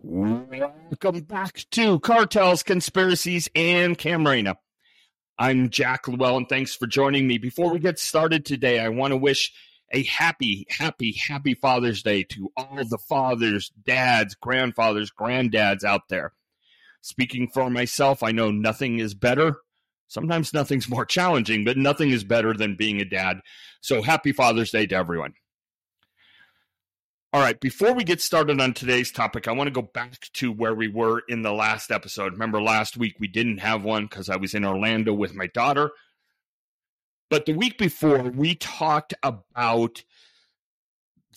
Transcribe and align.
Welcome 0.00 1.20
back 1.20 1.64
to 1.72 1.98
Cartels, 2.00 2.64
Conspiracies, 2.64 3.48
and 3.54 3.96
Camarena. 3.96 4.56
I'm 5.38 5.70
Jack 5.70 6.06
Llewellyn. 6.08 6.46
Thanks 6.46 6.74
for 6.74 6.86
joining 6.86 7.26
me. 7.26 7.38
Before 7.38 7.72
we 7.72 7.78
get 7.78 7.98
started 7.98 8.44
today, 8.44 8.80
I 8.80 8.88
want 8.88 9.12
to 9.12 9.16
wish 9.16 9.52
a 9.92 10.02
happy, 10.04 10.66
happy, 10.68 11.12
happy 11.28 11.54
Father's 11.54 12.02
Day 12.02 12.24
to 12.24 12.50
all 12.56 12.84
the 12.88 12.98
fathers, 12.98 13.70
dads, 13.84 14.34
grandfathers, 14.34 15.10
granddads 15.10 15.84
out 15.84 16.08
there. 16.08 16.32
Speaking 17.00 17.48
for 17.48 17.70
myself, 17.70 18.22
I 18.22 18.32
know 18.32 18.50
nothing 18.50 18.98
is 18.98 19.14
better. 19.14 19.56
Sometimes 20.08 20.52
nothing's 20.52 20.88
more 20.88 21.06
challenging, 21.06 21.64
but 21.64 21.76
nothing 21.76 22.10
is 22.10 22.24
better 22.24 22.52
than 22.54 22.76
being 22.76 23.00
a 23.00 23.04
dad. 23.04 23.40
So 23.80 24.02
happy 24.02 24.32
Father's 24.32 24.70
Day 24.70 24.86
to 24.86 24.94
everyone. 24.96 25.34
All 27.34 27.40
right, 27.40 27.58
before 27.58 27.92
we 27.92 28.04
get 28.04 28.20
started 28.20 28.60
on 28.60 28.74
today's 28.74 29.10
topic, 29.10 29.48
I 29.48 29.52
want 29.52 29.66
to 29.66 29.72
go 29.72 29.82
back 29.82 30.20
to 30.34 30.52
where 30.52 30.72
we 30.72 30.86
were 30.86 31.20
in 31.28 31.42
the 31.42 31.52
last 31.52 31.90
episode. 31.90 32.34
Remember, 32.34 32.62
last 32.62 32.96
week 32.96 33.16
we 33.18 33.26
didn't 33.26 33.58
have 33.58 33.82
one 33.82 34.04
because 34.04 34.30
I 34.30 34.36
was 34.36 34.54
in 34.54 34.64
Orlando 34.64 35.12
with 35.12 35.34
my 35.34 35.48
daughter. 35.48 35.90
But 37.30 37.44
the 37.44 37.54
week 37.54 37.76
before, 37.76 38.22
we 38.22 38.54
talked 38.54 39.14
about 39.24 40.04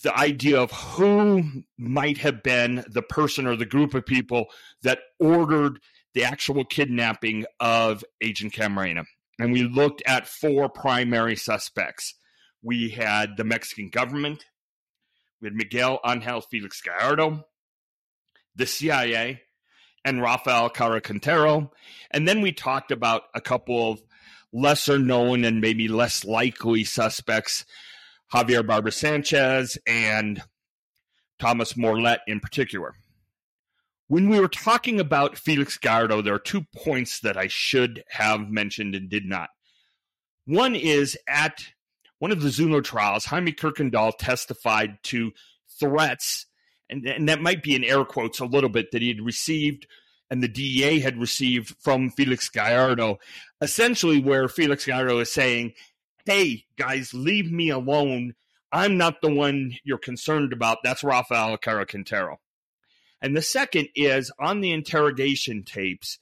the 0.04 0.16
idea 0.16 0.60
of 0.60 0.70
who 0.70 1.64
might 1.76 2.18
have 2.18 2.44
been 2.44 2.84
the 2.88 3.02
person 3.02 3.48
or 3.48 3.56
the 3.56 3.66
group 3.66 3.92
of 3.92 4.06
people 4.06 4.46
that 4.84 5.00
ordered 5.18 5.80
the 6.14 6.22
actual 6.22 6.64
kidnapping 6.64 7.44
of 7.58 8.04
Agent 8.22 8.52
Camarena. 8.52 9.02
And 9.40 9.52
we 9.52 9.64
looked 9.64 10.04
at 10.06 10.28
four 10.28 10.68
primary 10.68 11.34
suspects. 11.34 12.14
We 12.62 12.90
had 12.90 13.36
the 13.36 13.42
Mexican 13.42 13.88
government, 13.88 14.44
with 15.40 15.52
Miguel 15.52 16.00
Angel 16.06 16.40
Felix 16.40 16.80
Gallardo, 16.80 17.44
the 18.56 18.66
CIA, 18.66 19.42
and 20.04 20.22
Rafael 20.22 20.70
Caro 20.70 21.00
And 22.10 22.28
then 22.28 22.40
we 22.40 22.52
talked 22.52 22.90
about 22.90 23.22
a 23.34 23.40
couple 23.40 23.92
of 23.92 24.00
lesser 24.52 24.98
known 24.98 25.44
and 25.44 25.60
maybe 25.60 25.88
less 25.88 26.24
likely 26.24 26.84
suspects, 26.84 27.64
Javier 28.32 28.66
Barber 28.66 28.90
Sanchez 28.90 29.78
and 29.86 30.42
Thomas 31.38 31.76
Morlet 31.76 32.20
in 32.26 32.40
particular. 32.40 32.94
When 34.08 34.30
we 34.30 34.40
were 34.40 34.48
talking 34.48 35.00
about 35.00 35.36
Felix 35.36 35.76
Gallardo, 35.76 36.22
there 36.22 36.34
are 36.34 36.38
two 36.38 36.64
points 36.74 37.20
that 37.20 37.36
I 37.36 37.46
should 37.48 38.02
have 38.08 38.48
mentioned 38.48 38.94
and 38.94 39.10
did 39.10 39.26
not. 39.26 39.50
One 40.46 40.74
is 40.74 41.18
at 41.28 41.66
one 42.18 42.32
of 42.32 42.42
the 42.42 42.50
Zuno 42.50 42.80
trials, 42.80 43.24
Jaime 43.26 43.52
Kuykendall 43.52 44.12
testified 44.18 44.98
to 45.04 45.32
threats, 45.78 46.46
and, 46.90 47.06
and 47.06 47.28
that 47.28 47.42
might 47.42 47.62
be 47.62 47.74
in 47.74 47.84
air 47.84 48.04
quotes 48.04 48.40
a 48.40 48.46
little 48.46 48.70
bit, 48.70 48.90
that 48.92 49.02
he 49.02 49.08
had 49.08 49.20
received 49.20 49.86
and 50.30 50.42
the 50.42 50.48
DEA 50.48 51.00
had 51.00 51.18
received 51.18 51.74
from 51.80 52.10
Felix 52.10 52.48
Gallardo, 52.48 53.18
essentially 53.60 54.20
where 54.20 54.48
Felix 54.48 54.84
Gallardo 54.84 55.18
is 55.20 55.32
saying, 55.32 55.72
hey, 56.26 56.64
guys, 56.76 57.14
leave 57.14 57.50
me 57.50 57.70
alone. 57.70 58.34
I'm 58.70 58.98
not 58.98 59.22
the 59.22 59.32
one 59.32 59.76
you're 59.84 59.98
concerned 59.98 60.52
about. 60.52 60.78
That's 60.84 61.02
Rafael 61.02 61.56
Quintero. 61.56 62.38
And 63.22 63.36
the 63.36 63.42
second 63.42 63.88
is 63.94 64.30
on 64.38 64.60
the 64.60 64.72
interrogation 64.72 65.64
tapes, 65.64 66.18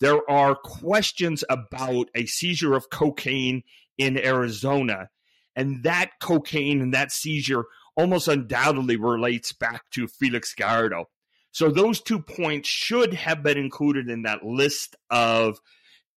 there 0.00 0.28
are 0.30 0.54
questions 0.54 1.42
about 1.50 2.08
a 2.14 2.26
seizure 2.26 2.74
of 2.74 2.88
cocaine 2.88 3.64
in 3.98 4.16
Arizona 4.16 5.10
and 5.58 5.82
that 5.82 6.12
cocaine 6.22 6.80
and 6.80 6.94
that 6.94 7.10
seizure 7.10 7.64
almost 7.96 8.28
undoubtedly 8.28 8.96
relates 8.96 9.52
back 9.52 9.82
to 9.90 10.06
Felix 10.06 10.54
Gallardo. 10.54 11.06
So 11.50 11.68
those 11.68 12.00
two 12.00 12.20
points 12.20 12.68
should 12.68 13.12
have 13.14 13.42
been 13.42 13.58
included 13.58 14.08
in 14.08 14.22
that 14.22 14.44
list 14.44 14.94
of 15.10 15.58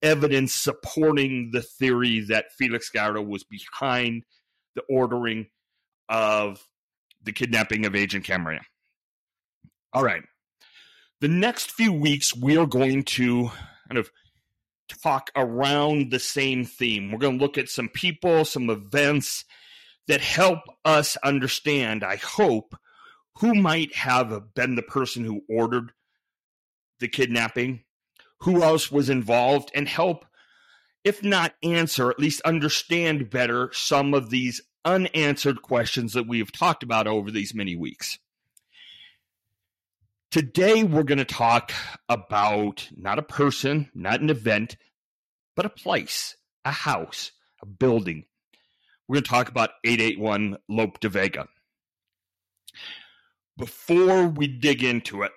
evidence 0.03 0.53
supporting 0.53 1.49
the 1.51 1.63
theory 1.63 2.19
that 2.29 2.51
Felix 2.55 2.89
Gallardo 2.91 3.23
was 3.23 3.43
behind 3.43 4.23
the 4.75 4.83
ordering 4.87 5.47
of 6.07 6.63
the 7.23 7.31
kidnapping 7.31 7.87
of 7.87 7.95
Agent 7.95 8.25
Camarena. 8.25 8.61
All 9.91 10.03
right. 10.03 10.21
The 11.19 11.27
next 11.27 11.71
few 11.71 11.93
weeks, 11.93 12.35
we 12.35 12.57
are 12.57 12.67
going 12.67 13.03
to 13.03 13.49
kind 13.89 13.97
of 13.97 14.11
talk 14.99 15.31
around 15.35 16.11
the 16.11 16.19
same 16.19 16.65
theme. 16.65 17.11
We're 17.11 17.19
going 17.19 17.37
to 17.37 17.43
look 17.43 17.57
at 17.57 17.69
some 17.69 17.89
people, 17.89 18.45
some 18.45 18.69
events 18.69 19.45
that 20.07 20.21
help 20.21 20.59
us 20.83 21.17
understand, 21.23 22.03
I 22.03 22.17
hope, 22.17 22.75
who 23.37 23.53
might 23.55 23.95
have 23.95 24.53
been 24.53 24.75
the 24.75 24.81
person 24.81 25.23
who 25.23 25.43
ordered 25.49 25.91
the 26.99 27.07
kidnapping, 27.07 27.83
who 28.41 28.63
else 28.63 28.91
was 28.91 29.09
involved, 29.09 29.71
and 29.73 29.87
help, 29.87 30.25
if 31.03 31.23
not 31.23 31.53
answer, 31.63 32.09
at 32.09 32.19
least 32.19 32.41
understand 32.41 33.29
better 33.29 33.69
some 33.73 34.13
of 34.13 34.29
these 34.29 34.61
unanswered 34.85 35.61
questions 35.61 36.13
that 36.13 36.27
we 36.27 36.39
have 36.39 36.51
talked 36.51 36.83
about 36.83 37.07
over 37.07 37.31
these 37.31 37.53
many 37.53 37.75
weeks. 37.75 38.19
Today, 40.31 40.85
we're 40.85 41.03
going 41.03 41.17
to 41.17 41.25
talk 41.25 41.73
about 42.07 42.87
not 42.95 43.19
a 43.19 43.21
person, 43.21 43.91
not 43.93 44.21
an 44.21 44.29
event, 44.29 44.77
but 45.57 45.65
a 45.65 45.69
place, 45.69 46.37
a 46.63 46.71
house, 46.71 47.33
a 47.61 47.65
building. 47.65 48.23
We're 49.09 49.15
going 49.15 49.23
to 49.25 49.29
talk 49.29 49.49
about 49.49 49.71
881 49.83 50.57
Lope 50.69 51.01
de 51.01 51.09
Vega. 51.09 51.47
Before 53.57 54.25
we 54.29 54.47
dig 54.47 54.85
into 54.85 55.23
it, 55.23 55.33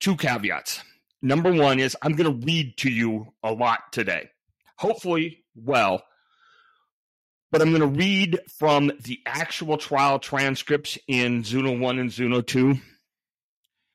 two 0.00 0.16
caveats. 0.16 0.82
Number 1.22 1.50
one 1.50 1.80
is 1.80 1.96
I'm 2.02 2.12
going 2.12 2.40
to 2.40 2.46
read 2.46 2.76
to 2.80 2.90
you 2.90 3.32
a 3.42 3.54
lot 3.54 3.90
today, 3.90 4.28
hopefully, 4.76 5.44
well, 5.54 6.02
but 7.50 7.62
I'm 7.62 7.70
going 7.70 7.80
to 7.80 7.98
read 7.98 8.38
from 8.58 8.92
the 9.02 9.20
actual 9.24 9.78
trial 9.78 10.18
transcripts 10.18 10.98
in 11.08 11.42
Zuno 11.42 11.78
1 11.78 11.98
and 11.98 12.12
Zuno 12.12 12.42
2 12.42 12.78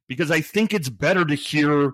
because 0.07 0.31
I 0.31 0.41
think 0.41 0.73
it's 0.73 0.89
better 0.89 1.25
to 1.25 1.35
hear 1.35 1.93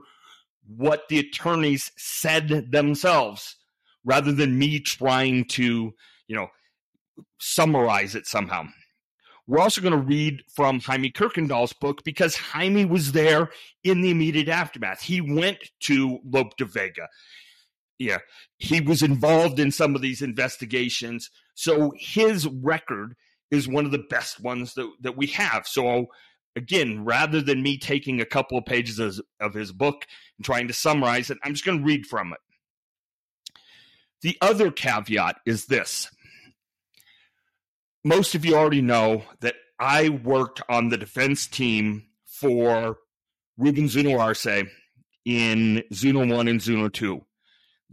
what 0.68 1.08
the 1.10 1.20
attorneys 1.20 1.92
said 1.98 2.72
themselves 2.72 3.58
rather 4.04 4.32
than 4.32 4.58
me 4.58 4.80
trying 4.80 5.46
to, 5.46 5.94
you 6.28 6.36
know, 6.36 6.48
summarize 7.40 8.16
it 8.16 8.26
somehow. 8.26 8.64
We're 9.48 9.60
also 9.60 9.82
going 9.82 9.92
to 9.92 9.98
read 9.98 10.44
from 10.54 10.80
Jaime 10.80 11.12
Kuykendall's 11.12 11.74
book 11.74 12.04
because 12.04 12.36
Jaime 12.36 12.86
was 12.86 13.12
there 13.12 13.50
in 13.84 14.02
the 14.02 14.12
immediate 14.12 14.48
aftermath. 14.48 15.02
He 15.02 15.20
went 15.20 15.58
to 15.82 16.20
Lope 16.24 16.56
de 16.58 16.66
Vega. 16.66 17.08
Yeah, 17.98 18.20
he 18.58 18.82
was 18.82 19.04
involved 19.04 19.60
in 19.60 19.72
some 19.72 19.94
of 19.94 20.02
these 20.02 20.22
investigations. 20.22 21.30
So 21.54 21.92
his 21.98 22.48
record 22.48 23.16
is 23.52 23.68
one 23.68 23.86
of 23.86 23.92
the 23.92 24.06
best 24.10 24.40
ones 24.40 24.74
that, 24.76 24.90
that 25.02 25.18
we 25.18 25.28
have. 25.28 25.68
So 25.68 26.08
again, 26.56 27.06
rather 27.06 27.42
than 27.42 27.64
me 27.64 27.78
taking 27.78 28.20
a 28.20 28.26
couple 28.26 28.58
of 28.58 28.66
pages 28.66 29.00
of, 29.00 29.20
of 29.40 29.54
his 29.54 29.72
book 29.72 30.06
and 30.38 30.46
trying 30.46 30.68
to 30.68 30.74
summarize 30.74 31.30
it, 31.30 31.38
I'm 31.44 31.54
just 31.54 31.66
going 31.66 31.80
to 31.80 31.86
read 31.86 32.06
from 32.06 32.34
it. 32.34 32.40
The 34.22 34.38
other 34.42 34.72
caveat 34.72 35.38
is 35.46 35.66
this. 35.66 36.10
Most 38.04 38.36
of 38.36 38.46
you 38.46 38.56
already 38.56 38.82
know 38.82 39.24
that 39.42 39.56
I 39.80 40.10
worked 40.10 40.62
on 40.70 40.90
the 40.90 40.98
defense 40.98 41.48
team 41.48 42.06
for 42.26 42.98
Ruben 43.58 43.88
Zuno 43.88 44.20
Arce 44.20 44.64
in 45.26 45.84
Zuno 45.94 46.26
1 46.36 46.48
and 46.48 46.62
Zuno 46.62 46.90
2. 46.90 47.22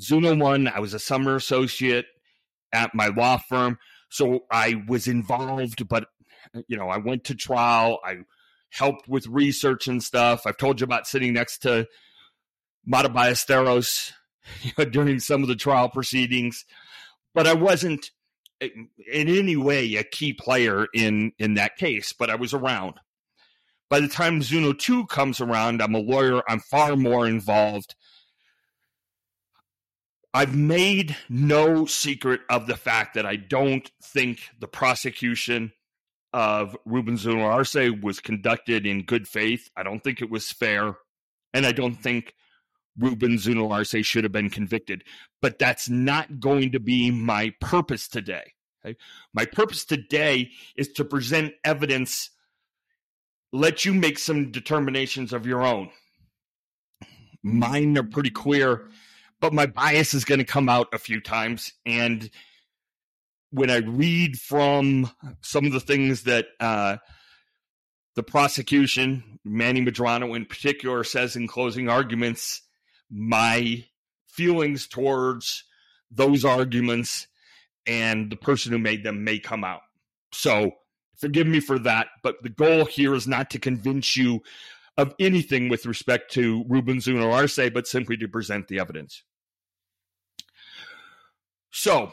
Zuno 0.01 0.35
1, 0.37 0.69
I 0.69 0.81
was 0.81 0.95
a 0.95 0.99
summer 0.99 1.37
associate 1.37 2.07
at 2.73 2.95
my 2.95 3.09
law 3.09 3.39
firm. 3.39 3.79
So 4.11 4.41
I 4.51 4.83
was 4.87 5.09
involved, 5.09 5.87
but 5.89 6.09
you 6.67 6.77
know, 6.77 6.89
I 6.89 6.99
went 6.99 7.25
to 7.25 7.35
trial. 7.35 7.99
I 8.05 8.19
helped 8.71 9.09
with 9.09 9.27
research 9.27 9.89
and 9.89 10.03
stuff. 10.03 10.43
I've 10.47 10.57
told 10.57 10.81
you 10.81 10.85
about 10.85 11.07
sitting 11.07 11.33
next 11.33 11.59
to 11.59 11.87
Mata 12.85 13.09
Ballesteros 13.09 14.13
you 14.63 14.73
know, 14.79 14.85
during 14.85 15.21
some 15.21 15.43
of 15.43 15.49
the 15.49 15.57
trial 15.57 15.89
proceedings, 15.89 16.65
but 17.35 17.47
I 17.47 17.55
wasn't 17.55 18.11
in 18.61 18.89
any 19.07 19.57
way 19.57 19.95
a 19.95 20.03
key 20.03 20.33
player 20.33 20.87
in 20.93 21.33
in 21.39 21.55
that 21.55 21.77
case. 21.77 22.13
But 22.13 22.31
I 22.31 22.35
was 22.35 22.55
around. 22.55 22.95
By 23.89 24.01
the 24.01 24.09
time 24.09 24.43
Zuno 24.43 24.73
two 24.73 25.07
comes 25.07 25.41
around, 25.41 25.81
I'm 25.81 25.95
a 25.95 25.99
lawyer. 25.99 26.43
I'm 26.49 26.61
far 26.61 26.97
more 26.97 27.27
involved. 27.27 27.95
I've 30.35 30.55
made 30.55 31.17
no 31.29 31.87
secret 31.87 32.43
of 32.51 32.67
the 32.67 32.77
fact 32.77 33.15
that 33.15 33.25
I 33.25 33.37
don't 33.37 33.91
think 34.03 34.41
the 34.61 34.69
prosecution 34.69 35.73
of 36.33 36.77
Ruben 36.85 37.17
Zuno 37.17 37.45
Arce 37.45 37.93
was 38.03 38.21
conducted 38.21 38.87
in 38.87 39.05
good 39.05 39.27
faith. 39.27 39.71
I 39.77 39.83
don't 39.83 40.03
think 40.03 40.21
it 40.21 40.31
was 40.31 40.53
fair. 40.53 40.97
And 41.55 41.65
I 41.65 41.73
don't 41.73 41.95
think 41.95 42.35
Ruben 42.99 43.39
Zuno 43.39 43.71
Arce 43.71 44.05
should 44.05 44.25
have 44.25 44.33
been 44.33 44.51
convicted. 44.51 45.05
But 45.41 45.59
that's 45.59 45.89
not 45.89 46.41
going 46.41 46.73
to 46.73 46.81
be 46.81 47.11
my 47.11 47.55
purpose 47.61 48.09
today. 48.09 48.53
Okay? 48.85 48.97
My 49.33 49.45
purpose 49.45 49.85
today 49.85 50.51
is 50.77 50.89
to 50.93 51.05
present 51.05 51.55
evidence 51.65 52.31
let 53.53 53.85
you 53.85 53.95
make 53.95 54.19
some 54.19 54.51
determinations 54.51 55.33
of 55.33 55.47
your 55.47 55.63
own. 55.63 55.91
Mine 57.43 57.97
are 57.97 58.03
pretty 58.03 58.31
clear, 58.31 58.89
but 59.41 59.55
my 59.55 59.67
bias 59.67 60.13
is 60.13 60.25
going 60.25 60.39
to 60.39 60.45
come 60.45 60.69
out 60.69 60.89
a 60.93 60.99
few 60.99 61.21
times. 61.21 61.73
And 61.87 62.31
when 63.51 63.71
I 63.71 63.79
read 63.79 64.37
from 64.37 65.11
some 65.41 65.67
of 65.67 65.73
the 65.73 65.81
things 65.81 66.25
that 66.25 66.47
uh, 66.61 66.99
the 68.15 68.23
prosecution, 68.23 69.39
Manny 69.45 69.81
Medrano 69.85 70.37
in 70.37 70.45
particular, 70.45 71.05
says 71.05 71.37
in 71.37 71.47
closing 71.47 71.89
arguments, 71.89 72.63
my 73.11 73.85
feelings 74.27 74.87
towards 74.87 75.65
those 76.11 76.45
arguments 76.45 77.27
and 77.87 78.31
the 78.31 78.37
person 78.37 78.73
who 78.73 78.79
made 78.79 79.03
them 79.03 79.25
may 79.25 79.39
come 79.39 79.65
out. 79.65 79.81
So 80.33 80.73
forgive 81.17 81.47
me 81.47 81.61
for 81.61 81.79
that, 81.81 82.09
but 82.23 82.43
the 82.43 82.51
goal 82.51 82.85
here 82.85 83.15
is 83.15 83.27
not 83.27 83.51
to 83.51 83.59
convince 83.59 84.17
you 84.17 84.43
of 84.97 85.15
anything 85.19 85.69
with 85.69 85.87
respect 85.87 86.33
to 86.33 86.65
Ruben 86.69 87.01
Arce, 87.23 87.71
but 87.73 87.87
simply 87.87 88.17
to 88.17 88.29
present 88.29 88.69
the 88.69 88.81
evidence. 88.81 89.23
So, 91.71 92.13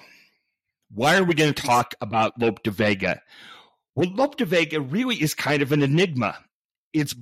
why 0.92 1.18
are 1.18 1.24
we 1.24 1.34
going 1.34 1.54
to 1.54 1.64
talk 1.64 1.94
about 2.02 2.40
Lope 2.40 2.64
de 2.64 2.72
Vega? 2.72 3.22
Well, 3.96 4.10
Lope 4.14 4.38
de 4.38 4.46
Vega 4.46 4.82
really 4.82 5.16
is 5.16 5.34
kind 5.34 5.62
of 5.62 5.72
an 5.72 5.82
enigma. 5.82 6.38
It's 6.94 7.16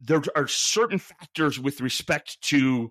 there 0.00 0.22
are 0.34 0.48
certain 0.48 0.98
factors 0.98 1.58
with 1.58 1.80
respect 1.80 2.40
to 2.42 2.90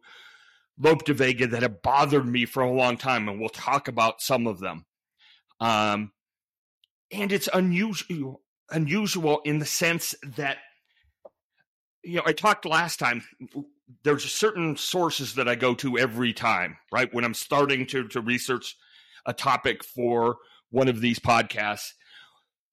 Lope 0.77 1.05
de 1.05 1.13
Vega 1.13 1.47
that 1.47 1.61
have 1.61 1.81
bothered 1.81 2.25
me 2.25 2.45
for 2.45 2.61
a 2.61 2.71
long 2.71 2.97
time, 2.97 3.27
and 3.27 3.39
we'll 3.39 3.49
talk 3.49 3.87
about 3.87 4.21
some 4.21 4.47
of 4.47 4.59
them. 4.59 4.85
Um, 5.59 6.11
and 7.11 7.31
it's 7.31 7.49
unusual, 7.51 8.41
unusual 8.69 9.41
in 9.43 9.59
the 9.59 9.65
sense 9.65 10.15
that 10.23 10.57
you 12.03 12.15
know 12.15 12.23
I 12.25 12.33
talked 12.33 12.65
last 12.65 12.97
time. 12.97 13.23
There's 14.03 14.31
certain 14.31 14.77
sources 14.77 15.35
that 15.35 15.47
I 15.47 15.55
go 15.55 15.73
to 15.75 15.97
every 15.97 16.31
time, 16.31 16.77
right? 16.91 17.13
When 17.13 17.25
I'm 17.25 17.33
starting 17.33 17.85
to 17.87 18.07
to 18.09 18.21
research 18.21 18.75
a 19.29 19.33
topic 19.33 19.83
for 19.83 20.37
one 20.71 20.87
of 20.87 20.99
these 20.99 21.19
podcasts, 21.19 21.91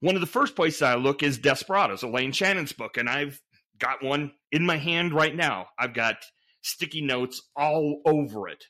one 0.01 0.15
of 0.15 0.21
the 0.21 0.27
first 0.27 0.57
places 0.57 0.83
I 0.83 0.97
look 0.97 1.23
is 1.23 1.39
Desperados, 1.39 2.03
Elaine 2.03 2.33
Shannon's 2.33 2.73
book, 2.73 2.97
and 2.97 3.09
I've 3.09 3.41
got 3.79 4.03
one 4.03 4.33
in 4.51 4.65
my 4.65 4.79
hand 4.79 5.13
right 5.13 5.35
now. 5.35 5.67
I've 5.79 5.95
got 5.95 6.17
sticky 6.63 7.03
notes 7.03 7.43
all 7.55 8.01
over 8.07 8.49
it. 8.49 8.65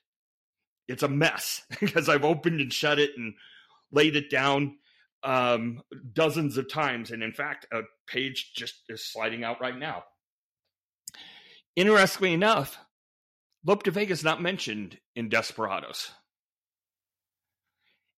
It's 0.89 1.03
a 1.03 1.09
mess 1.09 1.63
because 1.81 2.09
I've 2.09 2.25
opened 2.25 2.61
and 2.61 2.73
shut 2.73 2.99
it 2.99 3.11
and 3.17 3.35
laid 3.93 4.17
it 4.17 4.31
down 4.31 4.77
um, 5.23 5.81
dozens 6.13 6.57
of 6.57 6.71
times. 6.71 7.11
And 7.11 7.23
in 7.23 7.33
fact, 7.33 7.67
a 7.73 7.83
page 8.07 8.53
just 8.57 8.75
is 8.89 9.05
sliding 9.05 9.45
out 9.45 9.61
right 9.61 9.77
now. 9.77 10.05
Interestingly 11.77 12.33
enough, 12.33 12.79
Lope 13.65 13.83
de 13.83 13.91
Vega 13.91 14.13
is 14.13 14.25
not 14.25 14.41
mentioned 14.41 14.99
in 15.15 15.29
Desperados. 15.29 16.11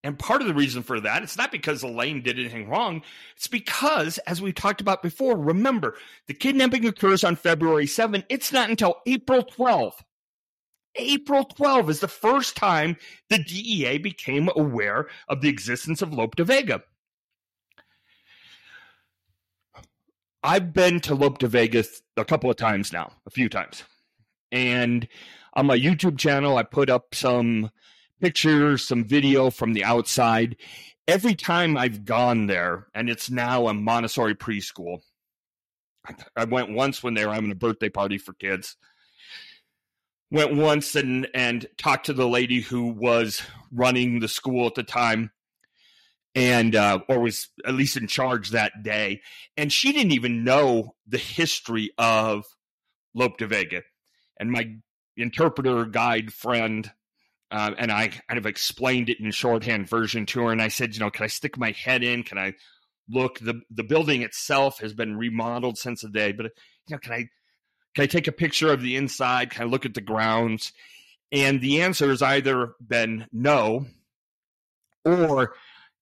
And 0.09 0.19
part 0.19 0.41
of 0.41 0.49
the 0.49 0.55
reason 0.55 0.83
for 0.83 1.01
that, 1.01 1.23
it's 1.23 1.37
not 1.37 1.53
because 1.53 1.83
Elaine 1.83 2.23
did 2.23 2.39
anything 2.39 2.67
wrong. 2.67 3.03
It's 3.37 3.47
because, 3.47 4.17
as 4.27 4.41
we 4.41 4.55
talked 4.55 4.81
about 4.81 5.03
before, 5.03 5.37
remember, 5.37 5.97
the 6.27 6.33
kidnapping 6.33 6.87
occurs 6.87 7.25
on 7.25 7.37
February 7.37 7.87
7. 7.87 8.25
It's 8.31 8.51
not 8.51 8.71
until 8.71 9.03
April 9.05 9.45
12th. 9.45 10.01
April 10.97 11.45
12th 11.45 11.91
is 11.91 12.01
the 12.01 12.09
first 12.09 12.57
time 12.57 12.97
the 13.29 13.37
DEA 13.37 13.99
became 13.99 14.49
aware 14.57 15.09
of 15.29 15.43
the 15.43 15.51
existence 15.51 16.01
of 16.01 16.15
Lope 16.15 16.37
de 16.37 16.45
Vega. 16.45 16.83
I've 20.43 20.73
been 20.73 21.01
to 21.01 21.15
Lope 21.15 21.37
de 21.37 21.49
Vega 21.49 21.85
a 22.17 22.25
couple 22.25 22.49
of 22.49 22.57
times 22.57 22.95
now, 22.95 23.13
a 23.27 23.31
few 23.31 23.51
times. 23.51 23.85
And 24.51 25.07
on 25.53 25.67
my 25.67 25.79
YouTube 25.79 26.17
channel, 26.17 26.57
I 26.57 26.63
put 26.63 26.89
up 26.89 27.15
some 27.15 27.71
pictures, 28.21 28.87
some 28.87 29.05
video 29.05 29.51
from 29.51 29.73
the 29.73 29.85
outside. 29.85 30.57
Every 31.07 31.35
time 31.35 31.77
I've 31.77 32.05
gone 32.05 32.47
there, 32.47 32.89
and 32.95 33.09
it's 33.09 33.31
now 33.31 33.69
a 33.69 33.75
Montessori 33.75 34.35
preschool. 34.35 35.01
I 36.37 36.45
went 36.45 36.73
once 36.73 37.03
when 37.03 37.15
they 37.15 37.27
were 37.27 37.35
having 37.35 37.51
a 37.51 37.57
birthday 37.57 37.89
party 37.89 38.19
for 38.19 38.33
kids. 38.35 38.77
Went 40.31 40.55
once 40.55 40.95
and 40.95 41.27
and 41.35 41.67
talked 41.79 42.07
to 42.07 42.13
the 42.13 42.29
lady 42.29 42.61
who 42.61 42.89
was 42.89 43.43
running 43.73 44.21
the 44.21 44.29
school 44.29 44.67
at 44.67 44.75
the 44.75 44.83
time, 44.83 45.31
and 46.35 46.77
uh, 46.77 47.01
or 47.09 47.21
was 47.21 47.49
at 47.67 47.75
least 47.75 47.97
in 47.97 48.07
charge 48.07 48.51
that 48.51 48.83
day. 48.83 49.23
And 49.57 49.73
she 49.73 49.93
didn't 49.93 50.13
even 50.13 50.45
know 50.45 50.95
the 51.07 51.19
history 51.19 51.93
of 51.97 52.45
Lope 53.15 53.39
de 53.39 53.47
Vega. 53.47 53.83
And 54.39 54.51
my 54.53 54.77
interpreter 55.17 55.87
guide 55.87 56.33
friend 56.33 56.91
uh, 57.51 57.73
and 57.79 57.91
I 57.91 58.09
kind 58.09 58.39
of 58.39 58.47
explained 58.47 59.09
it 59.09 59.21
in 59.21 59.31
shorthand 59.31 59.89
version 59.89 60.27
to 60.27 60.43
her. 60.45 60.53
And 60.53 60.61
I 60.61 60.69
said, 60.69 60.95
you 60.95 61.01
know, 61.01 61.11
can 61.11 61.25
I 61.25 61.29
stick 61.29 61.57
my 61.57 61.71
head 61.73 62.03
in? 62.03 62.23
Can 62.23 62.39
I 62.39 62.55
look? 63.09 63.39
the 63.39 63.61
The 63.71 63.85
building 63.85 64.23
itself 64.23 64.81
has 64.81 64.93
been 64.95 65.17
remodeled 65.17 65.79
since 65.79 66.03
the 66.03 66.11
day, 66.11 66.33
but 66.33 66.47
you 66.47 66.97
know, 66.97 66.99
can 66.99 67.13
I 67.13 67.29
can 67.95 68.05
I 68.05 68.07
take 68.07 68.29
a 68.29 68.33
picture 68.33 68.73
of 68.73 68.83
the 68.83 68.97
inside? 68.97 69.51
Can 69.51 69.63
I 69.63 69.71
look 69.71 69.87
at 69.87 69.95
the 69.95 70.01
grounds? 70.01 70.73
And 71.33 71.61
the 71.61 71.83
answer 71.83 72.09
has 72.09 72.23
either 72.23 72.75
been 72.87 73.27
no, 73.33 73.87
or 75.05 75.55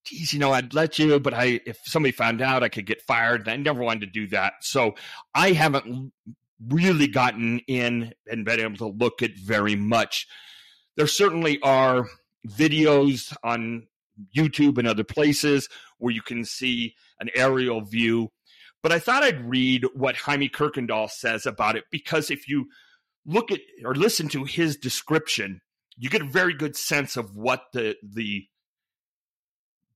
geez, 0.05 0.31
you 0.31 0.39
know, 0.39 0.53
I'd 0.53 0.73
let 0.73 0.99
you, 0.99 1.19
but 1.19 1.33
I 1.33 1.61
if 1.65 1.77
somebody 1.83 2.11
found 2.11 2.41
out, 2.41 2.63
I 2.63 2.69
could 2.69 2.85
get 2.85 3.01
fired. 3.01 3.41
And 3.41 3.49
I 3.49 3.55
never 3.55 3.81
wanted 3.81 4.01
to 4.01 4.07
do 4.07 4.27
that, 4.27 4.53
so 4.61 4.95
I 5.33 5.51
haven't 5.51 6.11
really 6.67 7.07
gotten 7.07 7.59
in 7.67 8.13
and 8.29 8.43
been 8.43 8.59
able 8.59 8.77
to 8.77 8.87
look 8.87 9.21
at 9.21 9.37
very 9.37 9.75
much 9.75 10.27
there 10.97 11.07
certainly 11.07 11.59
are 11.61 12.09
videos 12.47 13.33
on 13.43 13.87
YouTube 14.35 14.77
and 14.77 14.87
other 14.87 15.03
places 15.03 15.69
where 15.99 16.13
you 16.13 16.23
can 16.23 16.43
see 16.43 16.95
an 17.19 17.29
aerial 17.35 17.81
view. 17.81 18.31
But 18.81 18.91
I 18.91 18.99
thought 18.99 19.23
I'd 19.23 19.47
read 19.47 19.85
what 19.93 20.17
Jaime 20.17 20.49
Kuykendall 20.49 21.09
says 21.11 21.45
about 21.45 21.75
it 21.75 21.85
because 21.91 22.31
if 22.31 22.47
you 22.47 22.65
look 23.25 23.51
at 23.51 23.59
or 23.85 23.93
listen 23.93 24.27
to 24.29 24.43
his 24.43 24.75
description, 24.75 25.61
you 25.97 26.09
get 26.09 26.21
a 26.21 26.25
very 26.25 26.53
good 26.53 26.75
sense 26.75 27.15
of 27.15 27.35
what 27.35 27.63
the 27.73 27.95
the 28.03 28.45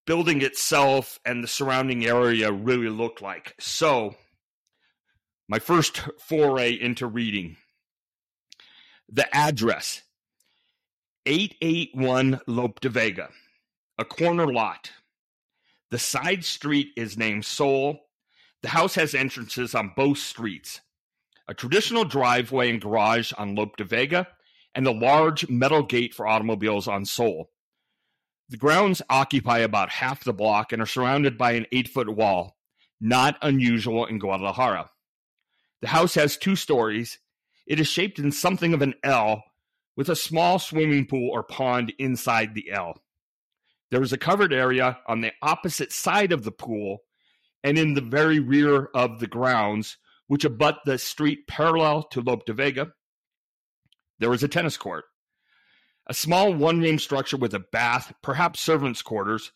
building 0.06 0.42
itself 0.42 1.19
and 1.25 1.44
the 1.44 1.47
surrounding 1.47 2.06
area 2.06 2.51
really 2.51 2.89
look 2.89 3.21
like. 3.21 3.56
So, 3.59 4.15
my 5.47 5.59
first 5.59 6.01
foray 6.19 6.74
into 6.74 7.07
reading 7.07 7.57
the 9.07 9.33
address 9.35 10.02
881 11.28 12.42
Lope 12.47 12.80
de 12.80 12.90
Vega, 12.90 13.30
a 13.99 14.04
corner 14.04 14.51
lot. 14.51 14.92
The 15.92 15.99
side 15.99 16.44
street 16.44 16.94
is 16.97 17.16
named 17.16 17.45
Sol. 17.45 17.99
The 18.63 18.69
house 18.69 18.95
has 18.95 19.13
entrances 19.13 19.75
on 19.75 19.94
both 19.95 20.18
streets, 20.18 20.81
a 21.47 21.54
traditional 21.54 22.06
driveway 22.06 22.71
and 22.71 22.81
garage 22.81 23.33
on 23.37 23.54
Lope 23.54 23.78
de 23.78 23.83
Vega, 23.83 24.28
and 24.73 24.87
a 24.87 24.92
large 24.92 25.47
metal 25.47 25.83
gate 25.83 26.16
for 26.16 26.25
automobiles 26.25 26.87
on 26.87 27.06
Sol. 27.06 27.51
The 28.49 28.57
grounds 28.57 29.04
occupy 29.07 29.59
about 29.59 29.90
half 29.90 30.23
the 30.23 30.33
block 30.33 30.73
and 30.73 30.81
are 30.81 30.87
surrounded 30.87 31.37
by 31.37 31.51
an 31.51 31.68
eight 31.71 31.87
foot 31.87 32.09
wall, 32.09 32.57
not 32.99 33.37
unusual 33.44 34.07
in 34.07 34.18
Guadalajara. 34.18 34.90
The 35.81 35.87
house 35.87 36.16
has 36.16 36.35
two 36.35 36.56
stories. 36.56 37.19
It 37.68 37.80
is 37.80 37.87
shaped 37.87 38.18
in 38.18 38.31
something 38.31 38.73
of 38.73 38.81
an 38.81 38.95
L 39.04 39.44
with 39.95 40.10
a 40.10 40.16
small 40.16 40.60
swimming 40.60 41.06
pool 41.06 41.30
or 41.31 41.44
pond 41.44 41.94
inside 42.00 42.54
the 42.54 42.71
L. 42.71 43.02
There 43.90 44.00
was 44.00 44.14
a 44.14 44.18
covered 44.18 44.54
area 44.54 45.00
on 45.07 45.21
the 45.21 45.33
opposite 45.42 45.92
side 45.92 46.31
of 46.31 46.44
the 46.44 46.52
pool 46.52 47.00
and 47.64 47.78
in 47.78 47.94
the 47.94 48.02
very 48.02 48.40
rear 48.40 48.86
of 48.95 49.19
the 49.19 49.28
grounds, 49.28 49.98
which 50.28 50.45
abut 50.45 50.78
the 50.86 50.98
street 50.98 51.48
parallel 51.48 52.04
to 52.04 52.21
Lope 52.21 52.45
de 52.45 52.54
Vega. 52.54 52.94
There 54.19 54.30
was 54.30 54.44
a 54.44 54.48
tennis 54.48 54.78
court. 54.78 55.06
A 56.07 56.14
small 56.14 56.54
one 56.54 56.80
room 56.80 57.00
structure 57.00 57.38
with 57.38 57.54
a 57.54 57.64
bath, 57.71 58.14
perhaps 58.24 58.60
servants' 58.60 59.02
quarters, 59.02 59.52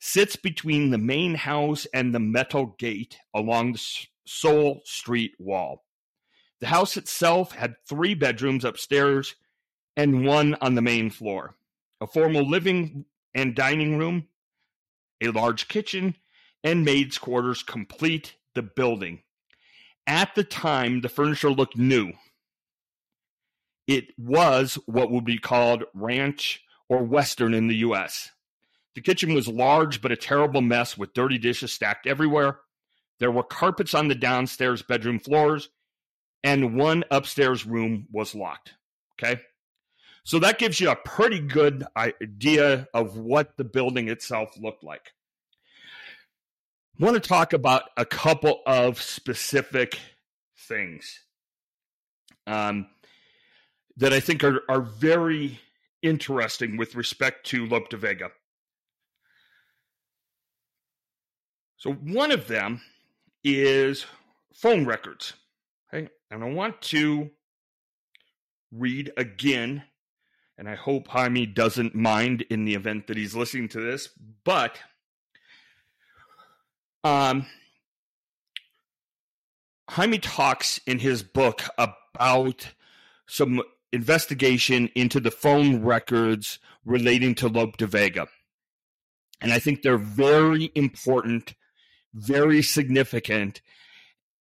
sits 0.00 0.36
between 0.36 0.90
the 0.90 0.98
main 0.98 1.34
house 1.34 1.86
and 1.94 2.14
the 2.14 2.20
metal 2.20 2.74
gate 2.78 3.18
along 3.34 3.72
the 3.72 4.06
Sol 4.26 4.80
Street 4.84 5.32
wall. 5.38 5.84
The 6.60 6.66
house 6.66 6.96
itself 6.96 7.52
had 7.52 7.74
three 7.88 8.14
bedrooms 8.14 8.64
upstairs 8.64 9.34
and 10.00 10.24
one 10.24 10.56
on 10.62 10.74
the 10.74 10.80
main 10.80 11.10
floor. 11.10 11.54
A 12.00 12.06
formal 12.06 12.48
living 12.48 13.04
and 13.34 13.54
dining 13.54 13.98
room, 13.98 14.28
a 15.20 15.28
large 15.28 15.68
kitchen, 15.68 16.16
and 16.64 16.86
maids' 16.86 17.18
quarters 17.18 17.62
complete 17.62 18.36
the 18.54 18.62
building. 18.62 19.20
At 20.06 20.34
the 20.34 20.42
time, 20.42 21.02
the 21.02 21.10
furniture 21.10 21.50
looked 21.50 21.76
new. 21.76 22.14
It 23.86 24.06
was 24.16 24.78
what 24.86 25.10
would 25.10 25.26
be 25.26 25.36
called 25.36 25.84
ranch 25.92 26.62
or 26.88 27.04
western 27.04 27.52
in 27.52 27.68
the 27.68 27.76
U.S. 27.76 28.30
The 28.94 29.02
kitchen 29.02 29.34
was 29.34 29.48
large 29.48 30.00
but 30.00 30.12
a 30.12 30.16
terrible 30.16 30.62
mess 30.62 30.96
with 30.96 31.12
dirty 31.12 31.36
dishes 31.36 31.72
stacked 31.72 32.06
everywhere. 32.06 32.60
There 33.18 33.30
were 33.30 33.42
carpets 33.42 33.92
on 33.92 34.08
the 34.08 34.14
downstairs 34.14 34.80
bedroom 34.80 35.18
floors, 35.18 35.68
and 36.42 36.74
one 36.74 37.04
upstairs 37.10 37.66
room 37.66 38.06
was 38.10 38.34
locked. 38.34 38.72
Okay. 39.22 39.42
So 40.30 40.38
that 40.38 40.60
gives 40.60 40.78
you 40.78 40.88
a 40.88 40.94
pretty 40.94 41.40
good 41.40 41.84
idea 41.96 42.86
of 42.94 43.16
what 43.16 43.56
the 43.56 43.64
building 43.64 44.06
itself 44.06 44.56
looked 44.56 44.84
like. 44.84 45.10
I 47.00 47.04
want 47.04 47.20
to 47.20 47.28
talk 47.28 47.52
about 47.52 47.82
a 47.96 48.04
couple 48.04 48.60
of 48.64 49.02
specific 49.02 49.98
things 50.56 51.18
um, 52.46 52.86
that 53.96 54.12
I 54.12 54.20
think 54.20 54.44
are, 54.44 54.60
are 54.68 54.82
very 54.82 55.58
interesting 56.00 56.76
with 56.76 56.94
respect 56.94 57.44
to 57.46 57.66
Lope 57.66 57.88
de 57.88 57.96
Vega. 57.96 58.30
So, 61.76 61.92
one 61.92 62.30
of 62.30 62.46
them 62.46 62.82
is 63.42 64.06
phone 64.54 64.86
records. 64.86 65.32
Okay. 65.92 66.08
And 66.30 66.44
I 66.44 66.50
want 66.50 66.80
to 66.82 67.30
read 68.70 69.10
again, 69.16 69.82
and 70.60 70.68
I 70.68 70.74
hope 70.74 71.08
Jaime 71.08 71.46
doesn't 71.46 71.94
mind 71.94 72.42
in 72.50 72.66
the 72.66 72.74
event 72.74 73.06
that 73.06 73.16
he's 73.16 73.34
listening 73.34 73.68
to 73.70 73.80
this, 73.80 74.10
but 74.44 74.78
um, 77.02 77.46
Jaime 79.88 80.18
talks 80.18 80.78
in 80.86 80.98
his 80.98 81.22
book 81.22 81.62
about 81.78 82.74
some 83.26 83.62
investigation 83.90 84.90
into 84.94 85.18
the 85.18 85.30
phone 85.30 85.82
records 85.82 86.58
relating 86.84 87.34
to 87.36 87.48
Lope 87.48 87.78
de 87.78 87.86
Vega. 87.86 88.28
And 89.40 89.54
I 89.54 89.60
think 89.60 89.80
they're 89.80 89.96
very 89.96 90.70
important, 90.74 91.54
very 92.12 92.60
significant. 92.60 93.62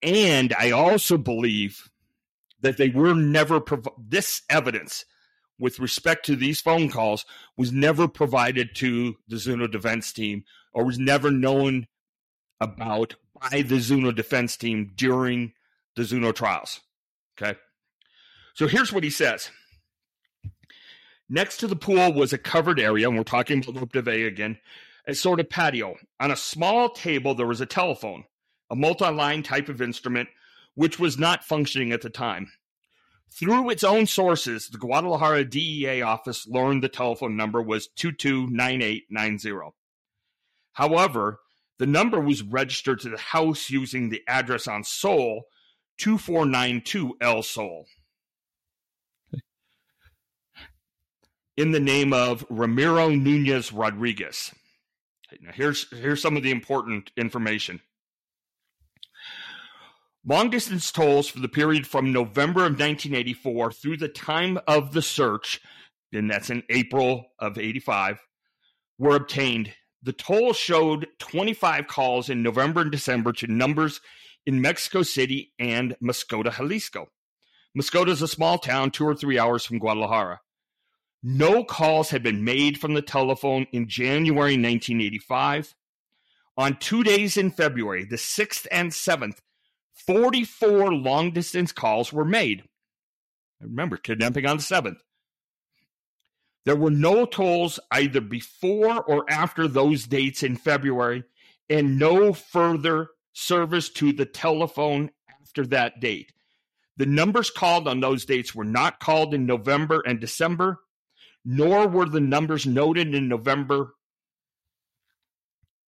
And 0.04 0.54
I 0.60 0.72
also 0.72 1.18
believe 1.18 1.90
that 2.60 2.76
they 2.76 2.90
were 2.90 3.16
never, 3.16 3.62
this 3.98 4.42
evidence 4.50 5.06
with 5.60 5.80
respect 5.80 6.26
to 6.26 6.36
these 6.36 6.62
phone 6.62 6.90
calls 6.90 7.26
was 7.58 7.72
never 7.72 8.08
provided 8.08 8.76
to 8.76 9.18
the 9.28 9.38
Zuno 9.38 9.68
defense 9.68 10.12
team 10.12 10.46
or 10.74 10.86
was 10.86 10.98
never 10.98 11.30
known 11.30 11.88
about 12.62 13.16
by 13.40 13.62
the 13.62 13.80
Zuno 13.80 14.12
defense 14.12 14.58
team 14.58 14.92
during 14.96 15.54
the 15.96 16.04
Zuno 16.04 16.32
trials. 16.32 16.80
Okay. 17.40 17.58
So 18.54 18.68
here's 18.68 18.92
what 18.92 19.04
he 19.04 19.10
says. 19.10 19.52
Next 21.30 21.58
to 21.58 21.68
the 21.68 21.76
pool 21.76 22.12
was 22.14 22.34
a 22.34 22.40
covered 22.40 22.80
area, 22.80 23.08
and 23.08 23.16
we're 23.16 23.24
talking 23.24 23.60
about 23.60 23.76
Lope 23.76 23.94
de 23.94 24.02
Vega 24.02 24.26
again, 24.26 24.58
a 25.08 25.14
sort 25.14 25.40
of 25.40 25.50
patio. 25.50 25.96
On 26.20 26.32
a 26.32 26.36
small 26.36 26.90
table, 26.90 27.36
there 27.36 27.46
was 27.46 27.62
a 27.62 27.68
telephone, 27.68 28.24
a 28.72 28.76
multi 28.76 29.10
line 29.10 29.44
type 29.44 29.70
of 29.70 29.82
instrument, 29.82 30.30
which 30.74 31.00
was 31.00 31.20
not 31.20 31.44
functioning 31.44 31.92
at 31.92 32.02
the 32.02 32.10
time. 32.10 32.52
Through 33.32 33.70
its 33.70 33.84
own 33.84 34.08
sources, 34.08 34.68
the 34.70 34.78
Guadalajara 34.78 35.46
DEA 35.46 36.02
office 36.02 36.48
learned 36.48 36.84
the 36.84 36.90
telephone 36.90 37.38
number 37.38 37.62
was 37.62 37.88
229890. 37.96 39.76
However, 40.74 41.40
the 41.78 41.88
number 41.88 42.20
was 42.20 42.44
registered 42.44 43.00
to 43.02 43.10
the 43.10 43.18
house 43.18 43.70
using 43.70 44.10
the 44.10 44.24
address 44.28 44.68
on 44.68 44.84
Sol, 44.84 45.46
2492 45.98 47.16
El 47.22 47.44
Sol. 47.44 47.86
In 51.56 51.72
the 51.72 51.80
name 51.80 52.14
of 52.14 52.46
Ramiro 52.50 53.10
Nunez 53.10 53.72
Rodriguez. 53.72 54.52
Now 55.42 55.52
here's 55.54 55.90
here's 55.92 56.22
some 56.22 56.38
of 56.38 56.44
the 56.44 56.52
important 56.52 57.12
information. 57.16 57.82
Long 60.30 60.52
distance 60.52 60.92
tolls 60.92 61.28
for 61.28 61.40
the 61.40 61.50
period 61.50 61.88
from 61.88 62.14
November 62.14 62.60
of 62.60 62.74
1984 62.74 63.72
through 63.72 63.98
the 63.98 64.08
time 64.08 64.60
of 64.68 64.94
the 64.94 65.02
search, 65.02 65.60
and 66.14 66.30
that's 66.30 66.52
in 66.52 66.62
April 66.70 67.32
of 67.40 67.58
85, 67.58 68.20
were 69.00 69.16
obtained 69.16 69.74
the 70.04 70.14
toll 70.14 70.54
showed 70.54 71.08
25 71.18 71.88
calls 71.88 72.30
in 72.30 72.44
November 72.44 72.82
and 72.82 72.92
December 72.92 73.34
to 73.34 73.48
numbers 73.48 74.02
in 74.46 74.62
Mexico 74.62 75.02
City 75.02 75.52
and 75.58 75.96
Mascota, 76.00 76.56
Jalisco. 76.56 77.08
Mascota 77.76 78.10
is 78.10 78.22
a 78.22 78.28
small 78.28 78.60
town 78.60 78.92
two 78.92 79.08
or 79.08 79.16
three 79.16 79.40
hours 79.40 79.66
from 79.66 79.80
Guadalajara. 79.80 80.42
No 81.24 81.64
calls 81.64 82.12
had 82.12 82.22
been 82.22 82.44
made 82.44 82.80
from 82.80 82.94
the 82.94 83.02
telephone 83.02 83.66
in 83.72 83.90
January 83.90 84.54
1985. 84.54 85.74
On 86.56 86.78
two 86.78 87.04
days 87.04 87.36
in 87.36 87.50
February, 87.50 88.06
the 88.06 88.16
6th 88.16 88.68
and 88.72 88.92
7th, 88.92 89.40
44 90.06 90.94
long 90.94 91.32
distance 91.32 91.72
calls 91.72 92.12
were 92.12 92.26
made. 92.26 92.64
I 93.62 93.66
Remember, 93.66 93.98
kidnapping 93.98 94.46
on 94.46 94.58
the 94.58 94.64
7th. 94.64 95.00
There 96.66 96.76
were 96.76 96.92
no 96.92 97.26
tolls 97.26 97.80
either 97.92 98.22
before 98.22 99.02
or 99.04 99.26
after 99.30 99.68
those 99.68 100.06
dates 100.06 100.44
in 100.44 100.56
February, 100.56 101.24
and 101.70 101.98
no 101.98 102.34
further 102.34 103.10
service 103.34 103.90
to 103.90 104.12
the 104.12 104.26
telephone 104.26 105.12
after 105.42 105.66
that 105.68 106.00
date. 106.00 106.32
The 106.98 107.06
numbers 107.06 107.50
called 107.50 107.88
on 107.88 108.02
those 108.02 108.26
dates 108.26 108.54
were 108.54 108.66
not 108.66 109.00
called 109.00 109.34
in 109.34 109.46
November 109.46 110.04
and 110.06 110.20
December, 110.20 110.80
nor 111.46 111.88
were 111.88 112.08
the 112.08 112.20
numbers 112.20 112.66
noted 112.66 113.16
in 113.16 113.30
November 113.30 113.94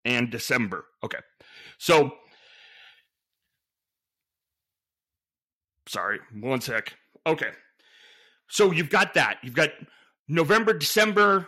and 0.05 0.29
December. 0.29 0.85
Okay. 1.03 1.17
So, 1.77 2.11
sorry, 5.89 6.19
one 6.39 6.61
sec. 6.61 6.93
Okay. 7.25 7.49
So 8.47 8.71
you've 8.71 8.89
got 8.89 9.15
that. 9.15 9.39
You've 9.43 9.55
got 9.55 9.71
November, 10.27 10.73
December, 10.73 11.47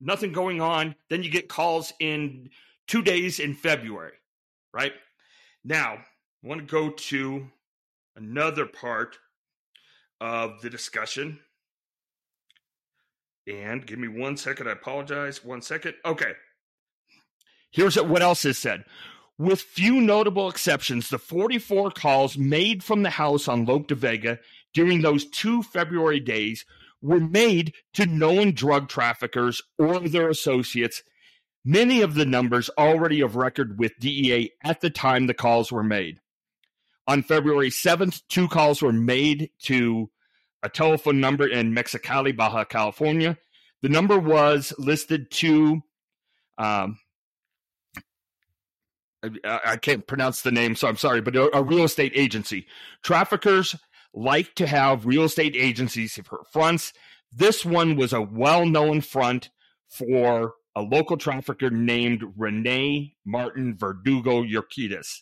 nothing 0.00 0.32
going 0.32 0.60
on. 0.60 0.94
Then 1.10 1.22
you 1.22 1.30
get 1.30 1.48
calls 1.48 1.92
in 2.00 2.50
two 2.88 3.02
days 3.02 3.38
in 3.38 3.54
February, 3.54 4.14
right? 4.72 4.92
Now, 5.62 5.98
I 5.98 6.48
want 6.48 6.60
to 6.60 6.66
go 6.66 6.90
to 6.90 7.46
another 8.16 8.64
part 8.66 9.18
of 10.20 10.62
the 10.62 10.70
discussion. 10.70 11.38
And 13.46 13.86
give 13.86 13.98
me 13.98 14.08
one 14.08 14.36
second. 14.36 14.68
I 14.68 14.72
apologize. 14.72 15.44
One 15.44 15.60
second. 15.60 15.94
Okay. 16.04 16.32
Here's 17.72 18.00
what 18.00 18.22
else 18.22 18.44
is 18.44 18.58
said. 18.58 18.84
With 19.40 19.62
few 19.62 20.02
notable 20.02 20.50
exceptions, 20.50 21.08
the 21.08 21.16
44 21.16 21.92
calls 21.92 22.36
made 22.36 22.84
from 22.84 23.02
the 23.02 23.08
house 23.08 23.48
on 23.48 23.64
Lope 23.64 23.86
de 23.86 23.94
Vega 23.94 24.38
during 24.74 25.00
those 25.00 25.24
two 25.24 25.62
February 25.62 26.20
days 26.20 26.66
were 27.00 27.20
made 27.20 27.72
to 27.94 28.04
known 28.04 28.52
drug 28.52 28.90
traffickers 28.90 29.62
or 29.78 29.98
their 30.00 30.28
associates. 30.28 31.02
Many 31.64 32.02
of 32.02 32.16
the 32.16 32.26
numbers 32.26 32.68
already 32.76 33.22
of 33.22 33.34
record 33.34 33.78
with 33.78 33.98
DEA 33.98 34.50
at 34.62 34.82
the 34.82 34.90
time 34.90 35.26
the 35.26 35.32
calls 35.32 35.72
were 35.72 35.82
made. 35.82 36.20
On 37.06 37.22
February 37.22 37.70
7th, 37.70 38.20
two 38.28 38.46
calls 38.46 38.82
were 38.82 38.92
made 38.92 39.48
to 39.62 40.10
a 40.62 40.68
telephone 40.68 41.18
number 41.18 41.48
in 41.48 41.74
Mexicali, 41.74 42.36
Baja 42.36 42.64
California. 42.64 43.38
The 43.80 43.88
number 43.88 44.18
was 44.18 44.74
listed 44.76 45.30
to, 45.30 45.80
um, 46.58 46.98
I, 49.22 49.60
I 49.64 49.76
can't 49.76 50.06
pronounce 50.06 50.42
the 50.42 50.50
name, 50.50 50.74
so 50.74 50.88
I'm 50.88 50.96
sorry, 50.96 51.20
but 51.20 51.36
a, 51.36 51.56
a 51.56 51.62
real 51.62 51.84
estate 51.84 52.12
agency. 52.14 52.66
Traffickers 53.02 53.76
like 54.14 54.54
to 54.56 54.66
have 54.66 55.06
real 55.06 55.24
estate 55.24 55.54
agencies 55.56 56.18
for 56.24 56.42
fronts. 56.52 56.92
This 57.32 57.64
one 57.64 57.96
was 57.96 58.12
a 58.12 58.22
well 58.22 58.66
known 58.66 59.00
front 59.00 59.50
for 59.88 60.54
a 60.74 60.82
local 60.82 61.16
trafficker 61.16 61.70
named 61.70 62.24
Rene 62.36 63.14
Martin 63.24 63.76
Verdugo 63.76 64.42
Urquidez. 64.42 65.18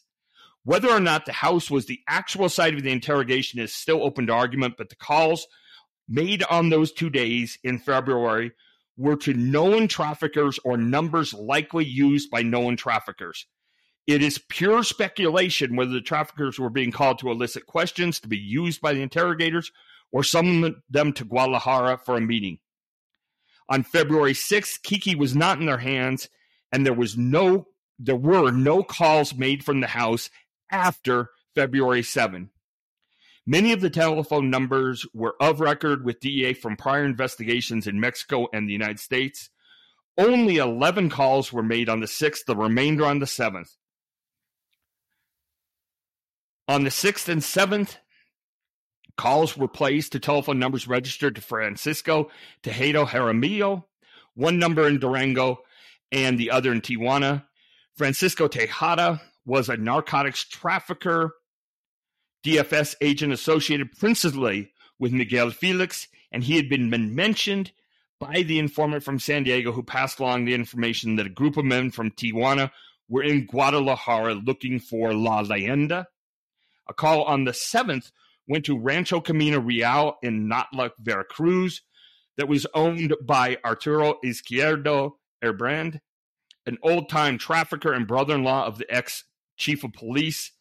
Whether 0.64 0.90
or 0.90 1.00
not 1.00 1.24
the 1.24 1.32
house 1.32 1.70
was 1.70 1.86
the 1.86 2.00
actual 2.08 2.48
site 2.48 2.74
of 2.74 2.82
the 2.82 2.92
interrogation 2.92 3.58
is 3.58 3.74
still 3.74 4.02
open 4.02 4.26
to 4.26 4.34
argument, 4.34 4.74
but 4.76 4.90
the 4.90 4.96
calls 4.96 5.46
made 6.08 6.42
on 6.44 6.68
those 6.68 6.92
two 6.92 7.10
days 7.10 7.58
in 7.64 7.78
February 7.78 8.52
were 8.96 9.16
to 9.16 9.32
known 9.32 9.88
traffickers 9.88 10.58
or 10.64 10.76
numbers 10.76 11.32
likely 11.32 11.84
used 11.84 12.30
by 12.30 12.42
known 12.42 12.76
traffickers. 12.76 13.46
It 14.08 14.22
is 14.22 14.38
pure 14.38 14.84
speculation 14.84 15.76
whether 15.76 15.92
the 15.92 16.00
traffickers 16.00 16.58
were 16.58 16.70
being 16.70 16.90
called 16.90 17.18
to 17.18 17.30
elicit 17.30 17.66
questions 17.66 18.18
to 18.20 18.28
be 18.28 18.38
used 18.38 18.80
by 18.80 18.94
the 18.94 19.02
interrogators 19.02 19.70
or 20.10 20.24
summon 20.24 20.82
them 20.88 21.12
to 21.12 21.26
Guadalajara 21.26 21.98
for 21.98 22.16
a 22.16 22.20
meeting. 22.22 22.58
On 23.68 23.82
February 23.82 24.32
6th, 24.32 24.82
Kiki 24.82 25.14
was 25.14 25.36
not 25.36 25.60
in 25.60 25.66
their 25.66 25.76
hands, 25.76 26.30
and 26.72 26.86
there 26.86 26.94
was 26.94 27.18
no 27.18 27.66
there 27.98 28.16
were 28.16 28.50
no 28.50 28.82
calls 28.82 29.34
made 29.34 29.62
from 29.62 29.80
the 29.80 29.88
house 29.88 30.30
after 30.70 31.28
February 31.54 32.02
7. 32.02 32.48
Many 33.44 33.72
of 33.72 33.82
the 33.82 33.90
telephone 33.90 34.48
numbers 34.48 35.04
were 35.12 35.34
of 35.38 35.60
record 35.60 36.04
with 36.04 36.20
DEA 36.20 36.54
from 36.54 36.78
prior 36.78 37.04
investigations 37.04 37.86
in 37.86 38.00
Mexico 38.00 38.46
and 38.54 38.66
the 38.66 38.72
United 38.72 39.00
States. 39.00 39.50
Only 40.16 40.56
11 40.56 41.10
calls 41.10 41.52
were 41.52 41.62
made 41.62 41.90
on 41.90 42.00
the 42.00 42.06
6th, 42.06 42.46
the 42.46 42.56
remainder 42.56 43.04
on 43.04 43.18
the 43.18 43.26
7th. 43.26 43.76
On 46.68 46.84
the 46.84 46.90
6th 46.90 47.30
and 47.30 47.40
7th, 47.40 47.96
calls 49.16 49.56
were 49.56 49.68
placed 49.68 50.12
to 50.12 50.20
telephone 50.20 50.58
numbers 50.58 50.86
registered 50.86 51.34
to 51.34 51.40
Francisco 51.40 52.30
Tejeda 52.62 53.06
Jaramillo, 53.06 53.84
one 54.34 54.58
number 54.58 54.86
in 54.86 54.98
Durango 54.98 55.60
and 56.12 56.38
the 56.38 56.50
other 56.50 56.70
in 56.70 56.82
Tijuana. 56.82 57.46
Francisco 57.96 58.48
Tejada 58.48 59.22
was 59.46 59.70
a 59.70 59.78
narcotics 59.78 60.44
trafficker, 60.44 61.32
DFS 62.44 62.94
agent 63.00 63.32
associated 63.32 63.92
principally 63.92 64.70
with 64.98 65.10
Miguel 65.10 65.50
Felix, 65.50 66.06
and 66.30 66.44
he 66.44 66.56
had 66.56 66.68
been 66.68 66.90
mentioned 67.14 67.72
by 68.20 68.42
the 68.42 68.58
informant 68.58 69.02
from 69.02 69.18
San 69.18 69.44
Diego 69.44 69.72
who 69.72 69.82
passed 69.82 70.18
along 70.18 70.44
the 70.44 70.54
information 70.54 71.16
that 71.16 71.24
a 71.26 71.30
group 71.30 71.56
of 71.56 71.64
men 71.64 71.90
from 71.90 72.10
Tijuana 72.10 72.70
were 73.08 73.22
in 73.22 73.46
Guadalajara 73.46 74.34
looking 74.34 74.78
for 74.78 75.14
La 75.14 75.42
Leyenda. 75.42 76.04
A 76.88 76.94
call 76.94 77.24
on 77.24 77.44
the 77.44 77.52
7th 77.52 78.10
went 78.46 78.64
to 78.64 78.78
Rancho 78.78 79.20
Camino 79.20 79.60
Real 79.60 80.16
in 80.22 80.48
Nautla, 80.48 80.90
Veracruz, 80.98 81.82
that 82.38 82.48
was 82.48 82.66
owned 82.72 83.14
by 83.22 83.58
Arturo 83.64 84.14
Izquierdo 84.24 85.12
Herbrand, 85.42 86.00
an 86.66 86.78
old 86.82 87.08
time 87.08 87.36
trafficker 87.36 87.92
and 87.92 88.06
brother 88.06 88.36
in 88.36 88.44
law 88.44 88.64
of 88.64 88.78
the 88.78 88.86
ex 88.88 89.24
chief 89.56 89.84
of 89.84 89.92
police 89.92 90.52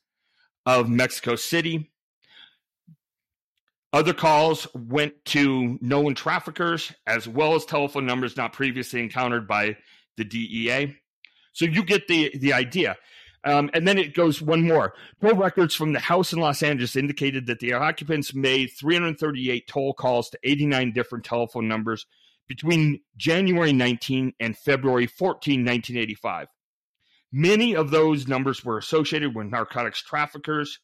of 0.66 0.90
Mexico 0.90 1.36
City. 1.36 1.92
Other 3.94 4.14
calls 4.14 4.68
went 4.74 5.24
to 5.26 5.78
known 5.82 6.14
traffickers 6.14 6.92
as 7.06 7.28
well 7.28 7.56
as 7.56 7.64
telephone 7.64 8.06
numbers 8.06 8.36
not 8.36 8.54
previously 8.54 9.02
encountered 9.02 9.48
by 9.48 9.78
the 10.18 10.26
DEA. 10.26 10.98
So 11.54 11.66
you 11.66 11.84
get 11.84 12.08
the, 12.08 12.36
the 12.38 12.54
idea. 12.54 12.98
Um, 13.44 13.70
and 13.74 13.88
then 13.88 13.98
it 13.98 14.14
goes 14.14 14.42
one 14.42 14.68
more. 14.68 14.94
Toll 15.22 15.36
records 15.36 15.76
from 15.76 15.94
the 15.94 16.00
house 16.00 16.34
in 16.34 16.40
Los 16.40 16.64
Angeles 16.64 16.96
indicated 16.96 17.46
that 17.46 17.60
the 17.60 17.74
occupants 17.74 18.34
made 18.34 18.72
338 18.78 19.68
toll 19.68 19.94
calls 19.94 20.30
to 20.32 20.40
89 20.44 20.92
different 20.92 21.24
telephone 21.24 21.68
numbers 21.68 22.06
between 22.48 23.02
January 23.16 23.74
19 23.74 24.34
and 24.40 24.58
February 24.58 25.08
14, 25.08 25.62
1985. 25.62 26.48
Many 27.32 27.76
of 27.76 27.92
those 27.92 28.28
numbers 28.28 28.64
were 28.64 28.78
associated 28.78 29.36
with 29.36 29.48
narcotics 29.48 30.02
traffickers. 30.02 30.80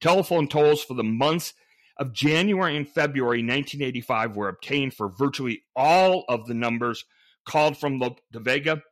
Telephone 0.00 0.48
tolls 0.48 0.84
for 0.84 0.94
the 0.94 1.02
months 1.02 1.54
of 1.98 2.12
January 2.12 2.76
and 2.76 2.88
February 2.88 3.38
1985 3.38 4.36
were 4.36 4.48
obtained 4.48 4.94
for 4.94 5.08
virtually 5.08 5.64
all 5.74 6.24
of 6.28 6.46
the 6.46 6.54
numbers 6.54 7.04
called 7.46 7.76
from 7.76 7.98
La 7.98 8.10
Vega 8.32 8.82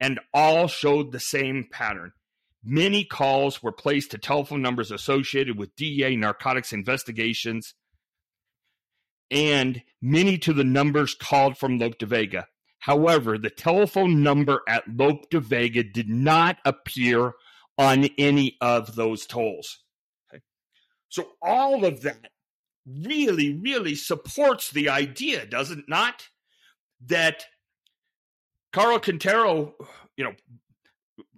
and 0.00 0.20
all 0.34 0.68
showed 0.68 1.12
the 1.12 1.20
same 1.20 1.66
pattern. 1.70 2.12
Many 2.62 3.04
calls 3.04 3.62
were 3.62 3.72
placed 3.72 4.10
to 4.10 4.18
telephone 4.18 4.60
numbers 4.60 4.90
associated 4.90 5.58
with 5.58 5.76
DEA 5.76 6.16
narcotics 6.16 6.72
investigations, 6.72 7.74
and 9.30 9.82
many 10.02 10.38
to 10.38 10.52
the 10.52 10.64
numbers 10.64 11.14
called 11.14 11.58
from 11.58 11.78
Lope 11.78 11.98
de 11.98 12.06
Vega. 12.06 12.46
However, 12.80 13.38
the 13.38 13.50
telephone 13.50 14.22
number 14.22 14.62
at 14.68 14.84
Lope 14.88 15.30
de 15.30 15.40
Vega 15.40 15.82
did 15.82 16.08
not 16.08 16.58
appear 16.64 17.32
on 17.78 18.08
any 18.18 18.56
of 18.60 18.94
those 18.96 19.26
tolls. 19.26 19.82
Okay. 20.32 20.42
So 21.08 21.32
all 21.42 21.84
of 21.84 22.02
that 22.02 22.30
really, 22.86 23.58
really 23.60 23.94
supports 23.94 24.70
the 24.70 24.88
idea, 24.88 25.46
does 25.46 25.70
it 25.70 25.84
not? 25.88 26.28
That 27.04 27.46
Caro 28.76 28.98
Quintero, 28.98 29.74
you 30.18 30.24
know, 30.24 30.34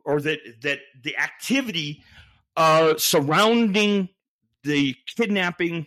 or 0.04 0.20
that 0.20 0.40
that 0.62 0.80
the 1.00 1.16
activity 1.16 2.02
uh, 2.56 2.94
surrounding 2.96 4.08
the 4.64 4.96
kidnapping 5.16 5.86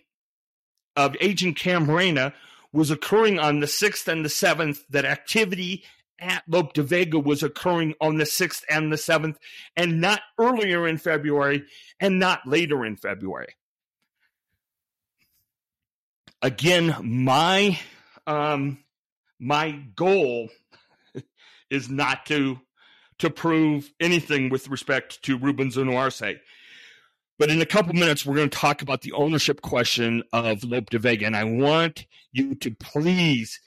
of 0.95 1.17
Agent 1.19 1.57
Camarena 1.57 2.33
was 2.71 2.89
occurring 2.89 3.37
on 3.37 3.59
the 3.59 3.67
6th 3.67 4.07
and 4.07 4.23
the 4.23 4.29
7th, 4.29 4.79
that 4.91 5.03
activity 5.03 5.83
at 6.19 6.41
Lope 6.47 6.71
de 6.71 6.83
Vega 6.83 7.19
was 7.19 7.43
occurring 7.43 7.95
on 7.99 8.15
the 8.15 8.23
6th 8.23 8.63
and 8.69 8.89
the 8.89 8.95
7th, 8.95 9.35
and 9.75 9.99
not 9.99 10.21
earlier 10.39 10.87
in 10.87 10.97
February 10.97 11.65
and 11.99 12.17
not 12.17 12.47
later 12.47 12.85
in 12.85 12.95
February. 12.95 13.55
Again, 16.41 16.95
my 17.03 17.77
um, 18.25 18.77
my 19.37 19.71
goal 19.97 20.47
is 21.71 21.89
not 21.89 22.27
to 22.27 22.59
to 23.21 23.29
prove 23.29 23.91
anything 23.99 24.49
with 24.49 24.67
respect 24.67 25.21
to 25.23 25.37
Ruben 25.37 25.69
Zuno 25.69 26.09
But 27.37 27.51
in 27.51 27.61
a 27.61 27.67
couple 27.67 27.93
minutes, 27.93 28.25
we're 28.25 28.35
going 28.35 28.49
to 28.49 28.57
talk 28.57 28.81
about 28.81 29.01
the 29.01 29.11
ownership 29.11 29.61
question 29.61 30.23
of 30.33 30.63
Lope 30.63 30.89
de 30.89 30.97
Vega. 30.97 31.27
And 31.27 31.35
I 31.35 31.43
want 31.43 32.07
you 32.31 32.55
to 32.55 32.71
please 32.71 33.59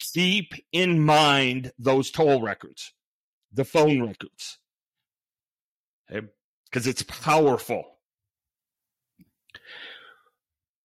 keep 0.00 0.54
in 0.72 1.00
mind 1.00 1.70
those 1.78 2.10
toll 2.10 2.42
records, 2.42 2.92
the 3.52 3.64
phone 3.64 4.02
records, 4.02 4.58
because 6.08 6.26
okay? 6.76 6.90
it's 6.90 7.02
powerful. 7.02 7.84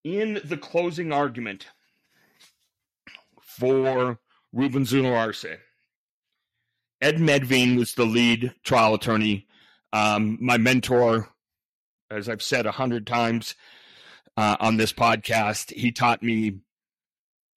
In 0.04 0.42
the 0.44 0.58
closing 0.58 1.12
argument 1.12 1.66
for 3.42 4.20
Ruben 4.54 4.86
Zuno 4.86 5.14
Arce, 5.16 5.46
Ed 7.02 7.18
Medvene 7.18 7.78
was 7.78 7.96
the 7.96 8.06
lead 8.06 8.54
trial 8.64 8.94
attorney. 8.94 9.48
Um, 9.92 10.38
my 10.40 10.58
mentor, 10.58 11.30
as 12.10 12.30
I've 12.30 12.44
said 12.44 12.66
a 12.66 12.72
hundred 12.72 13.08
times 13.08 13.56
uh, 14.38 14.58
on 14.60 14.78
this 14.78 14.94
podcast, 14.94 15.74
he 15.74 15.92
taught 15.92 16.22
me 16.22 16.60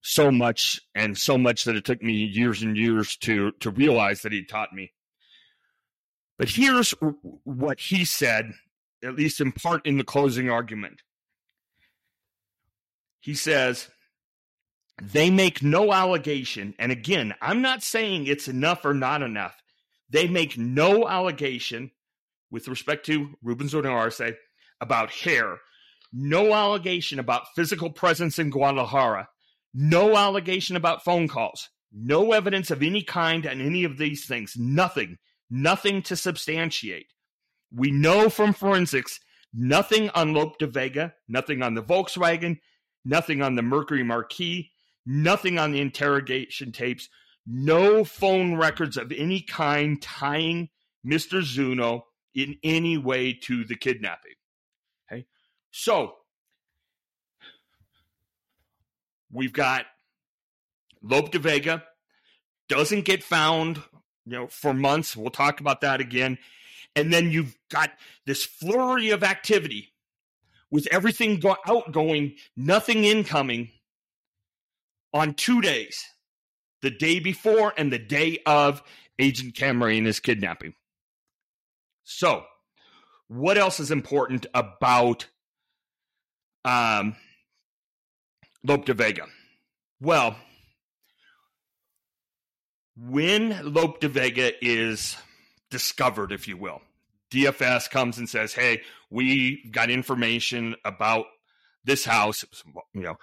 so 0.01 0.31
much, 0.31 0.81
and 0.95 1.17
so 1.17 1.39
much 1.39 1.65
that 1.65 1.77
it 1.77 1.85
took 1.85 2.03
me 2.03 2.13
years 2.13 2.63
and 2.63 2.77
years 2.77 3.17
to 3.19 3.53
to 3.61 3.71
realize 3.71 4.23
that 4.23 4.33
he 4.33 4.45
taught 4.45 4.73
me. 4.73 4.93
But 6.39 6.49
here's 6.49 6.91
what 7.45 7.81
he 7.81 8.05
said, 8.05 8.53
at 9.05 9.15
least 9.15 9.41
in 9.41 9.53
part 9.53 9.87
in 9.87 9.99
the 9.99 10.05
closing 10.05 10.51
argument. 10.51 11.03
He 13.21 13.35
says, 13.35 13.89
they 15.03 15.31
make 15.31 15.63
no 15.63 15.93
allegation. 15.93 16.75
And 16.79 16.93
again, 16.93 17.35
I'm 17.41 17.63
not 17.63 17.83
saying 17.83 18.27
it's 18.27 18.49
enough 18.49 18.85
or 18.85 18.95
not 18.95 19.23
enough. 19.23 19.57
They 20.09 20.29
make 20.29 20.57
no 20.57 21.09
allegation 21.09 21.91
with 22.51 22.69
respect 22.69 23.07
to 23.07 23.35
Ruben 23.43 23.69
Zuno 23.69 23.91
Arce 23.91 24.21
about 24.81 25.11
hair, 25.11 25.59
no 26.13 26.53
allegation 26.53 27.19
about 27.19 27.49
physical 27.57 27.91
presence 27.91 28.39
in 28.39 28.51
Guadalajara, 28.51 29.29
no 29.73 30.17
allegation 30.17 30.77
about 30.77 31.03
phone 31.03 31.27
calls, 31.27 31.69
no 31.93 32.33
evidence 32.33 32.71
of 32.71 32.83
any 32.83 33.03
kind 33.03 33.47
on 33.47 33.61
any 33.61 33.83
of 33.83 33.99
these 33.99 34.27
things, 34.27 34.55
nothing, 34.57 35.19
nothing 35.51 36.03
to 36.03 36.15
substantiate. 36.15 37.07
We 37.73 37.91
know 37.91 38.29
from 38.29 38.53
forensics 38.53 39.19
nothing 39.53 40.11
on 40.11 40.33
Lope 40.35 40.59
de 40.59 40.69
Vega, 40.69 41.15
nothing 41.29 41.63
on 41.63 41.75
the 41.75 41.83
Volkswagen, 41.83 42.61
nothing 43.05 43.43
on 43.43 43.57
the 43.57 43.63
Mercury 43.63 44.05
Marquis, 44.05 44.71
nothing 45.07 45.59
on 45.59 45.73
the 45.73 45.81
interrogation 45.81 46.73
tapes, 46.73 47.09
no 47.47 48.05
phone 48.05 48.57
records 48.57 48.97
of 48.97 49.13
any 49.13 49.41
kind 49.41 50.01
tying 50.01 50.71
Mr. 51.07 51.43
Zuno 51.43 52.07
in 52.35 52.57
any 52.63 52.97
way 52.97 53.33
to 53.33 53.65
the 53.65 53.77
kidnapping. 53.77 54.35
Okay. 55.11 55.27
So 55.71 56.15
we've 59.31 59.53
got 59.53 59.87
Lope 61.03 61.31
de 61.31 61.39
Vega 61.39 61.85
doesn't 62.69 63.05
get 63.05 63.23
found, 63.23 63.77
you 64.25 64.33
know, 64.33 64.47
for 64.47 64.73
months. 64.73 65.17
We'll 65.17 65.31
talk 65.31 65.61
about 65.61 65.83
that 65.83 66.01
again. 66.01 66.39
And 66.97 67.13
then 67.13 67.31
you've 67.31 67.57
got 67.71 67.91
this 68.25 68.45
flurry 68.45 69.11
of 69.11 69.23
activity 69.23 69.93
with 70.71 70.89
everything 70.91 71.41
go- 71.41 71.57
outgoing, 71.67 72.37
nothing 72.57 73.05
incoming 73.05 73.71
on 75.15 75.33
two 75.33 75.63
days 75.63 76.05
the 76.83 76.91
day 76.91 77.21
before 77.21 77.73
and 77.79 77.91
the 77.91 77.99
day 77.99 78.41
of 78.45 78.83
Agent 79.19 79.55
Camarena's 79.55 80.21
kidnapping. 80.21 80.75
So, 82.03 82.45
what 83.29 83.57
else 83.57 83.81
is 83.81 83.91
important 83.91 84.45
about 84.53 85.27
um, 86.65 87.17
Lope 88.63 88.85
de 88.85 88.93
Vega? 88.93 89.27
Well, 90.01 90.37
when 92.97 93.73
Lope 93.73 94.01
de 94.01 94.09
Vega 94.09 94.53
is 94.63 95.17
discovered, 95.71 96.33
if 96.33 96.47
you 96.47 96.59
will, 96.59 96.83
DFS 97.31 97.89
comes 97.89 98.19
and 98.19 98.29
says, 98.29 98.53
"Hey, 98.53 98.83
we 99.11 99.71
got 99.71 99.89
information 99.89 100.75
about 100.85 101.27
this 101.85 102.05
house. 102.05 102.45
You 102.93 103.03
know, 103.03 103.17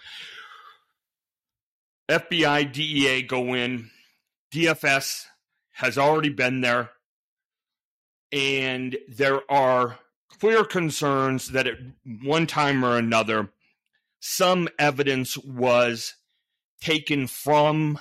FBI, 2.11 2.73
DEA 2.73 3.21
go 3.23 3.53
in. 3.53 3.89
DFS 4.53 5.27
has 5.71 5.97
already 5.97 6.29
been 6.29 6.59
there. 6.59 6.89
And 8.33 8.97
there 9.07 9.49
are 9.49 9.97
clear 10.39 10.65
concerns 10.65 11.49
that 11.49 11.67
at 11.67 11.77
one 12.21 12.47
time 12.47 12.83
or 12.83 12.97
another, 12.97 13.49
some 14.19 14.67
evidence 14.77 15.37
was 15.37 16.15
taken 16.81 17.27
from 17.27 17.97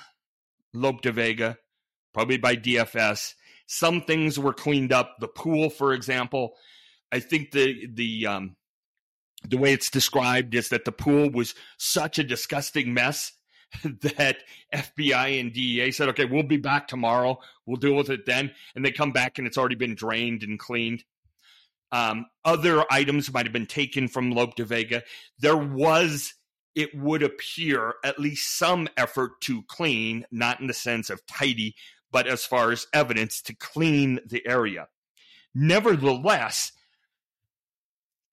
Lope 0.73 1.01
de 1.01 1.13
Vega, 1.13 1.57
probably 2.13 2.37
by 2.37 2.57
DFS. 2.57 3.33
Some 3.65 4.01
things 4.01 4.37
were 4.37 4.53
cleaned 4.53 4.91
up. 4.91 5.15
The 5.19 5.29
pool, 5.29 5.69
for 5.69 5.93
example, 5.93 6.53
I 7.13 7.21
think 7.21 7.51
the 7.51 7.87
the 7.87 8.27
um, 8.27 8.55
the 9.47 9.57
way 9.57 9.71
it's 9.71 9.89
described 9.89 10.53
is 10.53 10.69
that 10.69 10.83
the 10.83 10.91
pool 10.91 11.29
was 11.29 11.55
such 11.77 12.19
a 12.19 12.23
disgusting 12.23 12.93
mess 12.93 13.31
that 14.01 14.37
FBI 14.73 15.39
and 15.39 15.53
DEA 15.53 15.91
said, 15.91 16.09
okay, 16.09 16.25
we'll 16.25 16.43
be 16.43 16.57
back 16.57 16.87
tomorrow. 16.87 17.39
We'll 17.65 17.77
deal 17.77 17.95
with 17.95 18.09
it 18.09 18.25
then. 18.25 18.51
And 18.75 18.83
they 18.85 18.91
come 18.91 19.11
back 19.11 19.37
and 19.37 19.47
it's 19.47 19.57
already 19.57 19.75
been 19.75 19.95
drained 19.95 20.43
and 20.43 20.59
cleaned. 20.59 21.03
Um, 21.91 22.25
other 22.45 22.85
items 22.89 23.33
might 23.33 23.45
have 23.45 23.53
been 23.53 23.65
taken 23.65 24.07
from 24.07 24.31
Lope 24.31 24.55
de 24.55 24.63
Vega. 24.63 25.03
There 25.39 25.57
was, 25.57 26.33
it 26.73 26.95
would 26.95 27.21
appear, 27.21 27.95
at 28.03 28.19
least 28.19 28.57
some 28.57 28.87
effort 28.95 29.41
to 29.41 29.63
clean, 29.63 30.25
not 30.31 30.61
in 30.61 30.67
the 30.67 30.73
sense 30.73 31.09
of 31.09 31.25
tidy, 31.25 31.75
but 32.11 32.27
as 32.27 32.45
far 32.45 32.71
as 32.71 32.87
evidence 32.93 33.41
to 33.43 33.55
clean 33.55 34.19
the 34.25 34.45
area. 34.47 34.87
Nevertheless, 35.53 36.71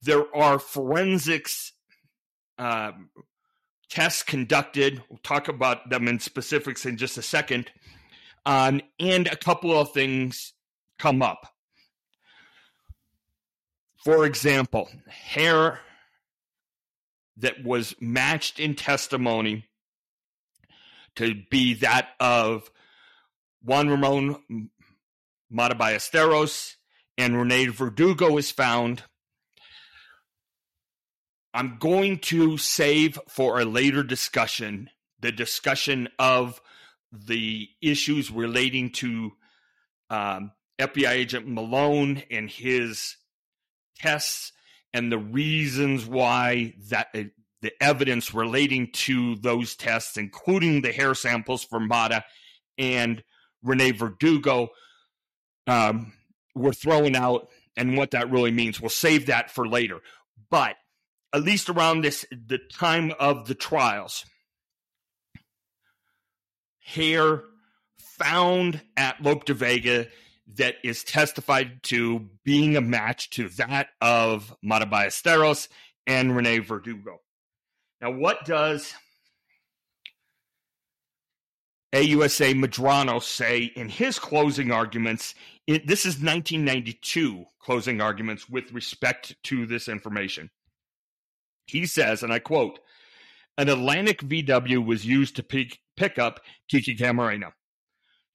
there 0.02 0.24
are 0.36 0.60
forensics 0.60 1.72
um, 2.58 3.10
tests 3.88 4.22
conducted. 4.22 5.02
We'll 5.08 5.20
talk 5.22 5.48
about 5.48 5.90
them 5.90 6.08
in 6.08 6.18
specifics 6.20 6.86
in 6.86 6.96
just 6.96 7.18
a 7.18 7.22
second. 7.22 7.70
Um, 8.46 8.80
and 8.98 9.26
a 9.26 9.36
couple 9.36 9.78
of 9.78 9.92
things 9.92 10.52
come 10.98 11.22
up. 11.22 11.54
For 14.04 14.24
example, 14.24 14.88
hair 15.08 15.80
that 17.36 17.62
was 17.64 17.94
matched 18.00 18.58
in 18.58 18.74
testimony 18.74 19.68
to 21.16 21.34
be 21.50 21.74
that 21.74 22.10
of 22.20 22.70
Juan 23.62 23.88
Ramon 23.88 24.70
Mata 25.50 25.74
Ballesteros 25.74 26.74
and 27.16 27.36
Rene 27.36 27.66
Verdugo 27.66 28.36
is 28.38 28.50
found 28.50 29.02
I'm 31.58 31.78
going 31.80 32.20
to 32.20 32.56
save 32.56 33.18
for 33.28 33.58
a 33.58 33.64
later 33.64 34.04
discussion 34.04 34.90
the 35.18 35.32
discussion 35.32 36.08
of 36.16 36.60
the 37.10 37.68
issues 37.82 38.30
relating 38.30 38.92
to 38.92 39.32
um, 40.08 40.52
FBI 40.78 41.10
agent 41.10 41.48
Malone 41.48 42.22
and 42.30 42.48
his 42.48 43.16
tests 43.98 44.52
and 44.94 45.10
the 45.10 45.18
reasons 45.18 46.06
why 46.06 46.74
that 46.90 47.08
uh, 47.12 47.24
the 47.60 47.72
evidence 47.82 48.32
relating 48.32 48.92
to 48.92 49.34
those 49.34 49.74
tests, 49.74 50.16
including 50.16 50.82
the 50.82 50.92
hair 50.92 51.12
samples 51.12 51.64
from 51.64 51.88
Mata 51.88 52.24
and 52.78 53.24
Rene 53.64 53.90
Verdugo, 53.90 54.68
um, 55.66 56.12
were 56.54 56.72
thrown 56.72 57.16
out 57.16 57.48
and 57.76 57.96
what 57.96 58.12
that 58.12 58.30
really 58.30 58.52
means. 58.52 58.80
We'll 58.80 58.90
save 58.90 59.26
that 59.26 59.50
for 59.50 59.66
later. 59.66 59.98
But 60.52 60.76
at 61.34 61.42
least 61.42 61.68
around 61.68 62.00
this 62.02 62.24
the 62.30 62.58
time 62.58 63.12
of 63.18 63.46
the 63.46 63.54
trials 63.54 64.24
hair 66.88 67.42
found 67.98 68.80
at 68.96 69.20
Lope 69.22 69.44
de 69.44 69.54
Vega 69.54 70.06
that 70.56 70.76
is 70.82 71.04
testified 71.04 71.82
to 71.84 72.28
being 72.44 72.76
a 72.76 72.80
match 72.80 73.30
to 73.30 73.48
that 73.50 73.88
of 74.00 74.54
Mata 74.62 74.86
Ballesteros 74.86 75.68
and 76.06 76.34
Rene 76.34 76.60
Verdugo. 76.60 77.18
Now, 78.00 78.12
what 78.12 78.46
does 78.46 78.94
AUSA 81.94 82.54
Medrano 82.54 83.22
say 83.22 83.64
in 83.64 83.90
his 83.90 84.18
closing 84.18 84.72
arguments? 84.72 85.34
It, 85.66 85.86
this 85.86 86.00
is 86.00 86.14
1992 86.14 87.44
closing 87.60 88.00
arguments 88.00 88.48
with 88.48 88.72
respect 88.72 89.36
to 89.44 89.66
this 89.66 89.88
information. 89.88 90.48
He 91.68 91.86
says, 91.86 92.22
and 92.22 92.32
I 92.32 92.38
quote, 92.38 92.80
an 93.56 93.68
Atlantic 93.68 94.22
VW 94.22 94.84
was 94.84 95.04
used 95.04 95.36
to 95.36 95.42
pick, 95.42 95.78
pick 95.96 96.18
up 96.18 96.40
Kiki 96.68 96.96
Camarena. 96.96 97.52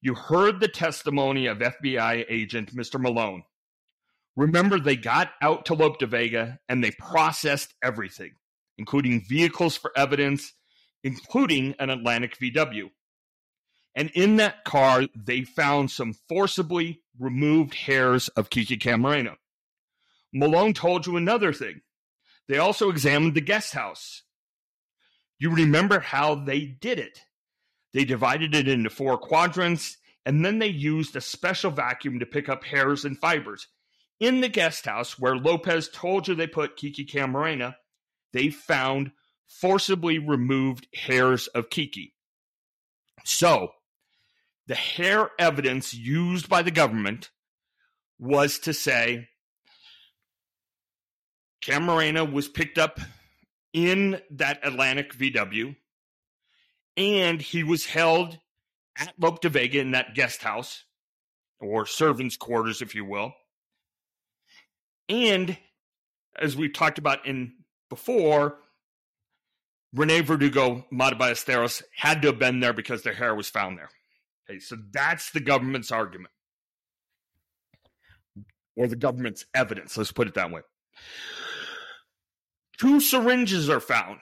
You 0.00 0.14
heard 0.14 0.60
the 0.60 0.68
testimony 0.68 1.46
of 1.46 1.58
FBI 1.58 2.26
agent 2.28 2.76
Mr. 2.76 3.00
Malone. 3.00 3.42
Remember, 4.36 4.78
they 4.78 4.96
got 4.96 5.30
out 5.40 5.64
to 5.66 5.74
Lope 5.74 5.98
de 5.98 6.06
Vega 6.06 6.58
and 6.68 6.84
they 6.84 6.90
processed 6.90 7.74
everything, 7.82 8.32
including 8.76 9.24
vehicles 9.26 9.76
for 9.76 9.92
evidence, 9.96 10.52
including 11.02 11.74
an 11.78 11.90
Atlantic 11.90 12.36
VW. 12.38 12.90
And 13.94 14.10
in 14.10 14.36
that 14.36 14.64
car, 14.64 15.04
they 15.14 15.42
found 15.42 15.90
some 15.90 16.14
forcibly 16.28 17.00
removed 17.18 17.74
hairs 17.74 18.28
of 18.28 18.50
Kiki 18.50 18.76
Camarena. 18.76 19.36
Malone 20.32 20.74
told 20.74 21.06
you 21.06 21.16
another 21.16 21.52
thing. 21.52 21.80
They 22.48 22.58
also 22.58 22.90
examined 22.90 23.34
the 23.34 23.40
guest 23.40 23.74
house. 23.74 24.22
You 25.38 25.50
remember 25.50 26.00
how 26.00 26.34
they 26.34 26.60
did 26.60 26.98
it. 26.98 27.20
They 27.92 28.04
divided 28.04 28.54
it 28.54 28.68
into 28.68 28.90
four 28.90 29.18
quadrants, 29.18 29.96
and 30.26 30.44
then 30.44 30.58
they 30.58 30.68
used 30.68 31.16
a 31.16 31.20
special 31.20 31.70
vacuum 31.70 32.18
to 32.18 32.26
pick 32.26 32.48
up 32.48 32.64
hairs 32.64 33.04
and 33.04 33.18
fibers. 33.18 33.68
In 34.20 34.40
the 34.40 34.48
guest 34.48 34.86
house 34.86 35.18
where 35.18 35.36
Lopez 35.36 35.88
told 35.88 36.28
you 36.28 36.34
they 36.34 36.46
put 36.46 36.76
Kiki 36.76 37.04
Camarena, 37.04 37.76
they 38.32 38.50
found 38.50 39.12
forcibly 39.48 40.18
removed 40.18 40.86
hairs 40.94 41.46
of 41.48 41.70
Kiki. 41.70 42.14
So, 43.24 43.70
the 44.66 44.74
hair 44.74 45.30
evidence 45.38 45.94
used 45.94 46.48
by 46.48 46.62
the 46.62 46.70
government 46.70 47.30
was 48.18 48.58
to 48.60 48.72
say 48.72 49.28
Camarena 51.64 52.30
was 52.30 52.48
picked 52.48 52.78
up 52.78 53.00
in 53.72 54.20
that 54.30 54.60
Atlantic 54.62 55.14
VW, 55.14 55.74
and 56.96 57.40
he 57.40 57.64
was 57.64 57.86
held 57.86 58.38
at 58.98 59.14
Lope 59.18 59.40
de 59.40 59.48
Vega 59.48 59.80
in 59.80 59.92
that 59.92 60.14
guest 60.14 60.42
house 60.42 60.84
or 61.60 61.86
servants' 61.86 62.36
quarters, 62.36 62.82
if 62.82 62.94
you 62.94 63.04
will. 63.04 63.32
And 65.08 65.56
as 66.38 66.56
we 66.56 66.68
talked 66.68 66.98
about 66.98 67.26
in 67.26 67.54
before, 67.88 68.58
Rene 69.94 70.20
Verdugo, 70.20 70.84
Mata 70.90 71.16
Ballesteros 71.16 71.82
had 71.96 72.20
to 72.22 72.28
have 72.28 72.38
been 72.38 72.60
there 72.60 72.72
because 72.72 73.02
their 73.02 73.14
hair 73.14 73.34
was 73.34 73.48
found 73.48 73.78
there. 73.78 73.90
Okay, 74.48 74.58
so 74.58 74.76
that's 74.92 75.30
the 75.30 75.40
government's 75.40 75.90
argument. 75.90 76.32
Or 78.76 78.88
the 78.88 78.96
government's 78.96 79.46
evidence, 79.54 79.96
let's 79.96 80.12
put 80.12 80.28
it 80.28 80.34
that 80.34 80.50
way. 80.50 80.62
Two 82.78 83.00
syringes 83.00 83.68
are 83.70 83.80
found. 83.80 84.20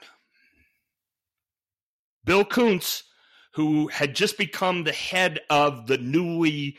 Bill 2.25 2.45
Coonce, 2.45 3.03
who 3.53 3.87
had 3.87 4.15
just 4.15 4.37
become 4.37 4.83
the 4.83 4.91
head 4.91 5.41
of 5.49 5.87
the 5.87 5.97
newly 5.97 6.77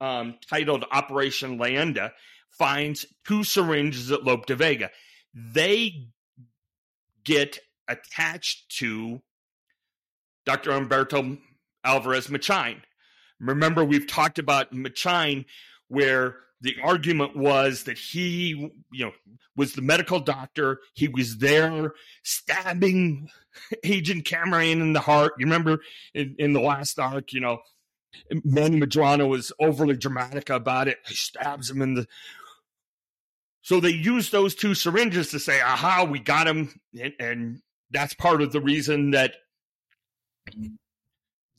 um, 0.00 0.36
titled 0.48 0.84
Operation 0.90 1.58
Leyenda, 1.58 2.12
finds 2.50 3.06
two 3.26 3.44
syringes 3.44 4.10
at 4.10 4.24
Lope 4.24 4.46
de 4.46 4.56
Vega. 4.56 4.90
They 5.34 6.08
get 7.24 7.58
attached 7.88 8.68
to 8.78 9.20
Dr. 10.46 10.70
Humberto 10.70 11.38
Alvarez 11.84 12.28
Machain. 12.28 12.80
Remember, 13.38 13.84
we've 13.84 14.06
talked 14.06 14.38
about 14.38 14.72
Machain, 14.72 15.44
where 15.88 16.36
the 16.60 16.76
argument 16.82 17.36
was 17.36 17.84
that 17.84 17.98
he, 17.98 18.72
you 18.92 19.04
know, 19.04 19.12
was 19.56 19.72
the 19.72 19.82
medical 19.82 20.20
doctor. 20.20 20.80
He 20.94 21.08
was 21.08 21.38
there 21.38 21.92
stabbing 22.22 23.28
Agent 23.84 24.24
Camarena 24.24 24.80
in 24.80 24.92
the 24.92 25.00
heart. 25.00 25.34
You 25.38 25.46
remember 25.46 25.80
in, 26.14 26.34
in 26.38 26.52
the 26.52 26.60
last 26.60 26.98
arc, 26.98 27.32
you 27.32 27.40
know, 27.40 27.58
Manny 28.44 28.80
Medrano 28.80 29.28
was 29.28 29.52
overly 29.60 29.96
dramatic 29.96 30.50
about 30.50 30.88
it. 30.88 30.98
He 31.06 31.14
stabs 31.14 31.70
him 31.70 31.82
in 31.82 31.94
the. 31.94 32.06
So 33.60 33.80
they 33.80 33.90
used 33.90 34.32
those 34.32 34.54
two 34.54 34.74
syringes 34.74 35.30
to 35.30 35.38
say, 35.38 35.60
aha, 35.60 36.04
we 36.04 36.20
got 36.20 36.46
him. 36.46 36.80
And, 36.98 37.12
and 37.18 37.62
that's 37.90 38.14
part 38.14 38.40
of 38.40 38.52
the 38.52 38.60
reason 38.60 39.10
that 39.10 39.34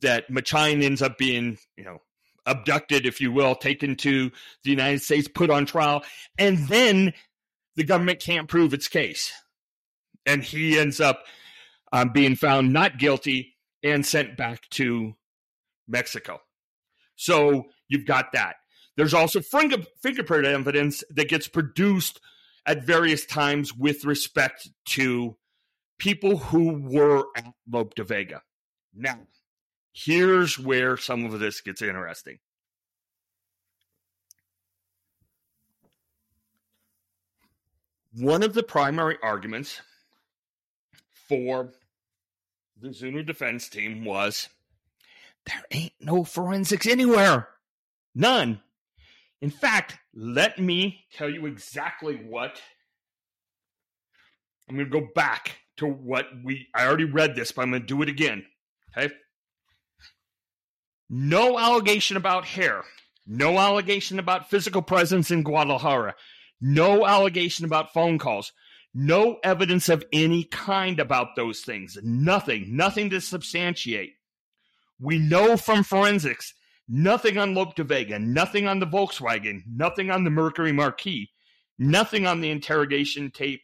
that 0.00 0.30
Machain 0.30 0.82
ends 0.82 1.02
up 1.02 1.18
being, 1.18 1.58
you 1.76 1.84
know, 1.84 2.00
abducted, 2.48 3.06
if 3.06 3.20
you 3.20 3.30
will, 3.30 3.54
taken 3.54 3.96
to 3.96 4.30
the 4.64 4.70
United 4.70 5.02
States, 5.02 5.28
put 5.28 5.50
on 5.50 5.66
trial, 5.66 6.04
and 6.38 6.66
then 6.68 7.12
the 7.76 7.84
government 7.84 8.20
can't 8.20 8.48
prove 8.48 8.74
its 8.74 8.88
case. 8.88 9.32
And 10.26 10.42
he 10.42 10.78
ends 10.78 11.00
up 11.00 11.24
um, 11.92 12.10
being 12.10 12.36
found 12.36 12.72
not 12.72 12.98
guilty 12.98 13.56
and 13.82 14.04
sent 14.04 14.36
back 14.36 14.68
to 14.70 15.14
Mexico. 15.86 16.40
So 17.16 17.66
you've 17.88 18.06
got 18.06 18.32
that. 18.32 18.56
There's 18.96 19.14
also 19.14 19.40
finger, 19.40 19.78
fingerprint 20.02 20.44
evidence 20.44 21.04
that 21.10 21.28
gets 21.28 21.46
produced 21.46 22.20
at 22.66 22.84
various 22.84 23.24
times 23.24 23.74
with 23.74 24.04
respect 24.04 24.68
to 24.86 25.36
people 25.98 26.36
who 26.36 26.80
were 26.82 27.24
at 27.36 27.46
Lope 27.70 27.94
de 27.94 28.04
Vega. 28.04 28.42
Now, 28.94 29.20
here's 29.92 30.58
where 30.58 30.96
some 30.96 31.24
of 31.24 31.38
this 31.40 31.60
gets 31.60 31.82
interesting. 31.82 32.38
One 38.14 38.42
of 38.42 38.54
the 38.54 38.62
primary 38.62 39.16
arguments 39.22 39.80
for 41.28 41.72
the 42.80 42.92
Zuno 42.92 43.22
defense 43.22 43.68
team 43.68 44.04
was 44.04 44.48
there 45.46 45.62
ain't 45.70 45.92
no 46.00 46.24
forensics 46.24 46.86
anywhere. 46.86 47.48
None. 48.14 48.60
In 49.40 49.50
fact, 49.50 49.98
let 50.14 50.58
me 50.58 51.04
tell 51.12 51.30
you 51.30 51.46
exactly 51.46 52.16
what. 52.16 52.60
I'm 54.68 54.76
going 54.76 54.90
to 54.90 55.00
go 55.00 55.08
back 55.14 55.58
to 55.78 55.86
what 55.86 56.26
we. 56.44 56.66
I 56.74 56.86
already 56.86 57.04
read 57.04 57.34
this, 57.34 57.52
but 57.52 57.62
I'm 57.62 57.70
going 57.70 57.82
to 57.82 57.86
do 57.86 58.02
it 58.02 58.08
again. 58.08 58.44
Okay. 58.96 59.14
No 61.10 61.58
allegation 61.58 62.16
about 62.16 62.44
hair. 62.44 62.84
No 63.26 63.58
allegation 63.58 64.18
about 64.18 64.50
physical 64.50 64.82
presence 64.82 65.30
in 65.30 65.42
Guadalajara. 65.42 66.14
No 66.60 67.06
allegation 67.06 67.64
about 67.64 67.92
phone 67.92 68.18
calls. 68.18 68.52
No 68.94 69.38
evidence 69.44 69.88
of 69.88 70.04
any 70.12 70.44
kind 70.44 70.98
about 70.98 71.36
those 71.36 71.60
things. 71.60 71.98
Nothing. 72.02 72.76
Nothing 72.76 73.10
to 73.10 73.20
substantiate. 73.20 74.14
We 75.00 75.18
know 75.18 75.56
from 75.56 75.84
forensics 75.84 76.54
nothing 76.88 77.38
on 77.38 77.54
Lope 77.54 77.74
de 77.74 77.84
Vega, 77.84 78.18
nothing 78.18 78.66
on 78.66 78.80
the 78.80 78.86
Volkswagen, 78.86 79.62
nothing 79.70 80.10
on 80.10 80.24
the 80.24 80.30
Mercury 80.30 80.72
Marquis, 80.72 81.30
nothing 81.78 82.26
on 82.26 82.40
the 82.40 82.50
interrogation 82.50 83.30
tape, 83.30 83.62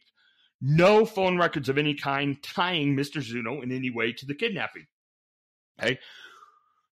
no 0.61 1.05
phone 1.05 1.37
records 1.37 1.67
of 1.67 1.77
any 1.77 1.95
kind 1.95 2.41
tying 2.41 2.95
Mr. 2.95 3.21
Zuno 3.21 3.61
in 3.61 3.71
any 3.71 3.89
way 3.89 4.13
to 4.13 4.25
the 4.25 4.35
kidnapping. 4.35 4.85
Okay. 5.81 5.99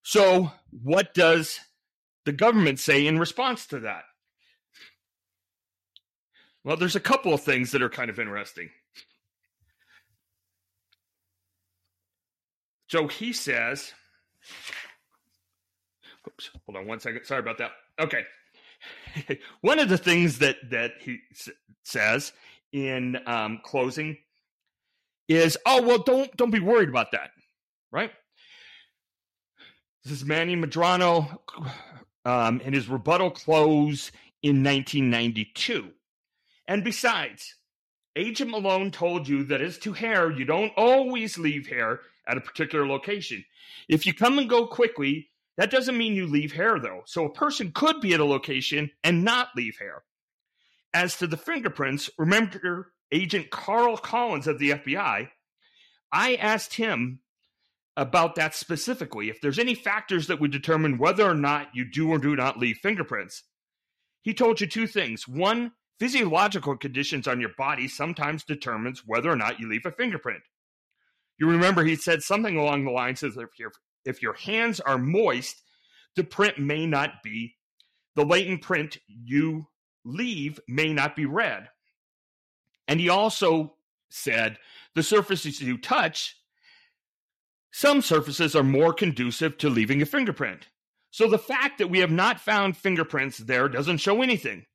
So, 0.03 0.51
what 0.83 1.13
does 1.13 1.59
the 2.25 2.33
government 2.33 2.79
say 2.79 3.07
in 3.07 3.19
response 3.19 3.65
to 3.67 3.79
that? 3.81 4.03
Well, 6.63 6.77
there's 6.77 6.95
a 6.95 7.01
couple 7.01 7.33
of 7.33 7.41
things 7.41 7.71
that 7.71 7.81
are 7.81 7.89
kind 7.89 8.09
of 8.09 8.19
interesting. 8.19 8.69
So 12.87 13.07
he 13.07 13.33
says, 13.33 13.91
oops, 16.27 16.51
hold 16.65 16.77
on 16.77 16.85
one 16.85 16.99
second. 16.99 17.25
Sorry 17.25 17.39
about 17.39 17.57
that. 17.57 17.71
Okay. 17.99 18.23
one 19.61 19.79
of 19.79 19.89
the 19.89 19.97
things 19.97 20.39
that, 20.39 20.57
that 20.69 20.91
he 20.99 21.19
s- 21.31 21.49
says 21.83 22.33
in 22.71 23.17
um, 23.25 23.61
closing 23.63 24.17
is, 25.27 25.57
oh, 25.65 25.81
well, 25.81 25.97
don't, 25.97 26.35
don't 26.37 26.51
be 26.51 26.59
worried 26.59 26.89
about 26.89 27.11
that. 27.13 27.31
Right. 27.91 28.11
This 30.03 30.19
is 30.19 30.25
Manny 30.25 30.57
Medrano 30.57 31.37
um, 32.25 32.61
and 32.65 32.75
his 32.75 32.89
rebuttal 32.89 33.31
close 33.31 34.11
in 34.41 34.61
1992. 34.61 35.91
And 36.67 36.83
besides, 36.83 37.55
Agent 38.17 38.51
Malone 38.51 38.91
told 38.91 39.29
you 39.29 39.45
that 39.45 39.61
as 39.61 39.77
to 39.79 39.93
hair, 39.93 40.29
you 40.29 40.43
don't 40.43 40.73
always 40.75 41.37
leave 41.37 41.67
hair 41.67 42.01
at 42.27 42.35
a 42.35 42.41
particular 42.41 42.85
location. 42.85 43.45
If 43.87 44.05
you 44.05 44.13
come 44.13 44.37
and 44.39 44.49
go 44.49 44.67
quickly, 44.67 45.29
that 45.55 45.71
doesn't 45.71 45.97
mean 45.97 46.15
you 46.15 46.27
leave 46.27 46.51
hair, 46.51 46.81
though. 46.81 47.03
So 47.05 47.23
a 47.23 47.33
person 47.33 47.71
could 47.71 48.01
be 48.01 48.13
at 48.13 48.19
a 48.19 48.25
location 48.25 48.91
and 49.05 49.23
not 49.23 49.55
leave 49.55 49.77
hair. 49.79 50.03
As 50.93 51.17
to 51.19 51.27
the 51.27 51.37
fingerprints, 51.37 52.09
remember 52.17 52.91
Agent 53.13 53.51
Carl 53.51 53.95
Collins 53.95 54.47
of 54.47 54.59
the 54.59 54.71
FBI? 54.71 55.29
I 56.11 56.35
asked 56.35 56.73
him 56.73 57.19
about 57.95 58.36
that 58.36 58.56
specifically. 58.56 59.29
If 59.29 59.41
there's 59.41 59.60
any 59.60 59.75
factors 59.75 60.27
that 60.27 60.39
would 60.39 60.51
determine 60.51 60.97
whether 60.97 61.23
or 61.23 61.36
not 61.36 61.69
you 61.73 61.86
do 61.89 62.10
or 62.10 62.17
do 62.17 62.36
not 62.36 62.58
leave 62.58 62.77
fingerprints, 62.77 63.43
he 64.23 64.34
told 64.34 64.62
you 64.62 64.67
two 64.67 64.88
things. 64.88 65.27
One, 65.27 65.73
physiological 65.99 66.77
conditions 66.77 67.27
on 67.27 67.39
your 67.39 67.51
body 67.58 67.88
sometimes 67.88 68.43
determines 68.43 69.03
whether 69.06 69.29
or 69.29 69.36
not 69.36 69.60
you 69.60 69.69
leave 69.69 69.86
a 69.86 69.91
fingerprint. 69.91 70.41
You 71.38 71.49
remember 71.49 71.84
he 71.84 71.95
said 71.95 72.23
something 72.23 72.58
along 72.58 72.86
the 72.86 72.91
lines 72.91 73.23
of 73.23 73.38
if 73.38 73.60
your 73.60 73.71
if 74.06 74.21
your 74.21 74.34
hands 74.34 74.79
are 74.79 74.97
moist, 74.97 75.62
the 76.15 76.23
print 76.23 76.60
may 76.60 76.86
not 76.86 77.23
be 77.23 77.56
the 78.15 78.25
latent 78.25 78.62
print 78.62 78.97
you 79.08 79.67
leave 80.06 80.60
may 80.67 80.93
not 80.93 81.15
be 81.15 81.25
red. 81.25 81.69
And 82.88 82.99
he 82.99 83.10
also 83.10 83.75
said 84.10 84.58
the 84.95 85.03
surfaces 85.03 85.62
you 85.62 85.77
touch 85.77 86.36
some 87.73 88.03
surfaces 88.03 88.55
are 88.55 88.63
more 88.63 88.93
conducive 88.93 89.57
to 89.57 89.67
leaving 89.67 89.99
a 89.99 90.05
fingerprint. 90.05 90.67
So 91.09 91.27
the 91.27 91.39
fact 91.39 91.79
that 91.79 91.89
we 91.89 91.99
have 91.99 92.12
not 92.12 92.39
found 92.39 92.77
fingerprints 92.77 93.39
there 93.39 93.67
doesn't 93.67 93.97
show 93.97 94.21
anything 94.21 94.67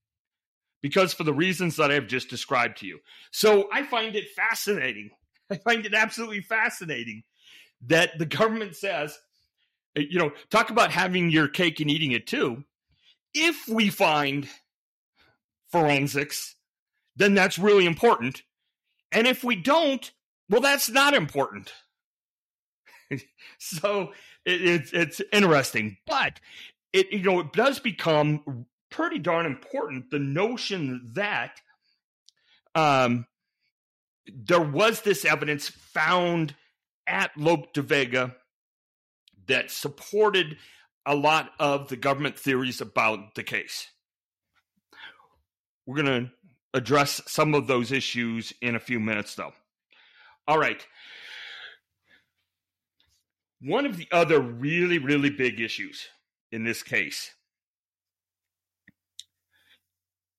because 0.82 1.14
for 1.14 1.22
the 1.22 1.32
reasons 1.32 1.76
that 1.76 1.92
I've 1.92 2.08
just 2.08 2.28
described 2.28 2.78
to 2.78 2.86
you. 2.86 2.98
So 3.30 3.68
I 3.72 3.84
find 3.84 4.16
it 4.16 4.28
fascinating. 4.34 5.10
I 5.50 5.56
find 5.58 5.86
it 5.86 5.94
absolutely 5.94 6.40
fascinating 6.40 7.22
that 7.86 8.18
the 8.18 8.26
government 8.26 8.74
says, 8.74 9.16
eh, 9.96 10.02
you 10.10 10.18
know, 10.18 10.32
talk 10.50 10.70
about 10.70 10.90
having 10.90 11.30
your 11.30 11.46
cake 11.46 11.78
and 11.78 11.90
eating 11.90 12.10
it 12.10 12.26
too. 12.26 12.64
If 13.32 13.68
we 13.68 13.90
find 13.90 14.48
forensics, 15.70 16.56
then 17.14 17.34
that's 17.34 17.60
really 17.60 17.86
important. 17.86 18.42
And 19.12 19.28
if 19.28 19.44
we 19.44 19.54
don't, 19.54 20.10
well, 20.48 20.60
that's 20.60 20.90
not 20.90 21.14
important. 21.14 21.72
so 23.58 24.12
it, 24.44 24.62
it's 24.62 24.92
it's 24.92 25.20
interesting, 25.32 25.96
but 26.06 26.40
it 26.92 27.12
you 27.12 27.22
know 27.22 27.40
it 27.40 27.52
does 27.52 27.80
become 27.80 28.66
pretty 28.90 29.18
darn 29.18 29.46
important. 29.46 30.10
The 30.10 30.18
notion 30.18 31.10
that 31.14 31.60
um, 32.74 33.26
there 34.26 34.60
was 34.60 35.02
this 35.02 35.24
evidence 35.24 35.68
found 35.68 36.54
at 37.06 37.30
Lope 37.36 37.72
de 37.72 37.82
Vega 37.82 38.36
that 39.46 39.70
supported 39.70 40.58
a 41.06 41.14
lot 41.14 41.50
of 41.58 41.88
the 41.88 41.96
government 41.96 42.38
theories 42.38 42.80
about 42.80 43.34
the 43.34 43.42
case. 43.42 43.88
We're 45.86 46.02
going 46.02 46.26
to 46.26 46.30
address 46.74 47.22
some 47.26 47.54
of 47.54 47.66
those 47.66 47.92
issues 47.92 48.52
in 48.60 48.76
a 48.76 48.80
few 48.80 49.00
minutes, 49.00 49.34
though. 49.34 49.52
All 50.46 50.58
right. 50.58 50.86
One 53.60 53.86
of 53.86 53.96
the 53.96 54.08
other 54.12 54.40
really, 54.40 54.98
really 54.98 55.30
big 55.30 55.60
issues 55.60 56.06
in 56.52 56.64
this 56.64 56.82
case, 56.82 57.34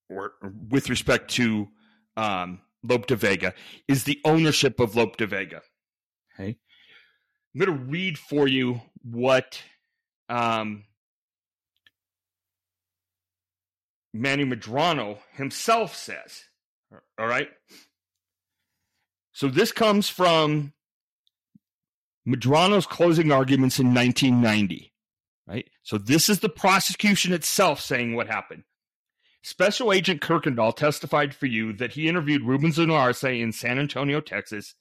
or 0.10 0.34
with 0.70 0.90
respect 0.90 1.30
to 1.32 1.68
um, 2.16 2.62
Lope 2.82 3.08
de 3.08 3.16
Vega, 3.16 3.54
is 3.88 4.06
the 4.06 4.20
ownership 4.24 4.80
of 4.80 4.96
Lope 4.96 5.18
de 5.18 5.28
Vega. 5.28 5.62
Okay. 6.34 6.58
I'm 7.54 7.60
going 7.66 7.78
to 7.78 7.86
read 7.86 8.18
for 8.18 8.48
you 8.48 8.82
what 9.04 9.62
um, 10.30 10.86
Manny 14.14 14.46
Medrano 14.46 15.18
himself 15.34 15.96
says. 15.96 16.44
All 17.20 17.28
right. 17.28 17.50
So 19.34 19.48
this 19.48 19.72
comes 19.72 20.10
from 20.10 20.74
Medrano's 22.30 22.86
closing 22.86 23.32
arguments 23.32 23.80
in 23.80 23.94
1990. 23.94 24.94
Right. 25.48 25.70
So 25.82 25.98
this 25.98 26.30
is 26.30 26.42
the 26.42 26.50
prosecution 26.50 27.34
itself 27.34 27.82
saying 27.82 28.15
what 28.15 28.28
happened. 28.28 28.63
Special 29.42 29.92
Agent 29.92 30.22
Kuykendall 30.22 30.76
testified 30.76 31.34
for 31.34 31.48
you 31.48 31.74
that 31.74 31.94
he 31.94 32.08
interviewed 32.08 32.44
Ruben 32.44 32.72
Zuno 32.72 32.94
Arce 32.94 33.24
in 33.24 33.52
San 33.52 33.80
Antonio, 33.80 34.22
Texas, 34.22 34.76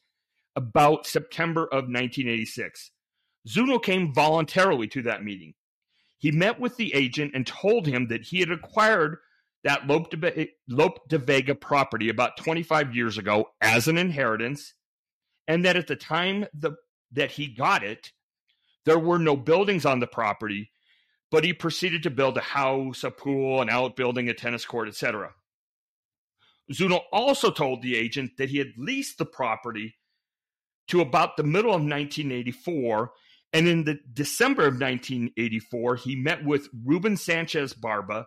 about 0.57 1.07
September 1.07 1.63
of 1.65 1.85
1986. 1.85 2.91
Zuno 3.47 3.79
came 3.79 4.13
voluntarily 4.13 4.89
to 4.89 5.03
that 5.03 5.25
meeting. 5.25 5.55
He 6.19 6.33
met 6.33 6.59
with 6.59 6.77
the 6.77 6.93
agent 6.95 7.33
and 7.35 7.47
told 7.47 7.87
him 7.87 8.09
that 8.09 8.25
he 8.25 8.41
had 8.41 8.51
acquired 8.51 9.19
that 9.65 9.87
Lope 9.87 10.11
de, 10.11 10.49
Lope 10.69 11.09
de 11.09 11.19
Vega 11.19 11.55
property 11.55 12.09
about 12.09 12.37
25 12.37 12.95
years 12.95 13.17
ago 13.17 13.47
as 13.61 13.89
an 13.89 13.97
inheritance, 13.97 14.75
and 15.47 15.65
that 15.65 15.77
at 15.77 15.87
the 15.87 15.97
time 15.97 16.47
the, 16.53 16.73
that 17.13 17.33
he 17.33 17.47
got 17.47 17.83
it, 17.83 18.13
there 18.85 18.99
were 18.99 19.19
no 19.19 19.37
buildings 19.37 19.85
on 19.85 20.01
the 20.01 20.07
property, 20.07 20.71
but 21.31 21.45
he 21.45 21.53
proceeded 21.53 22.03
to 22.03 22.11
build 22.11 22.37
a 22.37 22.43
house, 22.43 23.05
a 23.05 23.11
pool, 23.11 23.61
an 23.61 23.69
outbuilding, 23.69 24.29
a 24.29 24.35
tennis 24.35 24.65
court, 24.65 24.89
etc. 24.89 25.33
Zuno 26.73 27.03
also 27.13 27.51
told 27.51 27.83
the 27.83 27.97
agent 27.97 28.33
that 28.39 28.51
he 28.51 28.59
had 28.59 28.73
leased 28.77 29.19
the 29.19 29.27
property 29.27 29.97
to 30.89 31.01
about 31.01 31.37
the 31.37 31.43
middle 31.43 31.71
of 31.71 31.83
1984. 31.83 33.11
And 33.53 33.67
in 33.67 33.85
the 33.85 33.99
December 34.13 34.63
of 34.63 34.75
1984, 34.75 35.97
he 35.97 36.17
met 36.17 36.45
with 36.45 36.69
Ruben 36.85 37.17
Sanchez 37.17 37.73
Barba, 37.73 38.27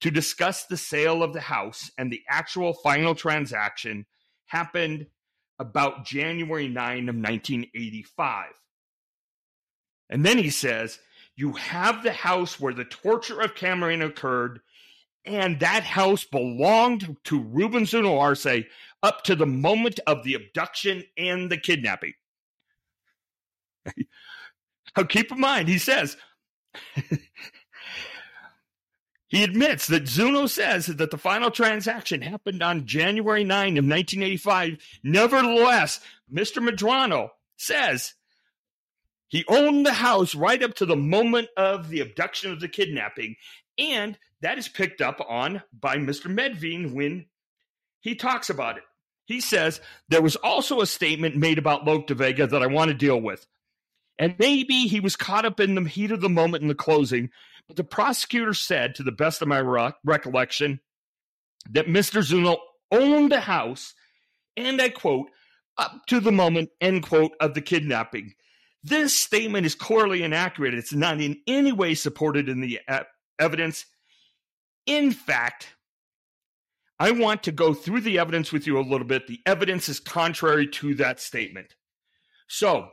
to 0.00 0.10
discuss 0.10 0.64
the 0.64 0.76
sale 0.76 1.22
of 1.22 1.32
the 1.32 1.40
house 1.40 1.90
and 1.98 2.10
the 2.10 2.22
actual 2.28 2.72
final 2.72 3.14
transaction 3.14 4.06
happened 4.46 5.06
about 5.60 6.04
January 6.06 6.66
9 6.66 7.08
of 7.10 7.14
1985. 7.14 8.46
And 10.08 10.26
then 10.26 10.38
he 10.38 10.50
says, 10.50 10.98
You 11.36 11.52
have 11.52 12.02
the 12.02 12.12
house 12.12 12.58
where 12.58 12.74
the 12.74 12.86
torture 12.86 13.40
of 13.40 13.54
Camarena 13.54 14.06
occurred, 14.06 14.60
and 15.26 15.60
that 15.60 15.84
house 15.84 16.24
belonged 16.24 17.16
to 17.24 17.40
Ruben 17.40 17.84
Zuno 17.84 18.18
Arce 18.18 18.64
up 19.02 19.22
to 19.24 19.36
the 19.36 19.46
moment 19.46 20.00
of 20.06 20.24
the 20.24 20.34
abduction 20.34 21.04
and 21.16 21.50
the 21.50 21.58
kidnapping. 21.58 22.14
now, 24.96 25.04
keep 25.04 25.30
in 25.30 25.40
mind, 25.40 25.68
he 25.68 25.78
says, 25.78 26.16
he 29.30 29.44
admits 29.44 29.86
that 29.86 30.08
Zuno 30.08 30.46
says 30.46 30.86
that 30.86 31.12
the 31.12 31.16
final 31.16 31.52
transaction 31.52 32.20
happened 32.20 32.64
on 32.64 32.84
January 32.84 33.44
9 33.44 33.78
of 33.78 33.84
1985. 33.84 34.78
Nevertheless, 35.04 36.00
Mr. 36.32 36.60
Medrano 36.60 37.30
says 37.56 38.14
he 39.28 39.44
owned 39.46 39.86
the 39.86 39.92
house 39.92 40.34
right 40.34 40.60
up 40.60 40.74
to 40.74 40.84
the 40.84 40.96
moment 40.96 41.48
of 41.56 41.90
the 41.90 42.00
abduction 42.00 42.50
of 42.50 42.58
the 42.58 42.66
kidnapping. 42.66 43.36
And 43.78 44.18
that 44.42 44.58
is 44.58 44.68
picked 44.68 45.00
up 45.00 45.24
on 45.28 45.62
by 45.72 45.96
Mr. 45.96 46.26
Medvene 46.26 46.92
when 46.92 47.26
he 48.00 48.16
talks 48.16 48.50
about 48.50 48.78
it. 48.78 48.82
He 49.26 49.40
says 49.40 49.80
there 50.08 50.22
was 50.22 50.34
also 50.34 50.80
a 50.80 50.86
statement 50.86 51.36
made 51.36 51.58
about 51.58 51.84
Lope 51.84 52.08
de 52.08 52.16
Vega 52.16 52.48
that 52.48 52.62
I 52.64 52.66
want 52.66 52.88
to 52.88 52.94
deal 52.94 53.20
with. 53.20 53.46
And 54.18 54.34
maybe 54.40 54.88
he 54.88 54.98
was 54.98 55.14
caught 55.14 55.46
up 55.46 55.60
in 55.60 55.76
the 55.76 55.84
heat 55.84 56.10
of 56.10 56.20
the 56.20 56.28
moment 56.28 56.62
in 56.62 56.68
the 56.68 56.74
closing, 56.74 57.30
the 57.76 57.84
prosecutor 57.84 58.54
said, 58.54 58.94
to 58.96 59.02
the 59.02 59.12
best 59.12 59.42
of 59.42 59.48
my 59.48 59.58
re- 59.58 59.92
recollection, 60.04 60.80
that 61.70 61.86
Mr. 61.86 62.22
Zuno 62.22 62.58
owned 62.90 63.32
the 63.32 63.40
house, 63.40 63.94
and 64.56 64.80
I 64.80 64.90
quote, 64.90 65.28
up 65.78 66.06
to 66.08 66.20
the 66.20 66.32
moment, 66.32 66.70
end 66.80 67.02
quote, 67.02 67.32
of 67.40 67.54
the 67.54 67.60
kidnapping. 67.60 68.34
This 68.82 69.14
statement 69.14 69.66
is 69.66 69.74
clearly 69.74 70.22
inaccurate. 70.22 70.74
It's 70.74 70.92
not 70.92 71.20
in 71.20 71.40
any 71.46 71.72
way 71.72 71.94
supported 71.94 72.48
in 72.48 72.60
the 72.60 72.80
uh, 72.88 73.04
evidence. 73.38 73.84
In 74.86 75.12
fact, 75.12 75.68
I 76.98 77.12
want 77.12 77.42
to 77.44 77.52
go 77.52 77.72
through 77.72 78.02
the 78.02 78.18
evidence 78.18 78.52
with 78.52 78.66
you 78.66 78.78
a 78.78 78.82
little 78.82 79.06
bit. 79.06 79.26
The 79.26 79.40
evidence 79.46 79.88
is 79.88 80.00
contrary 80.00 80.66
to 80.68 80.94
that 80.96 81.20
statement. 81.20 81.74
So, 82.46 82.90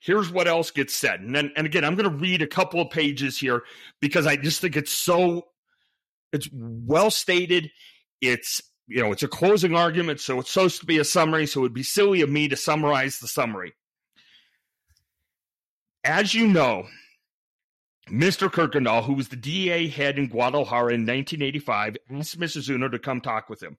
here's 0.00 0.30
what 0.30 0.48
else 0.48 0.70
gets 0.70 0.94
said. 0.94 1.20
And 1.20 1.34
then, 1.34 1.52
and 1.56 1.66
again, 1.66 1.84
I'm 1.84 1.94
going 1.94 2.10
to 2.10 2.16
read 2.16 2.42
a 2.42 2.46
couple 2.46 2.80
of 2.80 2.90
pages 2.90 3.38
here 3.38 3.62
because 4.00 4.26
I 4.26 4.36
just 4.36 4.60
think 4.60 4.76
it's 4.76 4.92
so, 4.92 5.46
it's 6.32 6.48
well 6.52 7.10
stated. 7.10 7.70
It's, 8.20 8.62
you 8.86 9.02
know, 9.02 9.12
it's 9.12 9.22
a 9.22 9.28
closing 9.28 9.74
argument. 9.74 10.20
So 10.20 10.40
it's 10.40 10.50
supposed 10.50 10.80
to 10.80 10.86
be 10.86 10.98
a 10.98 11.04
summary. 11.04 11.46
So 11.46 11.60
it 11.60 11.62
would 11.62 11.74
be 11.74 11.82
silly 11.82 12.20
of 12.20 12.30
me 12.30 12.48
to 12.48 12.56
summarize 12.56 13.18
the 13.18 13.28
summary. 13.28 13.74
As 16.04 16.34
you 16.34 16.46
know, 16.46 16.86
Mr. 18.08 18.48
Kuykendall, 18.48 19.04
who 19.04 19.14
was 19.14 19.28
the 19.28 19.36
DEA 19.36 19.88
head 19.88 20.18
in 20.18 20.28
Guadalajara 20.28 20.94
in 20.94 21.06
1985, 21.06 21.96
asked 22.10 22.40
Mrs. 22.40 22.62
Zuno 22.62 22.88
to 22.88 22.98
come 22.98 23.20
talk 23.20 23.50
with 23.50 23.62
him. 23.62 23.76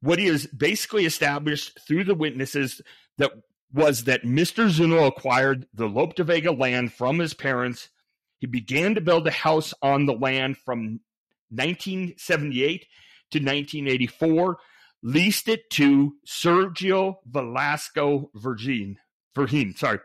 What 0.00 0.18
he 0.18 0.26
has 0.26 0.46
basically 0.46 1.06
established 1.06 1.80
through 1.86 2.04
the 2.04 2.14
witnesses 2.14 2.80
that 3.18 3.32
was 3.72 4.04
that 4.04 4.22
Mr. 4.22 4.68
Zuno 4.68 5.06
acquired 5.06 5.66
the 5.74 5.86
Lope 5.86 6.14
de 6.14 6.24
Vega 6.24 6.52
land 6.52 6.92
from 6.92 7.18
his 7.18 7.34
parents. 7.34 7.88
He 8.38 8.46
began 8.46 8.94
to 8.94 9.00
build 9.00 9.26
a 9.26 9.32
house 9.32 9.74
on 9.82 10.06
the 10.06 10.14
land 10.14 10.56
from 10.58 11.00
1978 11.50 12.86
to 13.30 13.38
1984, 13.38 14.58
leased 15.02 15.48
it 15.48 15.68
to 15.70 16.14
Sergio 16.26 17.16
Velasco 17.26 18.30
Virgin. 18.34 18.98
Virgin, 19.34 19.74
sorry. 19.76 19.98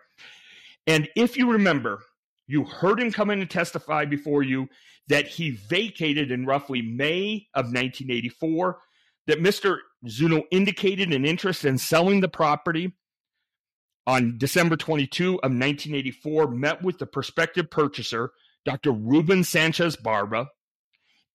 And 0.87 1.07
if 1.15 1.37
you 1.37 1.51
remember, 1.51 2.01
you 2.47 2.65
heard 2.65 2.99
him 2.99 3.11
come 3.11 3.29
in 3.29 3.41
and 3.41 3.49
testify 3.49 4.05
before 4.05 4.43
you 4.43 4.67
that 5.07 5.27
he 5.27 5.51
vacated 5.51 6.31
in 6.31 6.45
roughly 6.45 6.81
May 6.81 7.47
of 7.53 7.65
1984, 7.65 8.79
that 9.27 9.41
Mr. 9.41 9.77
Zuno 10.07 10.43
indicated 10.51 11.13
an 11.13 11.25
interest 11.25 11.65
in 11.65 11.77
selling 11.77 12.21
the 12.21 12.27
property 12.27 12.93
on 14.07 14.37
December 14.37 14.75
22 14.75 15.35
of 15.35 15.51
1984, 15.51 16.51
met 16.51 16.81
with 16.81 16.97
the 16.97 17.05
prospective 17.05 17.69
purchaser, 17.69 18.31
Dr. 18.65 18.91
Ruben 18.91 19.43
Sanchez 19.43 19.95
Barba, 19.95 20.49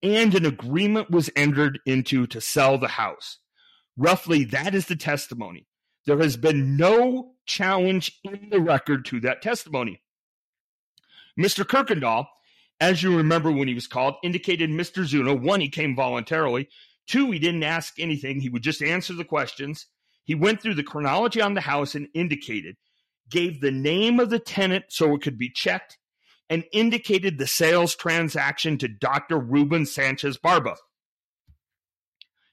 and 0.02 0.34
an 0.34 0.44
agreement 0.44 1.10
was 1.10 1.30
entered 1.36 1.78
into 1.86 2.26
to 2.26 2.40
sell 2.40 2.78
the 2.78 2.88
house. 2.88 3.38
Roughly, 3.96 4.44
that 4.44 4.74
is 4.74 4.86
the 4.86 4.96
testimony. 4.96 5.66
There 6.06 6.18
has 6.18 6.36
been 6.36 6.76
no 6.76 7.32
challenge 7.46 8.20
in 8.24 8.50
the 8.50 8.60
record 8.60 9.04
to 9.06 9.20
that 9.20 9.42
testimony. 9.42 10.02
Mr. 11.38 11.64
Kuykendall, 11.64 12.26
as 12.80 13.02
you 13.02 13.16
remember 13.16 13.50
when 13.50 13.68
he 13.68 13.74
was 13.74 13.86
called, 13.86 14.16
indicated 14.22 14.70
Mr. 14.70 15.04
Zuno, 15.04 15.34
one, 15.34 15.60
he 15.60 15.68
came 15.68 15.96
voluntarily, 15.96 16.68
two, 17.06 17.30
he 17.30 17.38
didn't 17.38 17.62
ask 17.62 17.94
anything, 17.98 18.40
he 18.40 18.48
would 18.48 18.62
just 18.62 18.82
answer 18.82 19.14
the 19.14 19.24
questions. 19.24 19.86
He 20.26 20.34
went 20.34 20.60
through 20.60 20.74
the 20.74 20.82
chronology 20.82 21.40
on 21.40 21.54
the 21.54 21.60
house 21.62 21.94
and 21.94 22.08
indicated, 22.12 22.76
gave 23.30 23.60
the 23.60 23.70
name 23.70 24.18
of 24.18 24.28
the 24.28 24.40
tenant 24.40 24.86
so 24.88 25.14
it 25.14 25.22
could 25.22 25.38
be 25.38 25.48
checked, 25.48 25.98
and 26.50 26.64
indicated 26.72 27.38
the 27.38 27.46
sales 27.46 27.94
transaction 27.94 28.76
to 28.78 28.88
Dr. 28.88 29.38
Ruben 29.38 29.86
Sanchez 29.86 30.36
Barba. 30.36 30.76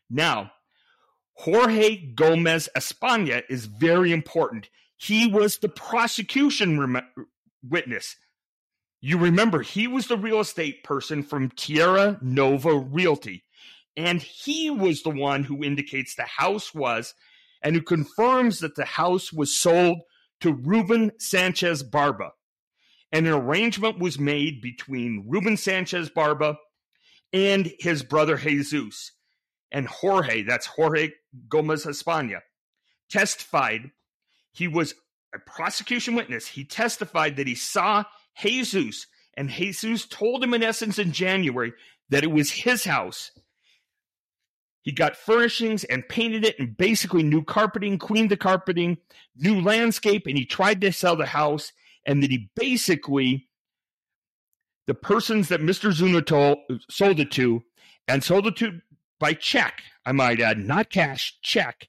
Now, 0.07 0.51
Jorge 1.37 2.13
Gomez 2.13 2.69
Espana 2.75 3.41
is 3.49 3.65
very 3.65 4.11
important. 4.11 4.69
He 4.95 5.27
was 5.27 5.57
the 5.57 5.69
prosecution 5.69 6.79
rem- 6.79 7.07
witness. 7.67 8.15
You 9.01 9.17
remember, 9.17 9.63
he 9.63 9.87
was 9.87 10.07
the 10.07 10.17
real 10.17 10.39
estate 10.39 10.83
person 10.83 11.23
from 11.23 11.49
Tierra 11.49 12.19
Nova 12.21 12.77
Realty. 12.77 13.43
And 13.97 14.21
he 14.21 14.69
was 14.69 15.01
the 15.01 15.09
one 15.09 15.43
who 15.43 15.63
indicates 15.63 16.13
the 16.15 16.23
house 16.23 16.73
was 16.73 17.15
and 17.63 17.75
who 17.75 17.81
confirms 17.81 18.59
that 18.59 18.75
the 18.75 18.85
house 18.85 19.31
was 19.33 19.55
sold 19.55 19.99
to 20.41 20.53
Ruben 20.53 21.11
Sanchez 21.17 21.81
Barba. 21.81 22.31
And 23.11 23.25
an 23.25 23.33
arrangement 23.33 23.99
was 23.99 24.19
made 24.19 24.61
between 24.61 25.25
Ruben 25.27 25.55
Sanchez 25.55 26.09
Barba 26.09 26.57
and 27.31 27.71
his 27.79 28.03
brother 28.03 28.37
Jesus 28.37 29.11
and 29.73 29.87
Jorge, 29.87 30.43
that's 30.43 30.67
Jorge 30.67 31.11
Gomez 31.49 31.85
Espana, 31.85 32.41
testified 33.09 33.91
he 34.51 34.67
was 34.67 34.93
a 35.33 35.39
prosecution 35.39 36.13
witness. 36.15 36.47
He 36.47 36.63
testified 36.63 37.35
that 37.37 37.47
he 37.47 37.55
saw 37.55 38.03
Jesus, 38.39 39.07
and 39.35 39.49
Jesus 39.49 40.05
told 40.05 40.43
him, 40.43 40.53
in 40.53 40.61
essence, 40.61 40.99
in 40.99 41.11
January 41.11 41.73
that 42.09 42.23
it 42.23 42.31
was 42.31 42.51
his 42.51 42.83
house. 42.83 43.31
He 44.83 44.91
got 44.91 45.15
furnishings 45.15 45.85
and 45.85 46.07
painted 46.07 46.45
it 46.45 46.59
and 46.59 46.77
basically 46.77 47.23
new 47.23 47.43
carpeting, 47.43 47.97
cleaned 47.97 48.29
the 48.29 48.37
carpeting, 48.37 48.97
new 49.35 49.59
landscape, 49.59 50.27
and 50.27 50.37
he 50.37 50.45
tried 50.45 50.81
to 50.81 50.91
sell 50.91 51.15
the 51.15 51.25
house. 51.25 51.71
And 52.05 52.21
that 52.21 52.31
he 52.31 52.49
basically, 52.55 53.47
the 54.87 54.93
persons 54.93 55.47
that 55.47 55.61
Mr. 55.61 55.93
Zuno 55.93 56.19
told, 56.19 56.57
sold 56.89 57.21
it 57.21 57.31
to, 57.31 57.63
and 58.09 58.21
sold 58.21 58.45
it 58.45 58.57
to 58.57 58.81
by 59.19 59.33
check, 59.33 59.81
I 60.05 60.11
might 60.11 60.41
add, 60.41 60.59
not 60.59 60.89
cash, 60.89 61.37
check. 61.41 61.87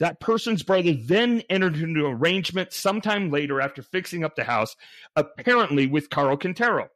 That 0.00 0.20
person's 0.20 0.62
brother 0.62 0.92
then 0.92 1.42
entered 1.48 1.76
into 1.76 2.06
an 2.06 2.12
arrangement 2.12 2.74
sometime 2.74 3.30
later 3.30 3.62
after 3.62 3.80
fixing 3.80 4.22
up 4.22 4.36
the 4.36 4.44
house, 4.44 4.76
apparently 5.16 5.86
with 5.86 6.10
Caro 6.10 6.36
Quintero. 6.36 6.90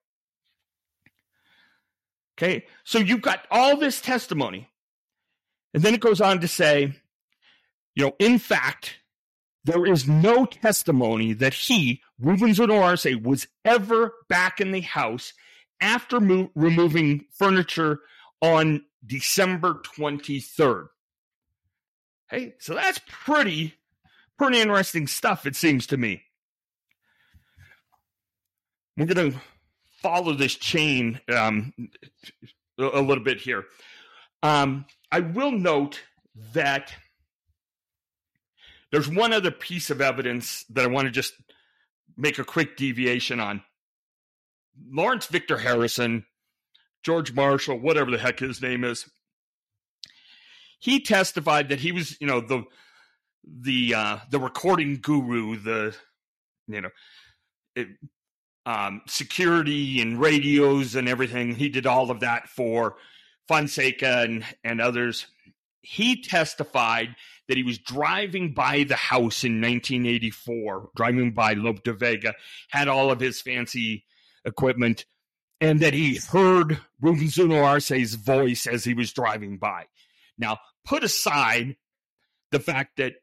Okay, 2.37 2.67
so 2.85 2.99
you've 2.99 3.23
got 3.23 3.47
all 3.51 3.79
this 3.79 4.03
testimony. 4.03 4.69
And 5.75 5.83
then 5.83 5.95
it 5.95 6.01
goes 6.01 6.21
on 6.21 6.41
to 6.41 6.49
say, 6.49 6.95
you 7.95 8.05
know, 8.05 8.13
in 8.19 8.39
fact, 8.39 8.97
there 9.65 9.87
is 9.87 10.09
no 10.09 10.47
testimony 10.47 11.33
that 11.35 11.53
he, 11.53 12.01
Ruben 12.19 12.55
Zuno 12.55 12.81
Arce, 12.81 13.07
was 13.23 13.47
ever 13.65 14.15
back 14.29 14.61
in 14.61 14.73
the 14.73 14.81
house 14.81 15.33
after 15.81 16.21
mo- 16.21 16.51
removing 16.55 17.27
furniture 17.33 18.01
on 18.41 18.85
December 19.05 19.81
23rd. 19.97 20.89
Hey, 22.31 22.55
so 22.59 22.75
that's 22.75 23.01
pretty, 23.09 23.75
pretty 24.39 24.61
interesting 24.61 25.07
stuff, 25.07 25.47
it 25.47 25.57
seems 25.57 25.87
to 25.89 25.97
me. 25.97 26.23
We're 28.97 29.07
going 29.07 29.33
to 29.33 29.39
follow 30.03 30.35
this 30.35 30.55
chain 30.55 31.21
um, 31.35 31.73
a 32.79 33.01
little 33.01 33.25
bit 33.25 33.39
here. 33.41 33.65
Um, 34.43 34.87
I 35.11 35.21
will 35.21 35.53
note 35.53 36.03
that 36.53 36.95
there's 38.91 39.09
one 39.09 39.33
other 39.33 39.51
piece 39.51 39.91
of 39.91 40.01
evidence 40.01 40.65
that 40.71 40.85
I 40.85 40.89
want 40.89 41.07
to 41.07 41.11
just 41.11 41.35
make 42.17 42.39
a 42.39 42.45
quick 42.45 42.77
deviation 42.77 43.41
on. 43.41 43.63
Lawrence 44.91 45.27
Victor 45.27 45.59
Harrison 45.59 46.25
George 47.03 47.33
Marshall, 47.33 47.79
whatever 47.79 48.11
the 48.11 48.19
heck 48.19 48.41
his 48.41 48.61
name 48.61 48.85
is. 48.85 49.09
He 50.79 51.01
testified 51.01 51.71
that 51.71 51.81
he 51.81 51.93
was, 51.93 52.21
you 52.21 52.27
know, 52.27 52.41
the 52.41 52.65
the 53.45 53.95
uh, 53.95 54.19
the 54.31 54.39
recording 54.39 54.99
guru, 55.01 55.57
the 55.57 55.97
you 56.67 56.81
know, 56.83 56.91
it, 57.75 57.89
um, 58.67 59.03
security 59.07 60.01
and 60.01 60.21
radios 60.21 60.95
and 60.95 61.09
everything. 61.09 61.55
He 61.55 61.69
did 61.69 61.87
all 61.87 62.11
of 62.11 62.21
that 62.21 62.49
for 62.49 62.97
Fonseca 63.49 64.23
and 64.23 64.45
and 64.63 64.81
others. 64.81 65.27
He 65.81 66.23
testified 66.23 67.17
that 67.49 67.57
he 67.57 67.63
was 67.63 67.79
driving 67.79 68.53
by 68.53 68.85
the 68.85 68.95
house 68.95 69.43
in 69.43 69.61
1984, 69.61 70.91
driving 70.95 71.33
by 71.33 71.55
Lope 71.55 71.83
de 71.83 71.95
Vega, 71.95 72.35
had 72.69 72.89
all 72.89 73.11
of 73.11 73.21
his 73.21 73.41
fancy 73.41 74.05
equipment, 74.45 75.07
and 75.61 75.81
that 75.81 75.95
he 75.95 76.21
heard 76.31 76.79
Ruben 77.01 77.29
Zuno 77.29 77.63
Arce's 77.63 78.15
voice 78.15 78.67
as 78.67 78.85
he 78.85 78.93
was 78.93 79.13
driving 79.13 79.57
by. 79.57 79.87
Now, 80.37 80.59
put 80.85 81.03
aside 81.03 81.77
the 82.51 82.61
fact 82.61 82.99
that 82.99 83.15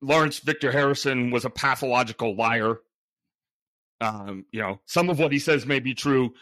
Lawrence 0.00 0.38
Victor 0.38 0.70
Harrison 0.70 1.30
was 1.30 1.44
a 1.44 1.50
pathological 1.50 2.36
liar. 2.36 2.80
Um, 4.00 4.46
you 4.52 4.60
know, 4.60 4.80
some 4.86 5.10
of 5.10 5.18
what 5.18 5.32
he 5.32 5.40
says 5.40 5.66
may 5.66 5.80
be 5.80 5.94
true. 5.94 6.32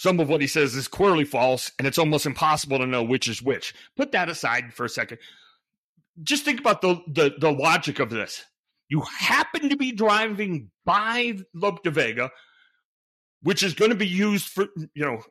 Some 0.00 0.18
of 0.18 0.28
what 0.28 0.40
he 0.40 0.46
says 0.46 0.74
is 0.74 0.88
clearly 0.88 1.24
false, 1.24 1.72
and 1.78 1.86
it's 1.86 1.98
almost 1.98 2.24
impossible 2.24 2.78
to 2.78 2.86
know 2.86 3.02
which 3.02 3.28
is 3.28 3.42
which. 3.42 3.74
Put 3.96 4.12
that 4.12 4.28
aside 4.30 4.72
for 4.72 4.84
a 4.84 4.88
second 4.88 5.18
just 6.22 6.44
think 6.44 6.60
about 6.60 6.82
the, 6.82 7.00
the, 7.06 7.34
the 7.38 7.50
logic 7.50 7.98
of 7.98 8.10
this. 8.10 8.44
You 8.88 9.02
happen 9.02 9.68
to 9.68 9.76
be 9.76 9.92
driving 9.92 10.70
by 10.84 11.38
Lope 11.54 11.82
de 11.84 11.90
Vega, 11.90 12.30
which 13.42 13.62
is 13.62 13.74
going 13.74 13.90
to 13.90 13.96
be 13.96 14.08
used 14.08 14.48
for, 14.48 14.66
you 14.94 15.04
know, 15.04 15.22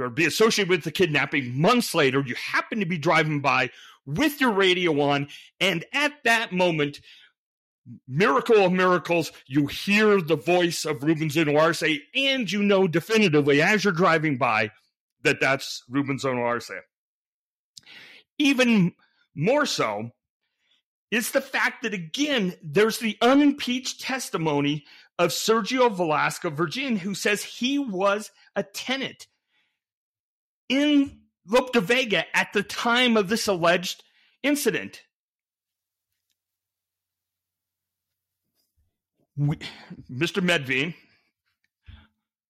or 0.00 0.08
be 0.08 0.24
associated 0.24 0.70
with 0.70 0.84
the 0.84 0.92
kidnapping 0.92 1.60
months 1.60 1.94
later. 1.94 2.22
You 2.24 2.34
happen 2.34 2.80
to 2.80 2.86
be 2.86 2.98
driving 2.98 3.40
by 3.40 3.70
with 4.06 4.40
your 4.40 4.52
radio 4.52 5.00
on, 5.00 5.28
and 5.60 5.84
at 5.92 6.12
that 6.24 6.52
moment, 6.52 7.00
miracle 8.06 8.64
of 8.64 8.72
miracles, 8.72 9.32
you 9.46 9.66
hear 9.66 10.20
the 10.20 10.36
voice 10.36 10.84
of 10.84 11.02
Ruben 11.02 11.56
Arce, 11.56 11.82
and 12.14 12.50
you 12.50 12.62
know 12.62 12.86
definitively 12.86 13.60
as 13.60 13.84
you're 13.84 13.92
driving 13.92 14.38
by 14.38 14.70
that 15.22 15.40
that's 15.40 15.82
Ruben 15.88 16.18
Zuno 16.18 16.42
Arce. 16.42 16.70
Even 18.38 18.92
more 19.34 19.66
so, 19.66 20.10
is 21.12 21.30
the 21.30 21.42
fact 21.42 21.82
that, 21.82 21.92
again, 21.92 22.54
there's 22.62 22.98
the 22.98 23.18
unimpeached 23.20 24.00
testimony 24.00 24.84
of 25.18 25.30
Sergio 25.30 25.92
Velasco 25.92 26.48
Virgin, 26.48 26.96
who 26.96 27.14
says 27.14 27.44
he 27.44 27.78
was 27.78 28.30
a 28.56 28.62
tenant 28.62 29.26
in 30.70 31.20
Lope 31.46 31.72
de 31.74 31.82
Vega 31.82 32.24
at 32.34 32.48
the 32.54 32.62
time 32.62 33.18
of 33.18 33.28
this 33.28 33.46
alleged 33.46 34.02
incident. 34.42 35.02
We, 39.36 39.56
Mr. 40.10 40.42
Medvene, 40.42 40.94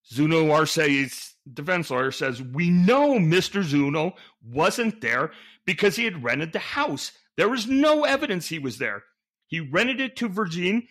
Zuno 0.06 0.50
Arce's 0.50 1.34
defense 1.52 1.90
lawyer, 1.90 2.10
says 2.10 2.42
we 2.42 2.70
know 2.70 3.18
Mr. 3.18 3.62
Zuno 3.62 4.14
wasn't 4.44 5.00
there 5.00 5.30
because 5.64 5.96
he 5.96 6.04
had 6.04 6.24
rented 6.24 6.52
the 6.52 6.58
house. 6.58 7.12
There 7.36 7.48
was 7.48 7.66
no 7.66 8.04
evidence 8.04 8.48
he 8.48 8.58
was 8.58 8.78
there. 8.78 9.04
He 9.46 9.60
rented 9.60 10.00
it 10.00 10.16
to 10.16 10.28
Virgin, 10.28 10.88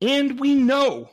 and 0.00 0.40
we 0.40 0.54
know 0.54 1.10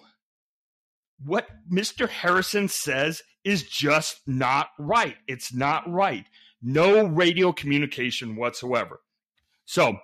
what 1.23 1.47
Mr. 1.71 2.09
Harrison 2.09 2.67
says 2.67 3.21
is 3.43 3.63
just 3.63 4.21
not 4.25 4.69
right. 4.79 5.17
It's 5.27 5.53
not 5.53 5.89
right. 5.89 6.25
No 6.61 7.05
radio 7.05 7.51
communication 7.51 8.35
whatsoever. 8.35 9.01
So, 9.65 9.97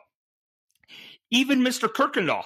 even 1.31 1.61
Mr. 1.61 1.87
Kuykendall 1.87 2.43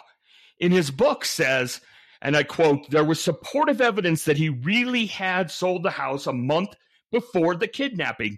in 0.59 0.71
his 0.71 0.91
book 0.91 1.25
says, 1.25 1.81
and 2.21 2.37
I 2.37 2.43
quote, 2.43 2.89
there 2.89 3.03
was 3.03 3.21
supportive 3.21 3.81
evidence 3.81 4.25
that 4.25 4.37
he 4.37 4.49
really 4.49 5.05
had 5.05 5.51
sold 5.51 5.83
the 5.83 5.91
house 5.91 6.25
a 6.25 6.33
month 6.33 6.69
before 7.11 7.55
the 7.55 7.67
kidnapping, 7.67 8.37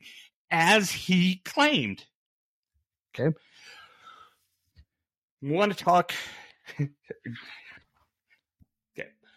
as 0.51 0.91
he 0.91 1.41
claimed. 1.45 2.03
Okay. 3.13 3.35
We 5.41 5.51
want 5.51 5.77
to 5.77 5.83
talk. 5.83 6.13
okay. 6.79 6.89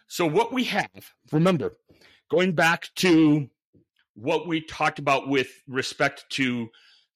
So, 0.08 0.26
what 0.26 0.52
we 0.52 0.64
have, 0.64 1.12
remember, 1.30 1.76
going 2.30 2.52
back 2.52 2.88
to 2.96 3.48
what 4.14 4.48
we 4.48 4.60
talked 4.62 4.98
about 4.98 5.28
with 5.28 5.48
respect 5.68 6.24
to 6.30 6.68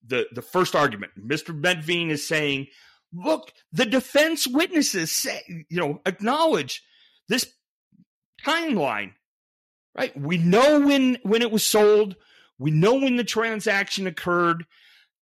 the, 0.06 0.26
the 0.32 0.42
first 0.42 0.76
argument, 0.76 1.12
Mr. 1.18 1.58
Medvene 1.58 2.10
is 2.10 2.26
saying, 2.26 2.66
look, 3.12 3.52
the 3.72 3.86
defense 3.86 4.46
witnesses 4.46 5.12
say, 5.12 5.42
you 5.68 5.78
know, 5.78 6.00
acknowledge 6.06 6.82
this 7.28 7.52
timeline, 8.44 9.12
right? 9.96 10.16
We 10.18 10.38
know 10.38 10.80
when 10.80 11.18
when 11.22 11.42
it 11.42 11.50
was 11.50 11.64
sold, 11.64 12.16
we 12.58 12.70
know 12.70 12.94
when 12.94 13.16
the 13.16 13.24
transaction 13.24 14.06
occurred, 14.06 14.66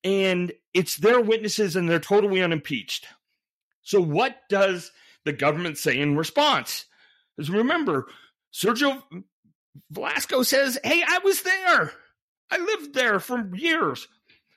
and 0.05 0.53
it's 0.73 0.97
their 0.97 1.21
witnesses 1.21 1.77
and 1.77 1.89
they're 1.89 2.01
totally 2.01 2.43
unimpeached. 2.43 3.07
So, 3.83 4.01
what 4.01 4.37
does 4.49 4.91
the 5.25 5.33
government 5.33 5.79
say 5.79 5.99
in 5.99 6.17
response? 6.17 6.87
Because 7.37 7.51
remember, 7.51 8.07
Sergio 8.53 9.03
Velasco 9.91 10.43
says, 10.43 10.79
Hey, 10.85 11.03
I 11.07 11.19
was 11.25 11.43
there. 11.43 11.93
I 12.51 12.59
lived 12.59 12.95
there 12.95 13.21
for 13.21 13.49
years. 13.55 14.09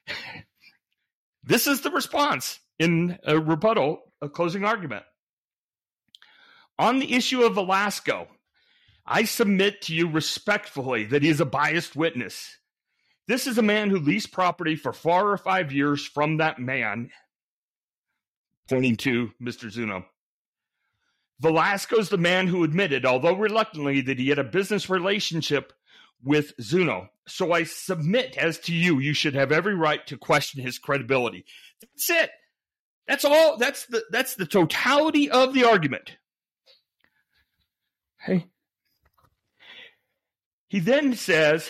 this 1.43 1.67
is 1.67 1.81
the 1.81 1.91
response 1.91 2.59
in 2.79 3.17
a 3.23 3.39
rebuttal, 3.39 4.01
a 4.21 4.29
closing 4.29 4.63
argument. 4.63 5.03
On 6.79 6.99
the 6.99 7.13
issue 7.13 7.43
of 7.43 7.55
Velasco, 7.55 8.27
I 9.05 9.25
submit 9.25 9.81
to 9.83 9.95
you 9.95 10.09
respectfully 10.09 11.05
that 11.05 11.23
he 11.23 11.29
is 11.29 11.41
a 11.41 11.45
biased 11.45 11.95
witness. 11.95 12.57
This 13.27 13.47
is 13.47 13.57
a 13.57 13.63
man 13.63 13.89
who 13.89 13.99
leased 13.99 14.31
property 14.31 14.75
for 14.75 14.91
four 14.91 15.31
or 15.31 15.37
five 15.37 15.71
years 15.71 16.05
from 16.05 16.37
that 16.37 16.59
man, 16.59 17.09
pointing 18.69 18.97
to 18.97 19.31
Mr. 19.41 19.69
Zuno. 19.69 20.05
Velasco's 21.39 22.09
the 22.09 22.17
man 22.17 22.47
who 22.47 22.63
admitted, 22.63 23.05
although 23.05 23.35
reluctantly, 23.35 24.01
that 24.01 24.19
he 24.19 24.29
had 24.29 24.39
a 24.39 24.43
business 24.43 24.89
relationship 24.89 25.73
with 26.23 26.53
Zuno. 26.61 27.09
So 27.27 27.51
I 27.51 27.63
submit 27.63 28.37
as 28.37 28.59
to 28.59 28.73
you, 28.73 28.99
you 28.99 29.13
should 29.13 29.35
have 29.35 29.51
every 29.51 29.75
right 29.75 30.05
to 30.07 30.17
question 30.17 30.61
his 30.63 30.79
credibility. 30.79 31.45
That's 31.81 32.09
it. 32.09 32.31
That's 33.07 33.25
all. 33.25 33.57
That's 33.57 33.85
the 33.85 34.03
that's 34.11 34.35
the 34.35 34.45
totality 34.45 35.29
of 35.29 35.53
the 35.53 35.65
argument. 35.65 36.17
Hey. 38.19 38.47
He 40.67 40.79
then 40.79 41.13
says 41.13 41.69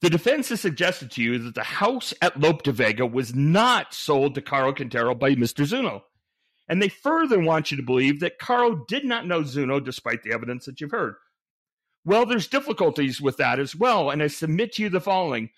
the 0.00 0.10
defense 0.10 0.48
has 0.48 0.60
suggested 0.60 1.10
to 1.12 1.22
you 1.22 1.38
that 1.38 1.54
the 1.54 1.62
house 1.62 2.14
at 2.22 2.40
Lope 2.40 2.62
de 2.62 2.72
Vega 2.72 3.06
was 3.06 3.34
not 3.34 3.92
sold 3.92 4.34
to 4.34 4.42
Caro 4.42 4.72
Quintero 4.72 5.14
by 5.14 5.34
Mr. 5.34 5.64
Zuno. 5.64 6.04
And 6.68 6.80
they 6.80 6.88
further 6.88 7.40
want 7.40 7.70
you 7.70 7.76
to 7.76 7.82
believe 7.82 8.20
that 8.20 8.38
Caro 8.38 8.84
did 8.86 9.04
not 9.04 9.26
know 9.26 9.42
Zuno 9.42 9.80
despite 9.80 10.22
the 10.22 10.32
evidence 10.32 10.64
that 10.66 10.80
you've 10.80 10.92
heard. 10.92 11.16
Well, 12.04 12.24
there's 12.24 12.46
difficulties 12.46 13.20
with 13.20 13.36
that 13.36 13.58
as 13.58 13.76
well. 13.76 14.08
And 14.08 14.22
I 14.22 14.28
submit 14.28 14.72
to 14.74 14.82
you 14.82 14.88
the 14.88 15.00
following 15.00 15.50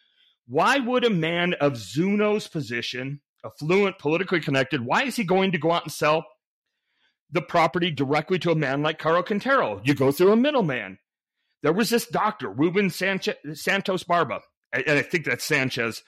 Why 0.47 0.79
would 0.79 1.05
a 1.05 1.11
man 1.11 1.55
of 1.55 1.75
Zuno's 1.75 2.49
position, 2.49 3.21
affluent, 3.45 3.99
politically 3.99 4.41
connected, 4.41 4.85
why 4.85 5.05
is 5.05 5.17
he 5.17 5.25
going 5.25 5.53
to 5.53 5.59
go 5.59 5.73
out 5.73 5.85
and 5.85 5.93
sell 5.93 6.25
the 7.31 7.43
property 7.43 7.91
directly 7.91 8.39
to 8.41 8.51
a 8.51 8.57
man 8.57 8.83
like 8.83 8.99
Caro 8.99 9.23
Quintero? 9.23 9.81
You 9.85 9.95
go 9.95 10.13
through 10.13 10.33
a 10.33 10.37
middleman. 10.37 10.99
There 11.63 11.73
was 11.73 11.91
this 11.91 12.07
doctor, 12.07 12.51
Ruben 12.51 12.91
Santos 12.91 14.03
Barba, 14.03 14.41
and 14.73 14.99
I 14.99 15.03
think 15.03 15.25
that's 15.25 15.45
Sanchez. 15.45 16.03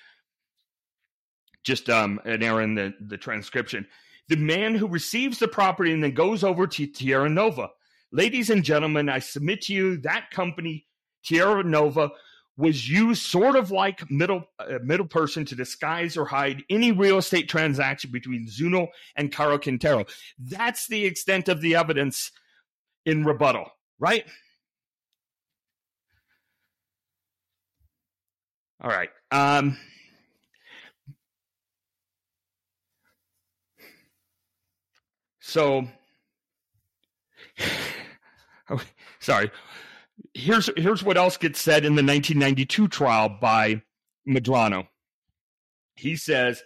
Just 1.62 1.88
um, 1.88 2.20
an 2.24 2.42
error 2.42 2.60
in 2.60 2.74
the, 2.74 2.92
the 3.00 3.16
transcription. 3.16 3.86
The 4.28 4.36
man 4.36 4.74
who 4.74 4.88
receives 4.88 5.38
the 5.38 5.48
property 5.48 5.92
and 5.92 6.02
then 6.02 6.12
goes 6.12 6.42
over 6.42 6.66
to 6.66 6.86
Tierra 6.86 7.28
Nova. 7.28 7.68
Ladies 8.10 8.50
and 8.50 8.64
gentlemen, 8.64 9.08
I 9.08 9.20
submit 9.20 9.62
to 9.62 9.74
you 9.74 9.96
that 9.98 10.30
company, 10.30 10.86
Tierra 11.24 11.62
Nova, 11.62 12.10
was 12.56 12.88
used 12.88 13.22
sort 13.22 13.56
of 13.56 13.70
like 13.70 14.10
middle 14.10 14.44
uh, 14.58 14.78
middle 14.82 15.06
person 15.06 15.44
to 15.44 15.54
disguise 15.54 16.16
or 16.16 16.24
hide 16.24 16.62
any 16.70 16.92
real 16.92 17.18
estate 17.18 17.48
transaction 17.48 18.10
between 18.10 18.48
Zuno 18.48 18.88
and 19.16 19.32
Caro 19.32 19.58
Quintero. 19.58 20.04
That's 20.38 20.86
the 20.86 21.04
extent 21.04 21.48
of 21.48 21.60
the 21.60 21.74
evidence 21.74 22.30
in 23.04 23.24
rebuttal, 23.24 23.70
right? 23.98 24.24
All 28.80 28.90
right. 28.90 29.08
Um, 29.30 29.78
so, 35.40 35.88
sorry. 39.20 39.50
Here's 40.34 40.68
here's 40.76 41.02
what 41.02 41.16
else 41.16 41.36
gets 41.36 41.60
said 41.60 41.84
in 41.84 41.94
the 41.94 42.02
1992 42.02 42.88
trial 42.88 43.28
by 43.40 43.82
Medrano. 44.28 44.88
He 45.96 46.16
says, 46.16 46.62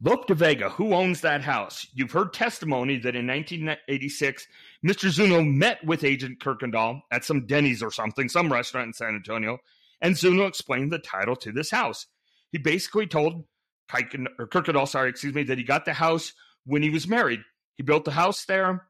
Lope 0.00 0.26
de 0.26 0.34
Vega, 0.34 0.68
who 0.68 0.94
owns 0.94 1.22
that 1.22 1.42
house? 1.42 1.86
You've 1.92 2.12
heard 2.12 2.32
testimony 2.32 2.98
that 2.98 3.16
in 3.16 3.26
1986, 3.26 4.46
Mr. 4.86 5.08
Zuno 5.08 5.42
met 5.42 5.82
with 5.84 6.04
Agent 6.04 6.38
Kuykendall 6.38 7.00
at 7.10 7.24
some 7.24 7.46
Denny's 7.46 7.82
or 7.82 7.90
something, 7.90 8.28
some 8.28 8.52
restaurant 8.52 8.88
in 8.88 8.92
San 8.92 9.14
Antonio, 9.14 9.58
and 10.00 10.16
Zuno 10.16 10.46
explained 10.46 10.92
the 10.92 10.98
title 10.98 11.34
to 11.36 11.50
this 11.50 11.70
house. 11.70 12.06
He 12.52 12.58
basically 12.58 13.06
told 13.06 13.44
Kuykendall, 13.90 14.86
sorry, 14.86 15.10
excuse 15.10 15.34
me, 15.34 15.42
that 15.44 15.58
he 15.58 15.64
got 15.64 15.84
the 15.84 15.94
house 15.94 16.32
when 16.64 16.82
he 16.82 16.90
was 16.90 17.08
married. 17.08 17.40
He 17.74 17.82
built 17.82 18.04
the 18.04 18.12
house 18.12 18.44
there. 18.44 18.86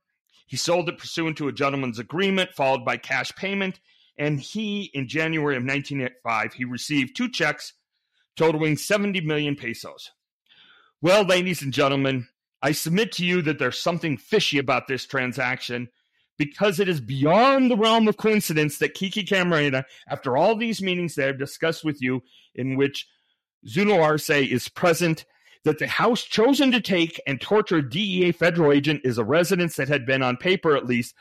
He 0.47 0.57
sold 0.57 0.89
it 0.89 0.99
pursuant 0.99 1.39
to 1.39 1.49
a 1.49 1.53
gentleman's 1.53 1.99
agreement, 1.99 2.55
followed 2.55 2.85
by 2.85 2.97
cash 2.97 3.35
payment. 3.37 3.81
And 4.19 4.41
he, 4.41 4.91
in 4.95 5.09
January 5.09 5.57
of 5.57 5.62
1985, 5.62 6.55
he 6.55 6.64
received 6.64 7.16
two 7.16 7.31
checks 7.31 7.75
totaling 8.37 8.77
70 8.77 9.21
million 9.23 9.57
pesos. 9.57 10.11
Well, 11.01 11.25
ladies 11.25 11.62
and 11.62 11.73
gentlemen, 11.73 12.27
I 12.61 12.73
submit 12.73 13.12
to 13.12 13.25
you 13.25 13.43
that 13.43 13.59
there's 13.59 13.79
something 13.79 14.16
fishy 14.16 14.59
about 14.59 14.89
this 14.89 15.07
transaction 15.07 15.89
because 16.39 16.81
it 16.81 16.89
is 16.89 17.01
beyond 17.01 17.71
the 17.71 17.77
realm 17.77 18.09
of 18.09 18.16
coincidence 18.16 18.79
that 18.79 18.95
Kiki 18.95 19.25
Camarena, 19.25 19.85
after 20.09 20.37
all 20.37 20.57
these 20.57 20.83
meetings 20.83 21.14
that 21.14 21.29
I've 21.29 21.39
discussed 21.39 21.85
with 21.85 22.01
you, 22.01 22.23
in 22.55 22.77
which 22.77 23.07
Zuno 23.66 24.01
Arce 24.01 24.31
is 24.31 24.69
present, 24.69 25.25
that 25.64 25.79
the 25.79 25.89
house 25.89 26.23
chosen 26.23 26.73
to 26.73 26.81
take 26.81 27.21
and 27.27 27.41
torture 27.41 27.83
DEA 27.83 28.33
federal 28.33 28.73
agent 28.73 29.03
is 29.05 29.19
a 29.19 29.25
residence 29.25 29.77
that 29.77 29.89
had 29.89 30.07
been 30.07 30.23
on 30.23 30.37
paper 30.37 30.77
at 30.77 30.87
least 30.87 31.14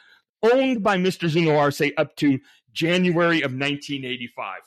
owned 0.43 0.83
by 0.83 0.97
Mr. 0.97 1.27
Zuno 1.27 1.57
Arce 1.57 1.81
up 1.97 2.15
to 2.17 2.39
January 2.73 3.41
of 3.41 3.51
1985. 3.51 4.61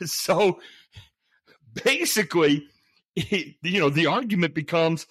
so 0.04 0.60
basically, 1.84 2.66
you 3.14 3.80
know, 3.80 3.90
the 3.90 4.06
argument 4.06 4.54
becomes 4.54 5.06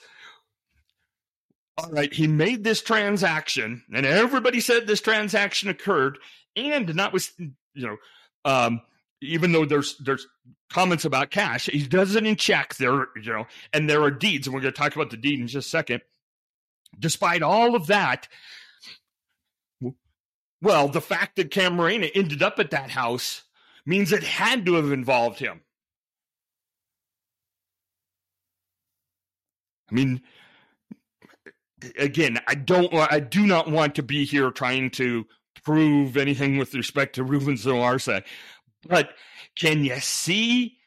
all 1.77 1.89
right, 1.91 2.13
he 2.13 2.27
made 2.27 2.63
this 2.63 2.81
transaction, 2.81 3.83
and 3.93 4.05
everybody 4.05 4.59
said 4.59 4.85
this 4.85 5.01
transaction 5.01 5.69
occurred, 5.69 6.19
and 6.55 6.93
not 6.95 7.13
was 7.13 7.31
you 7.39 7.53
know, 7.75 7.97
um, 8.45 8.81
even 9.21 9.51
though 9.51 9.65
there's 9.65 9.95
there's 9.97 10.27
comments 10.69 11.05
about 11.05 11.31
cash, 11.31 11.67
he 11.67 11.85
does 11.87 12.15
it 12.15 12.25
in 12.25 12.35
check. 12.35 12.75
There, 12.75 13.07
you 13.15 13.31
know, 13.31 13.47
and 13.73 13.89
there 13.89 14.01
are 14.03 14.11
deeds, 14.11 14.47
and 14.47 14.53
we're 14.53 14.61
going 14.61 14.73
to 14.73 14.79
talk 14.79 14.95
about 14.95 15.11
the 15.11 15.17
deed 15.17 15.39
in 15.39 15.47
just 15.47 15.67
a 15.67 15.69
second. 15.69 16.01
Despite 16.99 17.41
all 17.41 17.75
of 17.75 17.87
that, 17.87 18.27
well, 20.61 20.87
the 20.87 21.01
fact 21.01 21.35
that 21.35 21.51
Camarena 21.51 22.11
ended 22.13 22.43
up 22.43 22.59
at 22.59 22.71
that 22.71 22.91
house 22.91 23.43
means 23.85 24.11
it 24.11 24.23
had 24.23 24.65
to 24.65 24.75
have 24.75 24.91
involved 24.91 25.39
him. 25.39 25.61
I 29.89 29.95
mean, 29.95 30.21
again, 31.97 32.39
I 32.47 32.55
don't, 32.55 32.93
I 32.93 33.19
do 33.19 33.45
not 33.45 33.69
want 33.69 33.95
to 33.95 34.03
be 34.03 34.23
here 34.25 34.51
trying 34.51 34.91
to 34.91 35.25
prove 35.63 36.15
anything 36.15 36.57
with 36.57 36.73
respect 36.73 37.15
to 37.15 37.23
Ruben 37.23 37.57
Zuno 37.57 37.81
Arce, 37.81 38.09
but 38.87 39.09
can 39.57 39.83
you 39.83 39.99
see 39.99 40.77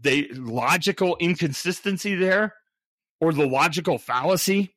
the 0.00 0.28
logical 0.34 1.16
inconsistency 1.20 2.14
there 2.14 2.54
or 3.20 3.32
the 3.32 3.46
logical 3.46 3.98
fallacy? 3.98 4.74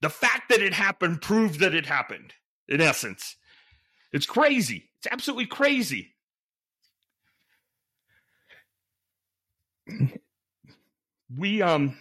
The 0.00 0.10
fact 0.10 0.48
that 0.48 0.60
it 0.60 0.72
happened 0.72 1.20
proved 1.20 1.60
that 1.60 1.74
it 1.74 1.86
happened, 1.86 2.32
in 2.68 2.80
essence. 2.80 3.36
It's 4.12 4.26
crazy. 4.26 4.90
It's 4.98 5.08
absolutely 5.10 5.46
crazy. 5.46 6.14
We, 11.36 11.62
um, 11.62 11.96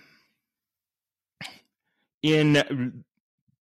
in 2.22 3.04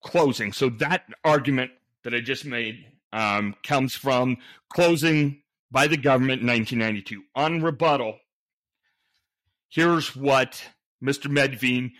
closing. 0.03 0.53
So 0.53 0.69
that 0.71 1.05
argument 1.25 1.73
that 2.05 2.15
I 2.15 2.21
just 2.21 2.45
made 2.45 2.87
um, 3.13 3.55
comes 3.63 3.95
from 3.95 4.39
closing 4.69 5.43
by 5.71 5.87
the 5.87 5.97
government 5.97 6.43
in 6.43 6.49
1992. 6.49 7.23
On 7.35 7.63
rebuttal, 7.63 8.19
here's 9.69 10.15
what 10.15 10.63
Mr. 11.03 11.31
Medvene, 11.31 11.93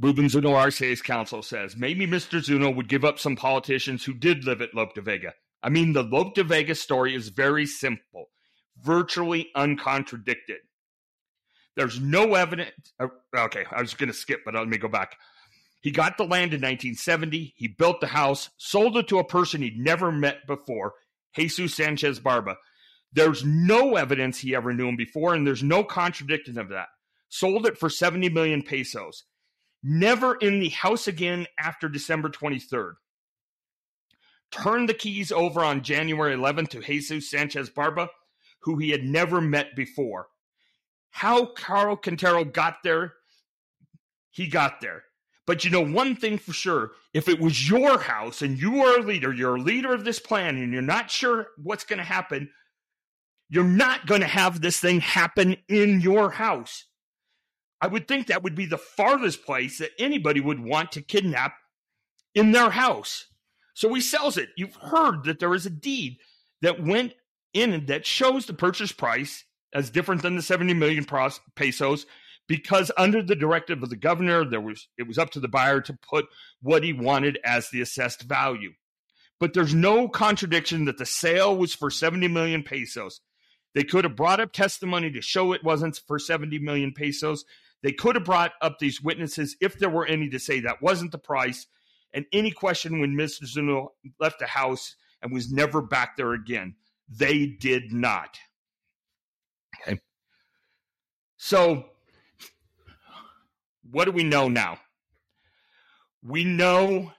Ruben 0.00 0.30
Zuno 0.30 0.54
Arce's 0.54 1.02
counsel 1.02 1.42
says. 1.42 1.76
Maybe 1.76 2.06
Mr. 2.06 2.42
Zuno 2.42 2.70
would 2.70 2.88
give 2.88 3.04
up 3.04 3.18
some 3.18 3.36
politicians 3.36 4.04
who 4.04 4.14
did 4.14 4.44
live 4.44 4.62
at 4.62 4.74
Lope 4.74 4.94
de 4.94 5.02
Vega. 5.02 5.34
I 5.62 5.68
mean, 5.68 5.92
the 5.92 6.02
Lope 6.02 6.34
de 6.34 6.42
Vega 6.42 6.74
story 6.74 7.14
is 7.14 7.28
very 7.28 7.66
simple, 7.66 8.30
virtually 8.82 9.50
uncontradicted. 9.54 10.60
There's 11.76 12.00
no 12.00 12.34
evidence. 12.34 12.92
Uh, 12.98 13.08
okay, 13.36 13.64
I 13.70 13.82
was 13.82 13.92
going 13.92 14.08
to 14.08 14.14
skip, 14.14 14.40
but 14.44 14.54
let 14.54 14.68
me 14.68 14.78
go 14.78 14.88
back. 14.88 15.16
He 15.82 15.90
got 15.90 16.16
the 16.16 16.24
land 16.24 16.54
in 16.54 16.60
1970. 16.60 17.54
He 17.56 17.68
built 17.68 18.00
the 18.00 18.06
house, 18.06 18.48
sold 18.56 18.96
it 18.96 19.08
to 19.08 19.18
a 19.18 19.24
person 19.24 19.60
he'd 19.60 19.78
never 19.78 20.10
met 20.10 20.46
before, 20.46 20.94
Jesus 21.36 21.74
Sanchez 21.74 22.20
Barba. 22.20 22.56
There's 23.12 23.44
no 23.44 23.96
evidence 23.96 24.38
he 24.38 24.54
ever 24.54 24.72
knew 24.72 24.88
him 24.88 24.96
before, 24.96 25.34
and 25.34 25.46
there's 25.46 25.62
no 25.62 25.84
contradiction 25.84 26.58
of 26.58 26.70
that. 26.70 26.88
Sold 27.28 27.66
it 27.66 27.76
for 27.76 27.90
70 27.90 28.28
million 28.30 28.62
pesos. 28.62 29.24
Never 29.82 30.34
in 30.34 30.60
the 30.60 30.68
house 30.68 31.08
again 31.08 31.46
after 31.58 31.88
December 31.88 32.28
23rd. 32.28 32.94
Turned 34.50 34.88
the 34.88 34.94
keys 34.94 35.30
over 35.30 35.64
on 35.64 35.82
January 35.82 36.34
11th 36.34 36.70
to 36.70 36.80
Jesus 36.80 37.30
Sanchez 37.30 37.70
Barba, 37.70 38.08
who 38.62 38.76
he 38.76 38.90
had 38.90 39.04
never 39.04 39.40
met 39.40 39.76
before. 39.76 40.26
How 41.10 41.46
Caro 41.46 41.96
Quintero 41.96 42.44
got 42.44 42.78
there, 42.84 43.14
he 44.30 44.48
got 44.48 44.80
there. 44.80 45.04
But 45.46 45.64
you 45.64 45.70
know 45.70 45.84
one 45.84 46.14
thing 46.14 46.38
for 46.38 46.52
sure 46.52 46.92
if 47.12 47.28
it 47.28 47.40
was 47.40 47.68
your 47.68 47.98
house 47.98 48.42
and 48.42 48.58
you 48.60 48.84
are 48.84 48.98
a 48.98 49.02
leader, 49.02 49.32
you're 49.32 49.56
a 49.56 49.60
leader 49.60 49.92
of 49.92 50.04
this 50.04 50.20
plan, 50.20 50.56
and 50.56 50.72
you're 50.72 50.82
not 50.82 51.10
sure 51.10 51.48
what's 51.56 51.84
going 51.84 51.98
to 51.98 52.04
happen, 52.04 52.50
you're 53.48 53.64
not 53.64 54.06
going 54.06 54.20
to 54.20 54.26
have 54.26 54.60
this 54.60 54.78
thing 54.78 55.00
happen 55.00 55.56
in 55.68 56.00
your 56.00 56.30
house. 56.30 56.84
I 57.80 57.86
would 57.86 58.06
think 58.06 58.26
that 58.26 58.42
would 58.42 58.54
be 58.54 58.66
the 58.66 58.78
farthest 58.78 59.44
place 59.44 59.78
that 59.78 59.90
anybody 59.98 60.40
would 60.40 60.60
want 60.60 60.92
to 60.92 61.02
kidnap 61.02 61.54
in 62.34 62.52
their 62.52 62.70
house. 62.70 63.26
So 63.74 63.92
he 63.94 64.00
sells 64.00 64.36
it. 64.36 64.50
You've 64.56 64.76
heard 64.76 65.24
that 65.24 65.38
there 65.38 65.54
is 65.54 65.66
a 65.66 65.70
deed 65.70 66.18
that 66.62 66.84
went 66.84 67.14
in 67.54 67.86
that 67.86 68.06
shows 68.06 68.46
the 68.46 68.52
purchase 68.52 68.92
price 68.92 69.44
as 69.72 69.90
different 69.90 70.22
than 70.22 70.36
the 70.36 70.42
70 70.42 70.74
million 70.74 71.06
pesos 71.54 72.06
because 72.46 72.90
under 72.96 73.22
the 73.22 73.36
directive 73.36 73.82
of 73.82 73.90
the 73.90 73.96
governor, 73.96 74.44
there 74.44 74.60
was 74.60 74.88
it 74.98 75.06
was 75.06 75.18
up 75.18 75.30
to 75.30 75.40
the 75.40 75.48
buyer 75.48 75.80
to 75.80 75.98
put 76.02 76.26
what 76.60 76.82
he 76.82 76.92
wanted 76.92 77.38
as 77.44 77.70
the 77.70 77.80
assessed 77.80 78.22
value. 78.22 78.72
But 79.38 79.54
there's 79.54 79.74
no 79.74 80.08
contradiction 80.08 80.84
that 80.84 80.98
the 80.98 81.06
sale 81.06 81.56
was 81.56 81.74
for 81.74 81.90
70 81.90 82.28
million 82.28 82.62
pesos. 82.62 83.20
They 83.74 83.84
could 83.84 84.04
have 84.04 84.16
brought 84.16 84.40
up 84.40 84.52
testimony 84.52 85.12
to 85.12 85.22
show 85.22 85.52
it 85.52 85.64
wasn't 85.64 86.00
for 86.06 86.18
70 86.18 86.58
million 86.58 86.92
pesos. 86.92 87.44
They 87.82 87.92
could 87.92 88.16
have 88.16 88.24
brought 88.24 88.52
up 88.60 88.78
these 88.78 89.02
witnesses 89.02 89.56
if 89.60 89.78
there 89.78 89.90
were 89.90 90.06
any 90.06 90.28
to 90.30 90.38
say 90.38 90.60
that 90.60 90.82
wasn't 90.82 91.12
the 91.12 91.18
price. 91.18 91.66
And 92.12 92.26
any 92.32 92.50
question 92.50 93.00
when 93.00 93.16
Mr. 93.16 93.46
Zuno 93.46 93.92
left 94.18 94.38
the 94.38 94.46
house 94.46 94.96
and 95.22 95.32
was 95.32 95.52
never 95.52 95.80
back 95.80 96.16
there 96.16 96.32
again. 96.32 96.74
They 97.08 97.46
did 97.46 97.92
not. 97.92 98.38
Okay. 99.80 100.00
So 101.36 101.86
what 103.90 104.04
do 104.04 104.12
we 104.12 104.24
know 104.24 104.48
now? 104.48 104.78
We 106.22 106.44
know 106.44 107.12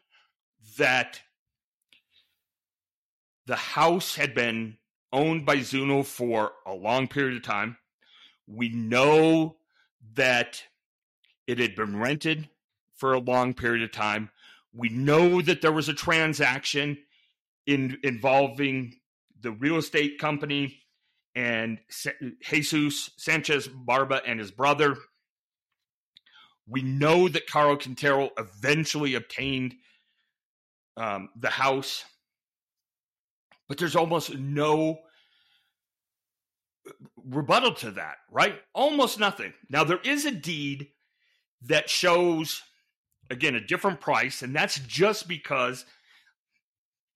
that 0.78 1.22
the 3.46 3.56
house 3.56 4.16
had 4.16 4.34
been 4.34 4.78
owned 5.12 5.46
by 5.46 5.60
Zuno 5.60 6.04
for 6.04 6.52
a 6.66 6.74
long 6.74 7.08
period 7.08 7.36
of 7.38 7.44
time. 7.44 7.78
We 8.48 8.70
know 8.70 9.58
that 10.14 10.64
it 11.48 11.60
had 11.60 11.76
been 11.76 11.98
rented 11.98 12.50
for 12.96 13.14
a 13.14 13.20
long 13.20 13.54
period 13.54 13.84
of 13.84 13.92
time. 13.92 14.30
We 14.74 14.90
know 14.90 15.42
that 15.42 15.62
there 15.62 15.72
was 15.72 15.90
a 15.90 15.94
transaction 15.94 16.98
in 17.66 17.98
involving 18.04 18.96
the 19.40 19.52
real 19.52 19.78
estate 19.78 20.20
company 20.20 20.80
and 21.36 21.80
Jesus 22.42 23.12
Sanchez 23.18 23.68
Barba 23.68 24.22
and 24.26 24.40
his 24.40 24.52
brother 24.52 24.98
we 26.68 26.82
know 26.82 27.28
that 27.28 27.48
Caro 27.48 27.76
Quintero 27.76 28.30
eventually 28.38 29.16
obtained 29.16 29.76
um, 30.96 31.30
the 31.36 31.50
house, 31.50 32.06
but 33.68 33.78
there's 33.78 33.96
almost 33.96 34.34
no 34.36 35.00
rebuttal 37.28 37.74
to 37.76 37.92
that, 37.92 38.18
right? 38.32 38.56
Almost 38.74 39.20
nothing. 39.20 39.54
Now, 39.70 39.84
there 39.84 40.02
is 40.04 40.26
a 40.26 40.32
deed 40.32 40.88
that 41.64 41.90
shows, 41.90 42.62
again, 43.30 43.56
a 43.56 43.62
different 43.66 44.02
price, 44.02 44.42
and 44.42 44.56
that's 44.56 44.80
just 44.80 45.28
because 45.28 45.86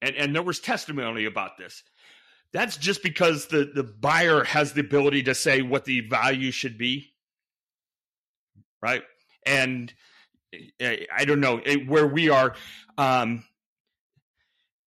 and, 0.02 0.14
and 0.16 0.34
there 0.34 0.42
was 0.42 0.60
testimony 0.60 1.24
about 1.24 1.56
this. 1.58 1.82
That's 2.52 2.76
just 2.76 3.02
because 3.02 3.46
the, 3.46 3.70
the 3.74 3.82
buyer 3.82 4.44
has 4.44 4.72
the 4.72 4.80
ability 4.80 5.24
to 5.24 5.34
say 5.34 5.62
what 5.62 5.84
the 5.84 6.00
value 6.00 6.50
should 6.50 6.78
be. 6.78 7.12
Right. 8.80 9.02
And 9.44 9.92
eh, 10.80 11.06
I 11.14 11.24
don't 11.24 11.40
know 11.40 11.58
eh, 11.58 11.76
where 11.86 12.06
we 12.06 12.30
are. 12.30 12.54
Um, 12.96 13.44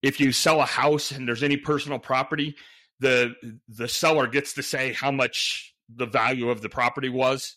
if 0.01 0.19
you 0.19 0.31
sell 0.31 0.61
a 0.61 0.65
house 0.65 1.11
and 1.11 1.27
there's 1.27 1.43
any 1.43 1.57
personal 1.57 1.99
property, 1.99 2.55
the 2.99 3.35
the 3.67 3.87
seller 3.87 4.27
gets 4.27 4.53
to 4.53 4.63
say 4.63 4.93
how 4.93 5.11
much 5.11 5.73
the 5.93 6.05
value 6.05 6.49
of 6.49 6.61
the 6.61 6.69
property 6.69 7.09
was. 7.09 7.55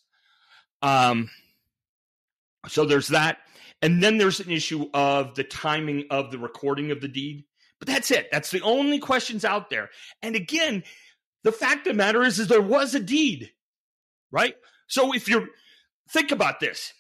Um, 0.80 1.30
so 2.68 2.84
there's 2.84 3.08
that. 3.08 3.38
And 3.80 4.02
then 4.02 4.16
there's 4.16 4.40
an 4.40 4.50
issue 4.50 4.88
of 4.94 5.34
the 5.34 5.44
timing 5.44 6.04
of 6.10 6.30
the 6.30 6.38
recording 6.38 6.92
of 6.92 7.00
the 7.00 7.08
deed. 7.08 7.44
But 7.80 7.88
that's 7.88 8.12
it. 8.12 8.28
That's 8.30 8.52
the 8.52 8.60
only 8.62 9.00
questions 9.00 9.44
out 9.44 9.68
there. 9.68 9.90
And 10.22 10.36
again, 10.36 10.84
the 11.42 11.50
fact 11.50 11.86
of 11.88 11.92
the 11.92 11.96
matter 11.96 12.22
is, 12.22 12.38
is 12.38 12.46
there 12.46 12.62
was 12.62 12.94
a 12.94 13.00
deed, 13.00 13.50
right? 14.30 14.54
So 14.86 15.12
if 15.12 15.28
you're 15.28 15.48
think 16.08 16.30
about 16.30 16.60
this, 16.60 16.92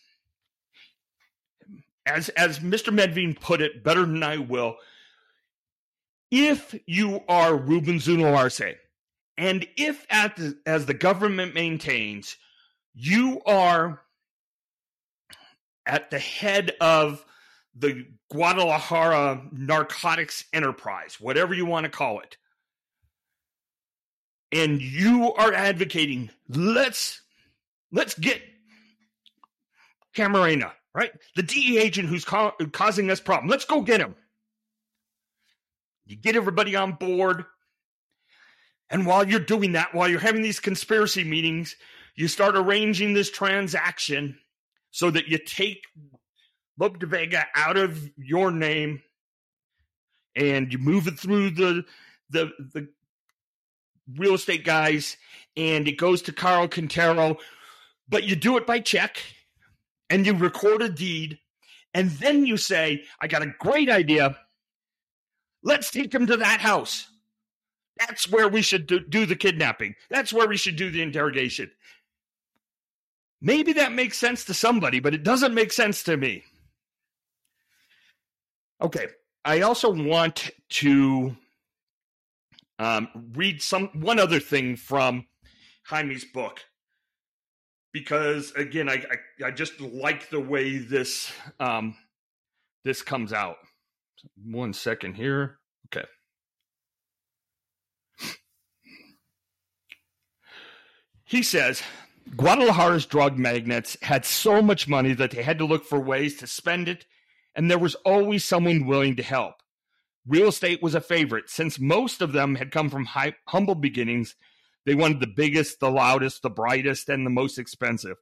as 2.04 2.30
as 2.30 2.58
Mr. 2.58 2.92
Medvene 2.92 3.38
put 3.38 3.60
it 3.60 3.84
better 3.84 4.00
than 4.00 4.24
I 4.24 4.38
will, 4.38 4.76
if 6.32 6.74
you 6.86 7.20
are 7.28 7.54
Ruben 7.54 8.00
Zuno 8.00 8.34
Arce, 8.34 8.62
and 9.36 9.66
if 9.76 10.08
the, 10.08 10.56
as 10.64 10.86
the 10.86 10.94
government 10.94 11.54
maintains, 11.54 12.36
you 12.94 13.42
are 13.44 14.00
at 15.84 16.10
the 16.10 16.18
head 16.18 16.72
of 16.80 17.24
the 17.74 18.06
Guadalajara 18.30 19.42
narcotics 19.52 20.44
enterprise, 20.54 21.20
whatever 21.20 21.52
you 21.52 21.66
want 21.66 21.84
to 21.84 21.90
call 21.90 22.20
it, 22.20 22.38
and 24.50 24.80
you 24.80 25.34
are 25.34 25.52
advocating, 25.52 26.30
let's 26.48 27.20
let's 27.92 28.14
get 28.14 28.40
Camarena, 30.16 30.72
right? 30.94 31.12
The 31.36 31.42
DE 31.42 31.78
agent 31.78 32.08
who's 32.08 32.24
ca- 32.24 32.52
causing 32.72 33.06
this 33.06 33.20
problem. 33.20 33.50
Let's 33.50 33.66
go 33.66 33.82
get 33.82 34.00
him. 34.00 34.14
You 36.06 36.16
get 36.16 36.36
everybody 36.36 36.76
on 36.76 36.92
board. 36.92 37.44
And 38.90 39.06
while 39.06 39.26
you're 39.26 39.40
doing 39.40 39.72
that, 39.72 39.94
while 39.94 40.08
you're 40.08 40.20
having 40.20 40.42
these 40.42 40.60
conspiracy 40.60 41.24
meetings, 41.24 41.76
you 42.14 42.28
start 42.28 42.56
arranging 42.56 43.14
this 43.14 43.30
transaction 43.30 44.38
so 44.90 45.10
that 45.10 45.28
you 45.28 45.38
take 45.38 45.84
Lope 46.78 46.98
de 46.98 47.06
Vega 47.06 47.46
out 47.54 47.76
of 47.76 48.10
your 48.16 48.50
name 48.50 49.02
and 50.36 50.72
you 50.72 50.78
move 50.78 51.06
it 51.06 51.18
through 51.18 51.50
the 51.50 51.84
the 52.30 52.50
the 52.72 52.88
real 54.16 54.34
estate 54.34 54.64
guys 54.64 55.16
and 55.56 55.86
it 55.86 55.96
goes 55.96 56.22
to 56.22 56.32
Caro 56.32 56.68
Quintero, 56.68 57.36
but 58.08 58.24
you 58.24 58.36
do 58.36 58.56
it 58.56 58.66
by 58.66 58.80
check 58.80 59.18
and 60.10 60.26
you 60.26 60.34
record 60.34 60.82
a 60.82 60.88
deed 60.88 61.38
and 61.94 62.10
then 62.10 62.46
you 62.46 62.56
say, 62.56 63.04
I 63.20 63.26
got 63.26 63.42
a 63.42 63.52
great 63.58 63.90
idea. 63.90 64.36
Let's 65.62 65.90
take 65.90 66.14
him 66.14 66.26
to 66.26 66.36
that 66.38 66.60
house. 66.60 67.08
That's 67.98 68.28
where 68.28 68.48
we 68.48 68.62
should 68.62 68.86
do, 68.86 69.00
do 69.00 69.26
the 69.26 69.36
kidnapping. 69.36 69.94
That's 70.10 70.32
where 70.32 70.48
we 70.48 70.56
should 70.56 70.76
do 70.76 70.90
the 70.90 71.02
interrogation. 71.02 71.70
Maybe 73.40 73.72
that 73.74 73.92
makes 73.92 74.18
sense 74.18 74.44
to 74.46 74.54
somebody, 74.54 75.00
but 75.00 75.14
it 75.14 75.22
doesn't 75.22 75.54
make 75.54 75.72
sense 75.72 76.02
to 76.04 76.16
me. 76.16 76.44
Okay. 78.80 79.08
I 79.44 79.60
also 79.60 79.92
want 79.92 80.50
to 80.70 81.36
um, 82.78 83.08
read 83.34 83.60
some 83.60 83.88
one 83.94 84.18
other 84.18 84.40
thing 84.40 84.76
from 84.76 85.26
Jaime's 85.88 86.24
book 86.24 86.60
because 87.92 88.52
again, 88.52 88.88
I, 88.88 88.94
I, 88.94 89.46
I 89.46 89.50
just 89.50 89.80
like 89.80 90.30
the 90.30 90.40
way 90.40 90.78
this 90.78 91.32
um, 91.60 91.96
this 92.84 93.02
comes 93.02 93.32
out. 93.32 93.58
One 94.44 94.72
second 94.72 95.14
here. 95.14 95.58
Okay. 95.86 96.06
He 101.24 101.42
says 101.42 101.82
Guadalajara's 102.36 103.06
drug 103.06 103.38
magnates 103.38 103.96
had 104.02 104.24
so 104.24 104.60
much 104.62 104.88
money 104.88 105.12
that 105.14 105.30
they 105.30 105.42
had 105.42 105.58
to 105.58 105.64
look 105.64 105.84
for 105.84 105.98
ways 105.98 106.36
to 106.38 106.46
spend 106.46 106.88
it 106.88 107.06
and 107.54 107.70
there 107.70 107.78
was 107.78 107.94
always 107.96 108.44
someone 108.44 108.86
willing 108.86 109.16
to 109.16 109.22
help. 109.22 109.56
Real 110.26 110.48
estate 110.48 110.82
was 110.82 110.94
a 110.94 111.00
favorite 111.00 111.50
since 111.50 111.80
most 111.80 112.22
of 112.22 112.32
them 112.32 112.54
had 112.54 112.70
come 112.70 112.88
from 112.90 113.06
high, 113.06 113.34
humble 113.48 113.74
beginnings. 113.74 114.36
They 114.86 114.94
wanted 114.94 115.20
the 115.20 115.26
biggest, 115.26 115.80
the 115.80 115.90
loudest, 115.90 116.42
the 116.42 116.50
brightest, 116.50 117.08
and 117.08 117.26
the 117.26 117.30
most 117.30 117.58
expensive. 117.58 118.16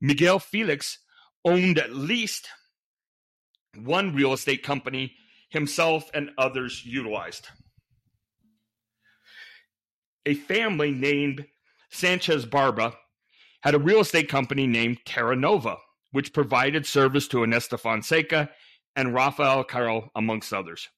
Miguel 0.00 0.38
Felix 0.38 0.98
owned 1.44 1.78
at 1.78 1.94
least 1.94 2.48
one 3.76 4.14
real 4.14 4.32
estate 4.32 4.62
company 4.62 5.14
himself 5.50 6.10
and 6.14 6.30
others 6.38 6.84
utilized. 6.84 7.48
A 10.26 10.34
family 10.34 10.90
named 10.92 11.46
Sanchez 11.90 12.46
Barba 12.46 12.94
had 13.62 13.74
a 13.74 13.78
real 13.78 14.00
estate 14.00 14.28
company 14.28 14.66
named 14.66 14.98
Terra 15.04 15.36
Nova 15.36 15.76
which 16.12 16.32
provided 16.32 16.86
service 16.86 17.26
to 17.28 17.42
Ernesto 17.42 17.76
Fonseca 17.76 18.50
and 18.94 19.14
Rafael 19.14 19.64
Caro, 19.64 20.10
amongst 20.14 20.52
others. 20.52 20.88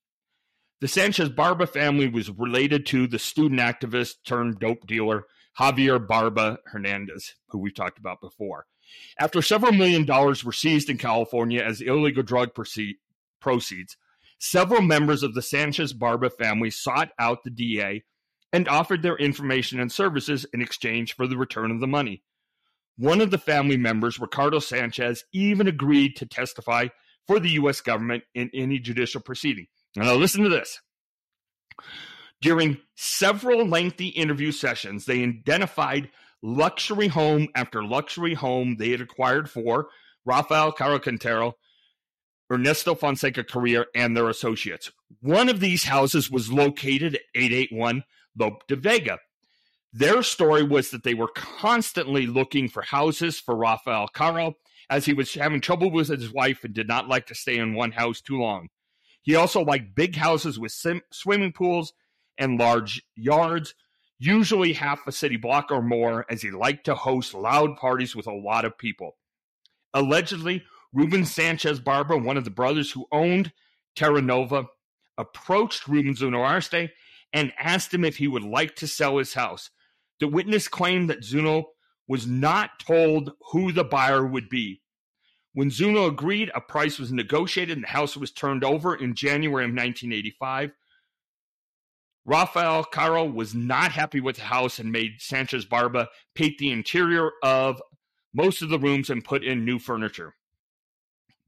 The 0.81 0.89
Sanchez 0.89 1.31
Barba 1.31 1.67
family 1.67 2.09
was 2.09 2.29
related 2.31 2.85
to 2.87 3.07
the 3.07 3.19
student 3.19 3.61
activist 3.61 4.17
turned 4.27 4.59
dope 4.59 4.87
dealer 4.87 5.25
Javier 5.59 6.05
Barba 6.05 6.59
Hernandez, 6.67 7.35
who 7.49 7.59
we've 7.59 7.75
talked 7.75 7.99
about 7.99 8.21
before. 8.21 8.67
After 9.19 9.43
several 9.43 9.73
million 9.73 10.05
dollars 10.05 10.45
were 10.45 10.53
seized 10.53 10.91
in 10.91 10.99
California 10.99 11.63
as 11.63 11.81
illegal 11.81 12.23
drug 12.23 12.51
proceeds, 12.55 13.97
several 14.39 14.83
members 14.83 15.23
of 15.23 15.35
the 15.35 15.43
Sanchez 15.43 15.93
Barba 15.93 16.31
family 16.31 16.71
sought 16.71 17.11
out 17.19 17.45
the 17.45 17.51
DEA 17.51 18.03
and 18.53 18.69
offered 18.69 19.03
their 19.03 19.17
information 19.17 19.81
and 19.81 19.91
services 19.91 20.47
in 20.53 20.63
exchange 20.63 21.15
for 21.15 21.27
the 21.27 21.37
return 21.37 21.71
of 21.71 21.81
the 21.81 21.87
money. 21.87 22.23
One 22.97 23.21
of 23.21 23.31
the 23.33 23.39
family 23.39 23.77
members, 23.77 24.21
Ricardo 24.21 24.61
Sanchez, 24.61 25.25
even 25.33 25.67
agreed 25.67 26.17
to 26.17 26.27
testify 26.27 26.89
for 27.27 27.41
the 27.41 27.51
U.S. 27.51 27.81
government 27.81 28.23
in 28.35 28.51
any 28.55 28.79
judicial 28.79 29.21
proceeding. 29.21 29.67
Now, 29.97 30.15
listen 30.15 30.45
to 30.45 30.49
this. 30.49 30.81
During 32.41 32.79
several 32.95 33.67
lengthy 33.67 34.09
interview 34.09 34.53
sessions, 34.53 35.07
they 35.07 35.23
identified 35.23 36.11
luxury 36.45 37.09
home 37.09 37.49
after 37.55 37.83
luxury 37.83 38.35
home 38.35 38.77
they 38.79 38.91
had 38.91 39.01
acquired 39.01 39.51
for 39.51 39.89
Rafael 40.27 40.73
Caro 40.73 40.99
Quintero, 40.99 41.55
Ernesto 42.53 42.95
Fonseca 42.95 43.45
Carrillo, 43.45 43.87
and 43.95 44.15
their 44.15 44.29
associates. 44.29 44.93
One 45.21 45.49
of 45.49 45.61
these 45.61 45.85
houses 45.85 46.31
was 46.31 46.53
located 46.53 47.15
at 47.15 47.23
881 47.35 48.05
Lope 48.39 48.67
de 48.69 48.77
Vega. 48.77 49.19
Their 49.93 50.23
story 50.23 50.63
was 50.63 50.91
that 50.91 51.03
they 51.03 51.15
were 51.15 51.31
constantly 51.35 52.27
looking 52.27 52.69
for 52.69 52.83
houses 52.83 53.41
for 53.41 53.57
Rafael 53.57 54.09
Caro 54.09 54.57
as 54.91 55.07
he 55.07 55.15
was 55.15 55.33
having 55.33 55.63
trouble 55.63 55.91
with 55.91 56.09
his 56.09 56.33
wife 56.33 56.63
and 56.63 56.75
did 56.75 56.89
not 56.89 57.09
like 57.09 57.27
to 57.27 57.35
stay 57.35 57.57
in 57.57 57.75
one 57.75 57.93
house 57.93 58.21
too 58.21 58.39
long. 58.39 58.69
He 59.23 59.35
also 59.35 59.63
liked 59.63 59.95
big 59.95 60.17
houses 60.17 60.59
with 60.59 60.73
sim- 60.73 61.01
swimming 61.11 61.53
pools 61.53 61.95
and 62.37 62.59
large 62.59 63.03
yards, 63.17 63.75
usually 64.25 64.73
half 64.73 65.07
a 65.07 65.13
city 65.13 65.37
block 65.37 65.71
or 65.71 65.83
more, 65.83 66.25
as 66.31 66.43
he 66.43 66.51
liked 66.51 66.85
to 66.87 66.95
host 66.95 67.35
loud 67.35 67.77
parties 67.77 68.15
with 68.15 68.27
a 68.27 68.33
lot 68.33 68.65
of 68.65 68.79
people. 68.79 69.17
Allegedly, 69.93 70.65
Ruben 70.93 71.25
Sanchez 71.25 71.81
Barba, 71.81 72.17
one 72.17 72.37
of 72.37 72.45
the 72.45 72.51
brothers 72.51 72.93
who 72.93 73.07
owned 73.11 73.53
Terra 73.97 74.23
Nova, 74.23 74.67
approached 75.19 75.89
Ruben 75.89 76.15
Zuno 76.15 76.43
and 77.33 77.53
asked 77.59 77.93
him 77.93 78.05
if 78.05 78.17
he 78.17 78.29
would 78.29 78.45
like 78.45 78.77
to 78.77 78.87
sell 78.87 79.19
his 79.19 79.35
house. 79.35 79.71
The 80.21 80.29
witness 80.29 80.69
claimed 80.69 81.11
that 81.11 81.25
Zuno 81.25 81.71
was 82.07 82.27
not 82.27 82.79
told 82.79 83.33
who 83.51 83.73
the 83.73 83.85
buyer 83.85 84.25
would 84.25 84.49
be. 84.49 84.83
When 85.53 85.71
Zuno 85.71 86.07
agreed, 86.07 86.51
a 86.55 86.61
price 86.61 86.99
was 86.99 87.13
negotiated 87.13 87.77
and 87.77 87.85
the 87.85 87.89
house 87.89 88.17
was 88.17 88.33
turned 88.33 88.65
over 88.65 88.95
in 88.95 89.15
January 89.15 89.65
of 89.65 89.71
1985. 89.71 90.73
Rafael 92.25 92.85
Caro 92.85 93.25
was 93.25 93.55
not 93.55 93.93
happy 93.93 94.21
with 94.21 94.37
the 94.37 94.43
house 94.43 94.79
and 94.79 94.91
made 94.91 95.21
Sanchez 95.21 95.65
Barba 95.65 96.09
paint 96.35 96.59
the 96.59 96.71
interior 96.71 97.31
of 97.43 97.83
most 98.33 98.63
of 98.63 98.71
the 98.71 98.79
rooms 98.79 99.11
and 99.11 99.25
put 99.25 99.45
in 99.45 99.65
new 99.65 99.79
furniture. 99.79 100.35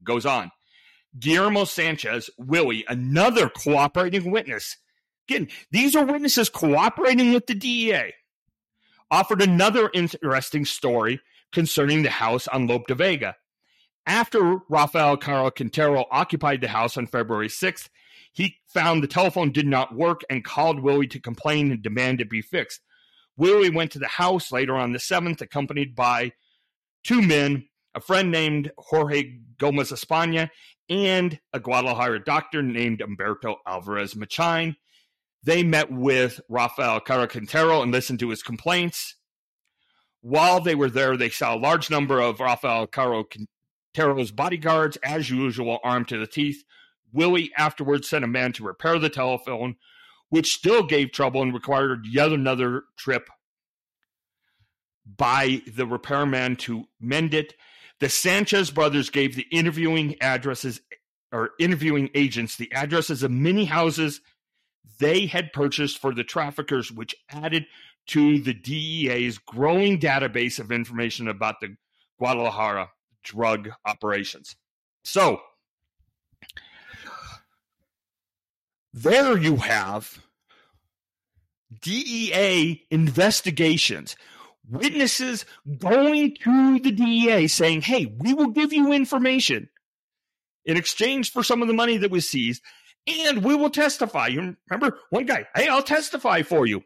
Goes 0.03 0.25
on. 0.25 0.51
Guillermo 1.17 1.63
Sanchez, 1.63 2.29
Willie, 2.37 2.85
another 2.87 3.49
cooperating 3.49 4.29
witness. 4.29 4.77
Again, 5.27 5.47
these 5.71 5.95
are 5.95 6.05
witnesses 6.05 6.49
cooperating 6.49 7.33
with 7.33 7.47
the 7.47 7.55
DEA 7.55 8.13
offered 9.09 9.41
another 9.41 9.89
interesting 9.93 10.65
story 10.65 11.19
concerning 11.51 12.03
the 12.03 12.09
house 12.09 12.47
on 12.47 12.67
Lope 12.67 12.87
de 12.87 12.95
Vega. 12.95 13.35
After 14.05 14.59
Rafael 14.69 15.17
Caro 15.17 15.51
Quintero 15.51 16.05
occupied 16.11 16.61
the 16.61 16.67
house 16.69 16.97
on 16.97 17.07
February 17.07 17.49
6th, 17.49 17.89
he 18.37 18.59
found 18.67 19.01
the 19.01 19.07
telephone 19.07 19.51
did 19.51 19.65
not 19.65 19.95
work 19.95 20.21
and 20.29 20.45
called 20.45 20.79
Willie 20.79 21.07
to 21.07 21.19
complain 21.19 21.71
and 21.71 21.81
demand 21.81 22.21
it 22.21 22.29
be 22.29 22.43
fixed. 22.43 22.81
Willie 23.35 23.71
went 23.71 23.91
to 23.93 23.99
the 23.99 24.07
house 24.07 24.51
later 24.51 24.75
on 24.75 24.93
the 24.93 24.99
7th, 24.99 25.41
accompanied 25.41 25.95
by 25.95 26.33
two 27.03 27.23
men, 27.23 27.67
a 27.95 27.99
friend 27.99 28.29
named 28.29 28.71
Jorge 28.77 29.39
Gomez 29.57 29.91
Espana, 29.91 30.51
and 30.87 31.39
a 31.51 31.59
Guadalajara 31.59 32.23
doctor 32.23 32.61
named 32.61 32.99
Humberto 32.99 33.55
Alvarez 33.65 34.13
Machain. 34.13 34.75
They 35.41 35.63
met 35.63 35.91
with 35.91 36.39
Rafael 36.47 36.99
Caro 36.99 37.25
Quintero 37.25 37.81
and 37.81 37.91
listened 37.91 38.19
to 38.19 38.29
his 38.29 38.43
complaints. 38.43 39.15
While 40.21 40.61
they 40.61 40.75
were 40.75 40.91
there, 40.91 41.17
they 41.17 41.31
saw 41.31 41.55
a 41.55 41.57
large 41.57 41.89
number 41.89 42.19
of 42.19 42.39
Rafael 42.39 42.85
Caro 42.85 43.23
Quintero's 43.23 44.29
bodyguards, 44.29 44.97
as 44.97 45.31
usual, 45.31 45.79
armed 45.83 46.09
to 46.09 46.19
the 46.19 46.27
teeth. 46.27 46.63
Willie 47.13 47.51
afterwards 47.57 48.09
sent 48.09 48.25
a 48.25 48.27
man 48.27 48.53
to 48.53 48.63
repair 48.63 48.99
the 48.99 49.09
telephone, 49.09 49.75
which 50.29 50.53
still 50.53 50.83
gave 50.83 51.11
trouble 51.11 51.41
and 51.41 51.53
required 51.53 52.05
yet 52.05 52.31
another 52.31 52.83
trip 52.97 53.29
by 55.05 55.61
the 55.73 55.85
repairman 55.85 56.55
to 56.57 56.85
mend 56.99 57.33
it. 57.33 57.53
The 57.99 58.09
Sanchez 58.09 58.71
brothers 58.71 59.09
gave 59.09 59.35
the 59.35 59.47
interviewing 59.51 60.15
addresses 60.21 60.81
or 61.31 61.51
interviewing 61.59 62.09
agents 62.15 62.55
the 62.55 62.71
addresses 62.73 63.23
of 63.23 63.31
many 63.31 63.65
houses 63.65 64.21
they 64.99 65.25
had 65.25 65.53
purchased 65.53 65.97
for 65.97 66.13
the 66.13 66.23
traffickers, 66.23 66.91
which 66.91 67.15
added 67.29 67.65
to 68.07 68.39
the 68.39 68.53
DEA's 68.53 69.37
growing 69.37 69.99
database 69.99 70.59
of 70.59 70.71
information 70.71 71.27
about 71.27 71.59
the 71.59 71.75
Guadalajara 72.17 72.89
drug 73.23 73.69
operations. 73.85 74.55
So, 75.03 75.41
there 79.03 79.37
you 79.37 79.57
have 79.57 80.23
DEA 81.81 82.85
investigations, 82.89 84.15
witnesses 84.69 85.45
going 85.77 86.35
to 86.43 86.79
the 86.79 86.91
DEA 86.91 87.47
saying, 87.47 87.81
hey, 87.81 88.05
we 88.05 88.33
will 88.33 88.49
give 88.49 88.73
you 88.73 88.91
information 88.91 89.69
in 90.65 90.77
exchange 90.77 91.31
for 91.31 91.43
some 91.43 91.61
of 91.61 91.67
the 91.67 91.73
money 91.73 91.97
that 91.97 92.11
was 92.11 92.27
seized, 92.27 92.63
and 93.05 93.43
we 93.43 93.55
will 93.55 93.69
testify. 93.69 94.27
You 94.27 94.55
remember 94.69 94.97
one 95.09 95.25
guy, 95.25 95.45
hey, 95.55 95.67
I'll 95.67 95.83
testify 95.83 96.41
for 96.41 96.65
you. 96.65 96.83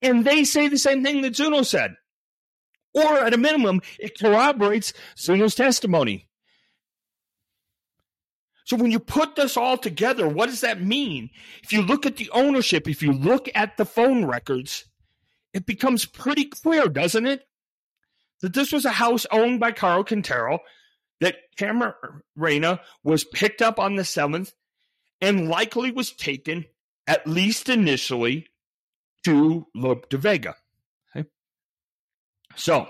And 0.00 0.24
they 0.24 0.44
say 0.44 0.68
the 0.68 0.78
same 0.78 1.02
thing 1.02 1.22
that 1.22 1.36
Zuno 1.36 1.62
said. 1.62 1.96
Or 2.94 3.18
at 3.18 3.34
a 3.34 3.38
minimum, 3.38 3.82
it 3.98 4.18
corroborates 4.18 4.92
Zuno's 5.18 5.54
testimony. 5.54 6.28
So 8.66 8.76
when 8.76 8.90
you 8.90 8.98
put 8.98 9.36
this 9.36 9.56
all 9.56 9.78
together, 9.78 10.28
what 10.28 10.46
does 10.46 10.62
that 10.62 10.82
mean? 10.82 11.30
If 11.62 11.72
you 11.72 11.82
look 11.82 12.04
at 12.04 12.16
the 12.16 12.28
ownership, 12.30 12.88
if 12.88 13.00
you 13.00 13.12
look 13.12 13.48
at 13.54 13.76
the 13.76 13.84
phone 13.84 14.24
records, 14.24 14.86
it 15.54 15.66
becomes 15.66 16.04
pretty 16.04 16.46
clear, 16.46 16.88
doesn't 16.88 17.26
it? 17.26 17.46
That 18.42 18.54
this 18.54 18.72
was 18.72 18.84
a 18.84 18.90
house 18.90 19.24
owned 19.30 19.60
by 19.60 19.70
Caro 19.70 20.02
Quintero, 20.02 20.58
that 21.20 21.36
Camarena 21.56 22.80
was 23.04 23.22
picked 23.22 23.62
up 23.62 23.78
on 23.78 23.94
the 23.94 24.02
7th 24.02 24.52
and 25.20 25.48
likely 25.48 25.92
was 25.92 26.10
taken, 26.10 26.64
at 27.06 27.24
least 27.24 27.68
initially, 27.68 28.48
to 29.24 29.68
Lope 29.76 30.08
de 30.08 30.18
Vega. 30.18 30.56
Okay? 31.14 31.28
So, 32.56 32.88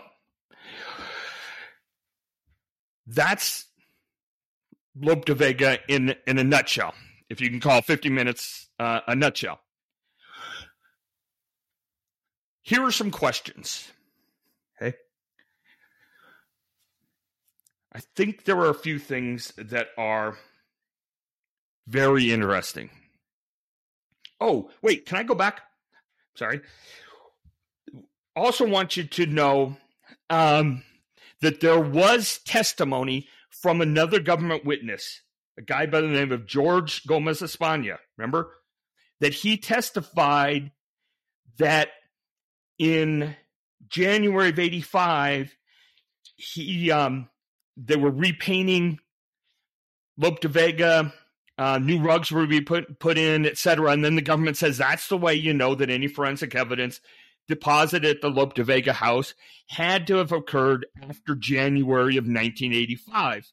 that's 3.07 3.67
Lope 4.99 5.25
de 5.25 5.35
Vega 5.35 5.79
in 5.89 6.15
in 6.27 6.39
a 6.39 6.45
nutshell, 6.45 6.95
if 7.29 7.41
you 7.41 7.51
can 7.51 7.61
call 7.61 7.83
50 7.83 8.09
minutes 8.11 8.69
uh, 8.79 9.01
a 9.07 9.15
nutshell. 9.15 9.61
Here 12.63 12.83
are 12.83 12.91
some 12.91 13.11
questions. 13.11 13.93
Okay. 14.83 14.97
I 17.93 18.01
think 18.17 18.45
there 18.45 18.59
are 18.59 18.71
a 18.71 18.75
few 18.75 18.99
things 18.99 19.53
that 19.57 19.89
are 19.97 20.37
very 21.87 22.33
interesting. 22.33 22.91
Oh, 24.41 24.71
wait, 24.83 25.07
can 25.07 25.19
I 25.19 25.23
go 25.23 25.35
back? 25.35 25.63
Sorry. 26.35 26.61
Also, 28.35 28.67
want 28.67 28.97
you 28.97 29.05
to 29.05 29.27
know 29.27 29.77
um, 30.29 30.83
that 31.41 31.61
there 31.61 31.81
was 31.81 32.39
testimony 32.45 33.29
from 33.67 33.81
another 33.81 34.21
government 34.21 34.65
witness, 34.65 35.23
a 35.59 35.63
guy 35.63 35.87
by 35.87 36.01
the 36.01 36.07
name 36.07 36.31
of 36.31 36.47
George 36.47 37.05
Gomez 37.05 37.43
Espana. 37.43 37.99
Remember 38.17 38.53
that 39.19 39.35
he 39.35 39.57
testified 39.57 40.71
that 41.59 41.89
in 42.79 43.35
January 43.89 44.51
of 44.51 44.59
'85, 44.61 45.53
he 46.37 46.93
um, 46.93 47.29
they 47.77 47.97
were 47.97 48.13
repainting 48.13 49.01
Lope 50.17 50.39
de 50.39 50.47
Vega. 50.47 51.13
Uh, 51.59 51.81
new 51.81 51.99
rugs 51.99 52.31
were 52.31 52.43
to 52.43 52.47
be 52.47 52.61
put 52.61 53.01
put 53.01 53.19
in, 53.19 53.47
etc. 53.47 53.91
And 53.91 54.05
then 54.05 54.15
the 54.15 54.23
government 54.23 54.59
says 54.59 54.79
that's 54.79 55.09
the 55.09 55.19
way 55.19 55.35
you 55.35 55.53
know 55.53 55.75
that 55.75 55.91
any 55.91 56.07
forensic 56.07 56.55
evidence 56.55 57.01
deposited 57.49 58.09
at 58.17 58.21
the 58.21 58.31
Lope 58.31 58.55
de 58.55 58.63
Vega 58.63 58.93
house 58.93 59.35
had 59.71 60.07
to 60.07 60.19
have 60.19 60.31
occurred 60.31 60.87
after 61.03 61.35
January 61.35 62.17
of 62.17 62.27
1985. 62.27 63.53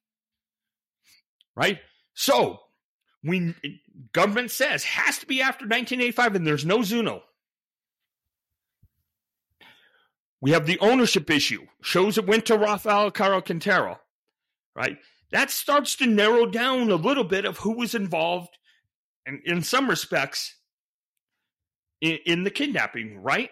Right? 1.56 1.80
So, 2.14 2.60
we 3.24 3.56
government 4.12 4.52
says 4.52 4.84
has 4.84 5.20
to 5.20 5.26
be 5.26 5.42
after 5.42 5.66
1985 5.66 6.36
and 6.36 6.48
there's 6.48 6.66
no 6.66 6.82
Zuno. 6.82 7.24
We 10.42 10.52
have 10.52 10.66
the 10.66 10.80
ownership 10.80 11.30
issue. 11.30 11.68
Shows 11.82 12.18
it 12.18 12.28
went 12.28 12.46
to 12.48 12.58
Rafael 12.58 13.12
Caro 13.12 13.42
Quintero. 13.42 14.00
Right? 14.76 14.98
That 15.32 15.50
starts 15.50 15.96
to 15.98 16.06
narrow 16.06 16.46
down 16.46 16.90
a 16.92 16.96
little 16.96 17.24
bit 17.24 17.46
of 17.46 17.60
who 17.60 17.78
was 17.78 17.96
involved 17.96 18.58
and 19.26 19.40
in 19.46 19.64
some 19.64 19.90
respects 19.90 20.56
in, 22.02 22.20
in 22.26 22.44
the 22.44 22.52
kidnapping, 22.52 23.22
right? 23.22 23.50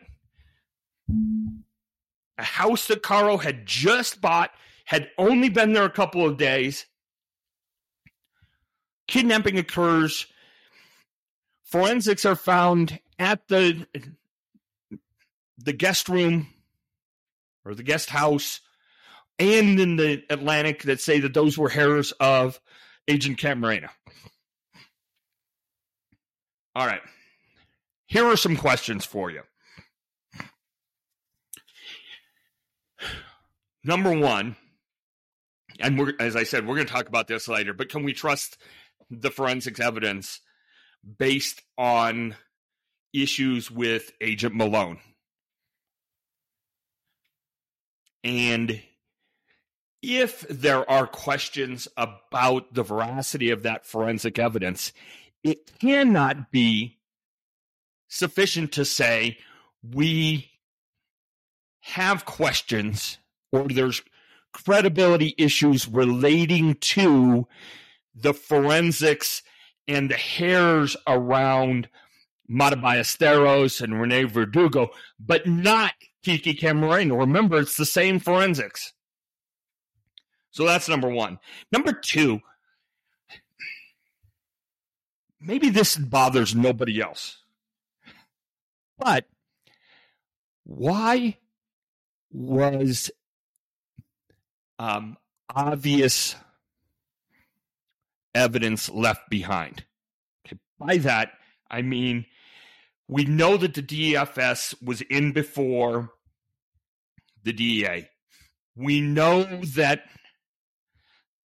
A 2.38 2.43
house 2.43 2.88
that 2.88 3.02
Caro 3.02 3.38
had 3.38 3.66
just 3.66 4.22
bought, 4.22 4.52
had 4.86 5.10
only 5.18 5.49
been 5.49 5.74
there 5.74 5.86
a 5.86 5.89
couple 5.89 6.26
of 6.26 6.38
days. 6.38 6.86
Kidnapping 9.12 9.57
occurs. 9.57 10.26
Forensics 11.66 12.24
are 12.26 12.38
found 12.38 12.97
at 13.20 13.45
the 13.49 13.86
the 15.57 15.74
guest 15.74 16.07
room 16.07 16.47
or 17.66 17.76
the 17.76 17.84
guest 17.84 18.09
house 18.09 18.62
and 19.38 19.82
in 19.82 19.97
the 19.97 20.24
Atlantic 20.30 20.84
that 20.84 21.01
say 21.01 21.20
that 21.20 21.34
those 21.34 21.57
were 21.57 21.68
hairs 21.68 22.14
of 22.22 22.62
Agent 23.05 23.38
Camarena. 23.38 23.89
All 26.74 26.88
right. 26.88 27.01
Here 28.05 28.24
are 28.24 28.38
some 28.38 28.55
questions 28.55 29.03
for 29.03 29.30
you. 29.30 29.41
number 33.84 34.18
one, 34.18 34.55
and 35.82 36.14
as 36.22 36.38
I 36.38 36.43
said, 36.43 36.66
we're 36.66 36.76
going 36.76 36.88
to 36.88 36.93
talk 36.93 37.09
about 37.09 37.28
this 37.28 37.49
later, 37.49 37.74
but 37.74 37.89
can 37.89 38.03
we 38.03 38.14
trust 38.14 38.57
the 39.12 39.30
forensics 39.30 39.80
evidence 39.80 40.39
based 41.18 41.62
on 41.78 42.36
issues 43.14 43.70
with 43.70 44.12
Agent 44.22 44.55
Malone? 44.55 44.99
And 48.24 48.82
if 50.01 50.41
there 50.49 50.89
are 50.89 51.05
questions 51.05 51.88
about 51.97 52.74
the 52.74 52.84
veracity 52.84 53.51
of 53.51 53.64
that 53.64 53.86
forensic 53.86 54.39
evidence, 54.39 54.93
it 55.43 55.72
cannot 55.80 56.51
be 56.51 56.97
sufficient 58.07 58.72
to 58.74 58.86
say 58.86 59.38
we 59.84 60.49
have 61.82 62.26
questions 62.26 63.18
or 63.51 63.68
there's 63.68 64.01
credibility 64.53 65.34
issues 65.38 65.88
relating 65.88 66.76
to 66.76 67.47
the 68.16 68.34
forensics 68.34 69.41
and 69.88 70.09
the 70.09 70.16
hairs 70.16 70.95
around 71.07 71.89
Matta 72.47 72.76
Ballesteros 72.76 73.82
and 73.82 73.99
Rene 73.99 74.24
Verdugo, 74.26 74.89
but 75.20 75.47
not 75.47 75.93
Kiki 76.24 76.53
Camarena. 76.53 77.18
Remember, 77.18 77.59
it's 77.59 77.78
the 77.78 77.86
same 77.86 78.20
forensics. 78.20 78.93
So 80.51 80.66
that's 80.66 80.89
number 80.89 81.09
one. 81.09 81.39
Number 81.72 81.93
two, 81.93 82.41
maybe 85.39 85.70
this 85.70 85.95
bothers 85.97 86.53
nobody 86.53 87.01
else, 87.01 87.38
but 88.99 89.26
why 90.64 91.38
was 92.32 93.12
um, 94.78 95.18
obvious 95.53 96.36
evidence 98.34 98.90
left 98.90 99.30
behind. 99.30 99.86
Okay, 100.46 100.58
By 100.80 100.98
that, 100.98 101.32
I 101.70 101.82
mean, 101.82 102.26
we 103.08 103.26
know 103.26 103.58
that 103.58 103.74
the 103.74 103.84
DFS 103.84 104.76
was 104.82 105.02
in 105.02 105.34
before 105.34 106.12
the 107.44 107.54
DEA. 107.54 108.08
We 108.76 109.02
know 109.02 109.44
that, 109.76 110.04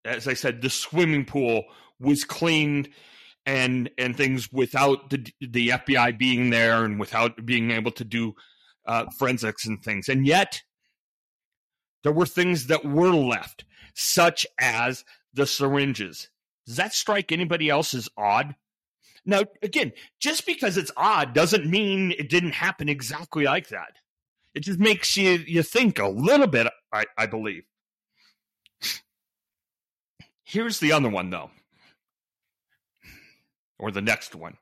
as 0.04 0.28
I 0.28 0.34
said, 0.34 0.62
the 0.62 0.70
swimming 0.70 1.24
pool 1.24 1.64
was 1.98 2.24
cleaned 2.24 2.88
and 3.44 3.90
and 3.96 4.16
things 4.16 4.52
without 4.52 5.10
the 5.10 5.26
the 5.40 5.68
FBI 5.70 6.18
being 6.18 6.50
there 6.50 6.84
and 6.84 7.00
without 7.00 7.46
being 7.46 7.70
able 7.70 7.92
to 7.92 8.04
do 8.04 8.34
uh, 8.86 9.06
forensics 9.18 9.66
and 9.66 9.82
things. 9.82 10.08
And 10.08 10.26
yet, 10.26 10.62
there 12.04 12.12
were 12.12 12.26
things 12.26 12.66
that 12.66 12.84
were 12.84 13.12
left, 13.12 13.64
such 13.94 14.46
as 14.60 15.04
the 15.32 15.46
syringes. 15.46 16.28
Does 16.66 16.76
that 16.76 16.94
strike 16.94 17.30
anybody 17.30 17.70
else 17.70 17.94
as 17.94 18.08
odd? 18.16 18.56
Now, 19.24 19.42
again, 19.62 19.92
just 20.20 20.46
because 20.46 20.76
it's 20.76 20.90
odd 20.96 21.34
doesn't 21.34 21.68
mean 21.68 22.12
it 22.12 22.28
didn't 22.28 22.54
happen 22.54 22.88
exactly 22.88 23.44
like 23.44 23.68
that. 23.68 23.96
It 24.54 24.60
just 24.60 24.78
makes 24.78 25.16
you 25.16 25.32
you 25.46 25.62
think 25.62 25.98
a 25.98 26.08
little 26.08 26.46
bit, 26.46 26.68
I, 26.92 27.04
I 27.18 27.26
believe. 27.26 27.64
Here's 30.44 30.78
the 30.78 30.92
other 30.92 31.08
one, 31.08 31.30
though, 31.30 31.50
or 33.78 33.90
the 33.90 34.00
next 34.00 34.34
one. 34.34 34.56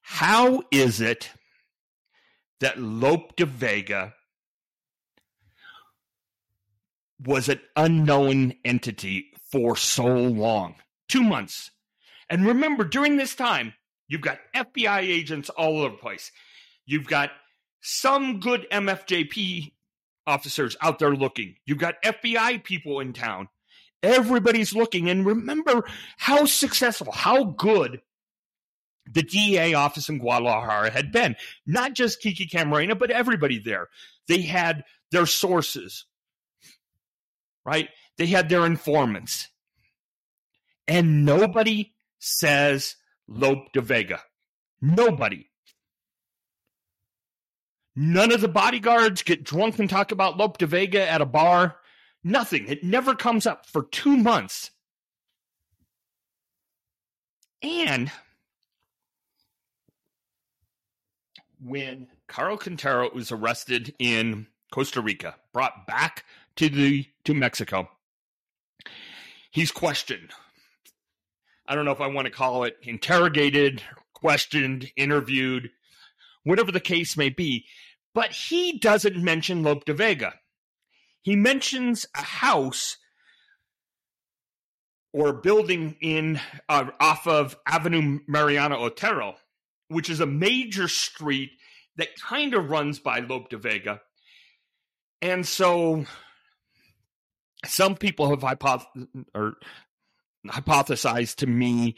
How 0.00 0.62
is 0.70 1.00
it 1.00 1.30
that 2.60 2.78
Lope 2.78 3.36
de 3.36 3.46
Vega 3.46 4.14
was 7.18 7.48
an 7.48 7.60
unknown 7.74 8.54
entity 8.64 9.33
for 9.54 9.76
so 9.76 10.04
long? 10.04 10.74
Two 11.08 11.22
months. 11.22 11.70
And 12.28 12.44
remember, 12.44 12.82
during 12.82 13.16
this 13.16 13.36
time, 13.36 13.72
you've 14.08 14.20
got 14.20 14.38
FBI 14.52 15.02
agents 15.02 15.48
all 15.48 15.78
over 15.78 15.90
the 15.90 15.96
place. 15.96 16.32
You've 16.86 17.06
got 17.06 17.30
some 17.80 18.40
good 18.40 18.66
MFJP 18.72 19.70
officers 20.26 20.76
out 20.82 20.98
there 20.98 21.14
looking. 21.14 21.54
You've 21.66 21.78
got 21.78 22.02
FBI 22.02 22.64
people 22.64 22.98
in 22.98 23.12
town. 23.12 23.48
Everybody's 24.02 24.74
looking. 24.74 25.08
And 25.08 25.24
remember 25.24 25.84
how 26.16 26.46
successful, 26.46 27.12
how 27.12 27.44
good 27.44 28.00
the 29.08 29.22
DEA 29.22 29.74
office 29.74 30.08
in 30.08 30.18
Guadalajara 30.18 30.90
had 30.90 31.12
been. 31.12 31.36
Not 31.64 31.92
just 31.92 32.20
Kiki 32.20 32.46
Camarena, 32.46 32.98
but 32.98 33.12
everybody 33.12 33.60
there. 33.60 33.86
They 34.26 34.40
had 34.40 34.82
their 35.12 35.26
sources, 35.26 36.06
right? 37.64 37.88
They 38.16 38.26
had 38.26 38.48
their 38.48 38.64
informants. 38.64 39.48
And 40.86 41.24
nobody 41.24 41.94
says 42.18 42.96
Lope 43.26 43.72
de 43.72 43.80
Vega. 43.80 44.20
Nobody. 44.80 45.48
None 47.96 48.32
of 48.32 48.40
the 48.40 48.48
bodyguards 48.48 49.22
get 49.22 49.44
drunk 49.44 49.78
and 49.78 49.88
talk 49.88 50.12
about 50.12 50.36
Lope 50.36 50.58
de 50.58 50.66
Vega 50.66 51.08
at 51.08 51.20
a 51.20 51.26
bar. 51.26 51.76
Nothing. 52.22 52.66
It 52.66 52.82
never 52.82 53.14
comes 53.14 53.46
up 53.46 53.66
for 53.66 53.84
two 53.84 54.16
months. 54.16 54.70
And 57.62 58.10
when 61.62 62.08
Caro 62.28 62.56
Quintero 62.56 63.10
was 63.14 63.32
arrested 63.32 63.94
in 63.98 64.48
Costa 64.72 65.00
Rica, 65.00 65.36
brought 65.52 65.86
back 65.86 66.24
to 66.56 66.68
the 66.68 67.06
to 67.24 67.32
Mexico, 67.32 67.88
he's 69.54 69.70
questioned. 69.70 70.30
I 71.66 71.74
don't 71.74 71.86
know 71.86 71.92
if 71.92 72.00
I 72.00 72.08
want 72.08 72.26
to 72.26 72.32
call 72.32 72.64
it 72.64 72.76
interrogated, 72.82 73.82
questioned, 74.12 74.90
interviewed, 74.96 75.70
whatever 76.42 76.70
the 76.70 76.80
case 76.80 77.16
may 77.16 77.30
be. 77.30 77.64
But 78.14 78.32
he 78.32 78.78
doesn't 78.78 79.16
mention 79.16 79.62
Lope 79.62 79.86
de 79.86 79.94
Vega. 79.94 80.34
He 81.22 81.36
mentions 81.36 82.04
a 82.14 82.22
house 82.22 82.98
or 85.12 85.32
building 85.32 85.96
in 86.00 86.40
uh, 86.68 86.90
off 87.00 87.26
of 87.26 87.56
Avenue 87.66 88.18
Mariano 88.26 88.76
Otero, 88.84 89.36
which 89.88 90.10
is 90.10 90.20
a 90.20 90.26
major 90.26 90.88
street 90.88 91.52
that 91.96 92.20
kind 92.20 92.54
of 92.54 92.70
runs 92.70 92.98
by 92.98 93.20
Lope 93.20 93.48
de 93.48 93.56
Vega. 93.56 94.00
And 95.22 95.46
so 95.46 96.04
some 97.66 97.96
people 97.96 98.30
have 98.30 98.40
hypoth- 98.40 99.08
or 99.34 99.54
hypothesized 100.46 101.36
to 101.36 101.46
me 101.46 101.96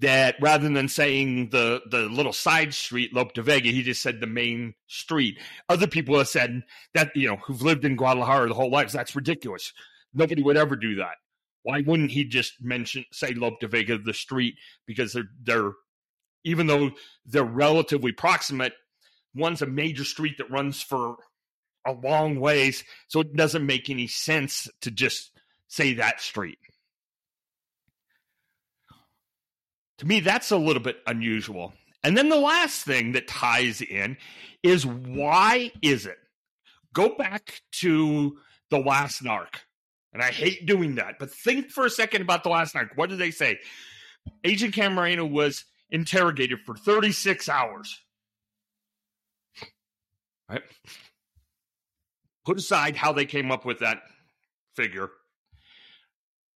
that 0.00 0.36
rather 0.40 0.68
than 0.68 0.88
saying 0.88 1.50
the 1.50 1.80
the 1.90 2.02
little 2.02 2.32
side 2.32 2.74
street 2.74 3.14
Lope 3.14 3.34
de 3.34 3.42
Vega, 3.42 3.70
he 3.70 3.82
just 3.82 4.02
said 4.02 4.20
the 4.20 4.26
main 4.26 4.74
street. 4.86 5.38
Other 5.68 5.86
people 5.86 6.18
have 6.18 6.28
said 6.28 6.62
that 6.94 7.10
you 7.14 7.28
know 7.28 7.36
who've 7.36 7.62
lived 7.62 7.84
in 7.84 7.96
Guadalajara 7.96 8.48
the 8.48 8.54
whole 8.54 8.70
lives 8.70 8.92
that's 8.92 9.16
ridiculous. 9.16 9.72
Nobody 10.14 10.42
would 10.42 10.56
ever 10.56 10.76
do 10.76 10.96
that. 10.96 11.16
Why 11.62 11.82
wouldn't 11.86 12.10
he 12.10 12.24
just 12.24 12.54
mention 12.60 13.04
say 13.12 13.34
Lope 13.34 13.60
de 13.60 13.68
Vega 13.68 13.98
the 13.98 14.14
street 14.14 14.54
because 14.86 15.12
they're 15.12 15.30
they're 15.42 15.72
even 16.44 16.66
though 16.66 16.90
they're 17.24 17.44
relatively 17.44 18.12
proximate, 18.12 18.72
one's 19.34 19.62
a 19.62 19.66
major 19.66 20.04
street 20.04 20.38
that 20.38 20.50
runs 20.50 20.82
for 20.82 21.16
a 21.86 21.92
long 21.92 22.38
ways, 22.40 22.84
so 23.08 23.20
it 23.20 23.34
doesn't 23.34 23.66
make 23.66 23.90
any 23.90 24.06
sense 24.06 24.68
to 24.82 24.90
just 24.90 25.30
say 25.68 25.94
that 25.94 26.20
street. 26.20 26.58
To 29.98 30.06
me, 30.06 30.20
that's 30.20 30.50
a 30.50 30.56
little 30.56 30.82
bit 30.82 30.98
unusual. 31.06 31.72
And 32.02 32.16
then 32.16 32.28
the 32.28 32.36
last 32.36 32.84
thing 32.84 33.12
that 33.12 33.28
ties 33.28 33.80
in 33.80 34.16
is 34.62 34.84
why 34.84 35.72
is 35.80 36.06
it? 36.06 36.18
Go 36.92 37.14
back 37.16 37.62
to 37.80 38.38
the 38.70 38.78
last 38.78 39.22
narc. 39.22 39.60
And 40.12 40.22
I 40.22 40.30
hate 40.30 40.66
doing 40.66 40.96
that, 40.96 41.14
but 41.18 41.30
think 41.30 41.70
for 41.70 41.86
a 41.86 41.90
second 41.90 42.22
about 42.22 42.42
the 42.42 42.50
last 42.50 42.74
narc. 42.74 42.90
What 42.96 43.08
did 43.08 43.18
they 43.18 43.30
say? 43.30 43.60
Agent 44.44 44.74
Camarena 44.74 45.28
was 45.28 45.64
interrogated 45.90 46.60
for 46.66 46.74
36 46.74 47.48
hours. 47.48 47.98
Right? 50.50 50.62
Put 52.44 52.58
aside 52.58 52.96
how 52.96 53.12
they 53.12 53.26
came 53.26 53.50
up 53.50 53.64
with 53.64 53.78
that 53.80 54.02
figure. 54.74 55.10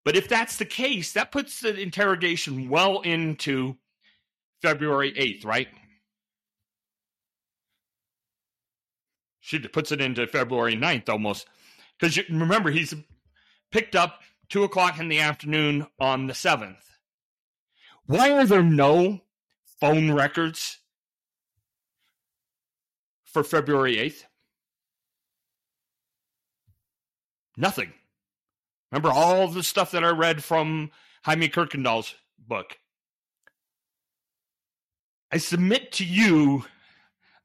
But 0.03 0.15
if 0.15 0.27
that's 0.27 0.57
the 0.57 0.65
case, 0.65 1.13
that 1.13 1.31
puts 1.31 1.59
the 1.59 1.77
interrogation 1.77 2.69
well 2.69 3.01
into 3.01 3.77
February 4.61 5.11
8th, 5.13 5.45
right? 5.45 5.67
She 9.39 9.59
puts 9.59 9.91
it 9.91 10.01
into 10.01 10.27
February 10.27 10.75
9th 10.75 11.09
almost. 11.09 11.47
Because 11.99 12.17
remember, 12.29 12.69
he's 12.69 12.93
picked 13.71 13.95
up 13.95 14.21
2 14.49 14.63
o'clock 14.63 14.99
in 14.99 15.07
the 15.07 15.19
afternoon 15.19 15.87
on 15.99 16.27
the 16.27 16.33
7th. 16.33 16.75
Why 18.05 18.31
are 18.31 18.45
there 18.45 18.63
no 18.63 19.21
phone 19.79 20.11
records 20.11 20.79
for 23.25 23.43
February 23.43 23.97
8th? 23.97 24.23
Nothing. 27.57 27.91
Remember 28.91 29.11
all 29.11 29.47
the 29.47 29.63
stuff 29.63 29.91
that 29.91 30.03
I 30.03 30.09
read 30.09 30.43
from 30.43 30.91
Jaime 31.23 31.49
Kuykendall's 31.49 32.15
book. 32.37 32.77
I 35.31 35.37
submit 35.37 35.91
to 35.93 36.05
you 36.05 36.65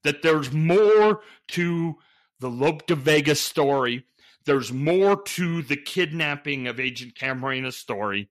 that 0.04 0.22
there's 0.22 0.52
more 0.52 1.22
to 1.48 1.96
the 2.38 2.50
Lope 2.50 2.86
de 2.86 2.94
Vega 2.94 3.34
story. 3.34 4.04
There's 4.44 4.72
more 4.72 5.20
to 5.20 5.62
the 5.62 5.76
kidnapping 5.76 6.66
of 6.66 6.78
Agent 6.78 7.14
Camarena's 7.14 7.76
story 7.76 8.28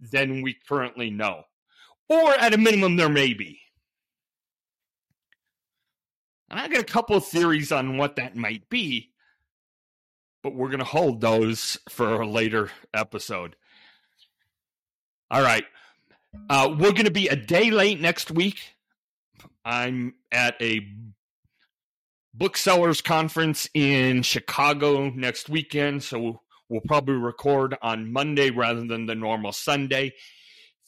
than 0.00 0.42
we 0.42 0.56
currently 0.68 1.10
know. 1.10 1.44
Or 2.08 2.32
at 2.32 2.54
a 2.54 2.58
minimum, 2.58 2.96
there 2.96 3.08
may 3.08 3.34
be. 3.34 3.60
And 6.48 6.58
I 6.58 6.66
got 6.66 6.80
a 6.80 6.84
couple 6.84 7.16
of 7.16 7.26
theories 7.26 7.70
on 7.70 7.96
what 7.96 8.16
that 8.16 8.34
might 8.34 8.68
be 8.68 9.10
but 10.42 10.54
we're 10.54 10.68
going 10.68 10.78
to 10.78 10.84
hold 10.84 11.20
those 11.20 11.78
for 11.88 12.20
a 12.20 12.28
later 12.28 12.70
episode. 12.94 13.56
All 15.30 15.42
right. 15.42 15.64
Uh, 16.48 16.68
we're 16.78 16.92
going 16.92 17.04
to 17.04 17.10
be 17.10 17.28
a 17.28 17.36
day 17.36 17.70
late 17.70 18.00
next 18.00 18.30
week. 18.30 18.60
I'm 19.64 20.14
at 20.32 20.54
a 20.60 20.86
booksellers 22.34 23.00
conference 23.00 23.68
in 23.74 24.22
Chicago 24.22 25.10
next 25.10 25.48
weekend, 25.48 26.02
so 26.02 26.40
we'll 26.68 26.80
probably 26.86 27.16
record 27.16 27.76
on 27.82 28.12
Monday 28.12 28.50
rather 28.50 28.84
than 28.84 29.06
the 29.06 29.14
normal 29.14 29.52
Sunday. 29.52 30.14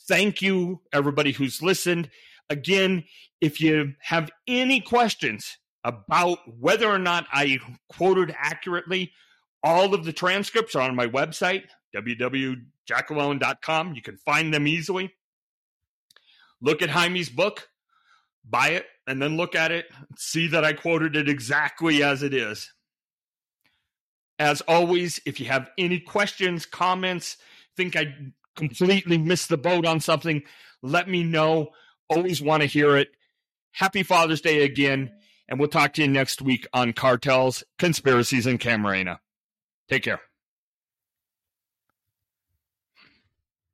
Thank 0.08 0.42
you, 0.42 0.80
everybody 0.92 1.32
who's 1.32 1.62
listened. 1.62 2.10
Again, 2.48 3.04
if 3.40 3.60
you 3.60 3.94
have 4.00 4.30
any 4.46 4.80
questions 4.80 5.58
about 5.84 6.38
whether 6.58 6.88
or 6.88 6.98
not 6.98 7.26
I 7.32 7.58
quoted 7.88 8.34
accurately, 8.36 9.12
all 9.62 9.94
of 9.94 10.04
the 10.04 10.12
transcripts 10.12 10.74
are 10.74 10.82
on 10.82 10.96
my 10.96 11.06
website, 11.06 11.64
www.jackalone.com. 11.94 13.94
You 13.94 14.02
can 14.02 14.16
find 14.16 14.52
them 14.52 14.66
easily. 14.66 15.14
look 16.60 16.82
at 16.82 16.90
Jaime's 16.90 17.28
book, 17.28 17.68
buy 18.48 18.70
it, 18.70 18.86
and 19.06 19.20
then 19.20 19.36
look 19.36 19.54
at 19.54 19.72
it, 19.72 19.86
see 20.16 20.46
that 20.48 20.64
I 20.64 20.72
quoted 20.72 21.16
it 21.16 21.28
exactly 21.28 22.02
as 22.02 22.22
it 22.22 22.32
is. 22.32 22.72
As 24.38 24.60
always, 24.62 25.20
if 25.26 25.40
you 25.40 25.46
have 25.46 25.70
any 25.76 26.00
questions, 26.00 26.66
comments, 26.66 27.36
think 27.76 27.96
I 27.96 28.14
completely 28.56 29.18
missed 29.18 29.48
the 29.48 29.58
boat 29.58 29.86
on 29.86 30.00
something, 30.00 30.42
let 30.82 31.08
me 31.08 31.22
know. 31.22 31.70
Always 32.08 32.42
want 32.42 32.62
to 32.62 32.66
hear 32.66 32.96
it. 32.96 33.08
Happy 33.72 34.02
Father's 34.02 34.40
Day 34.40 34.64
again, 34.64 35.12
and 35.48 35.58
we'll 35.58 35.68
talk 35.68 35.94
to 35.94 36.02
you 36.02 36.08
next 36.08 36.42
week 36.42 36.66
on 36.72 36.92
cartels, 36.92 37.64
conspiracies, 37.78 38.46
and 38.46 38.60
Camarena. 38.60 39.18
Take 39.92 40.04
care. 40.04 40.31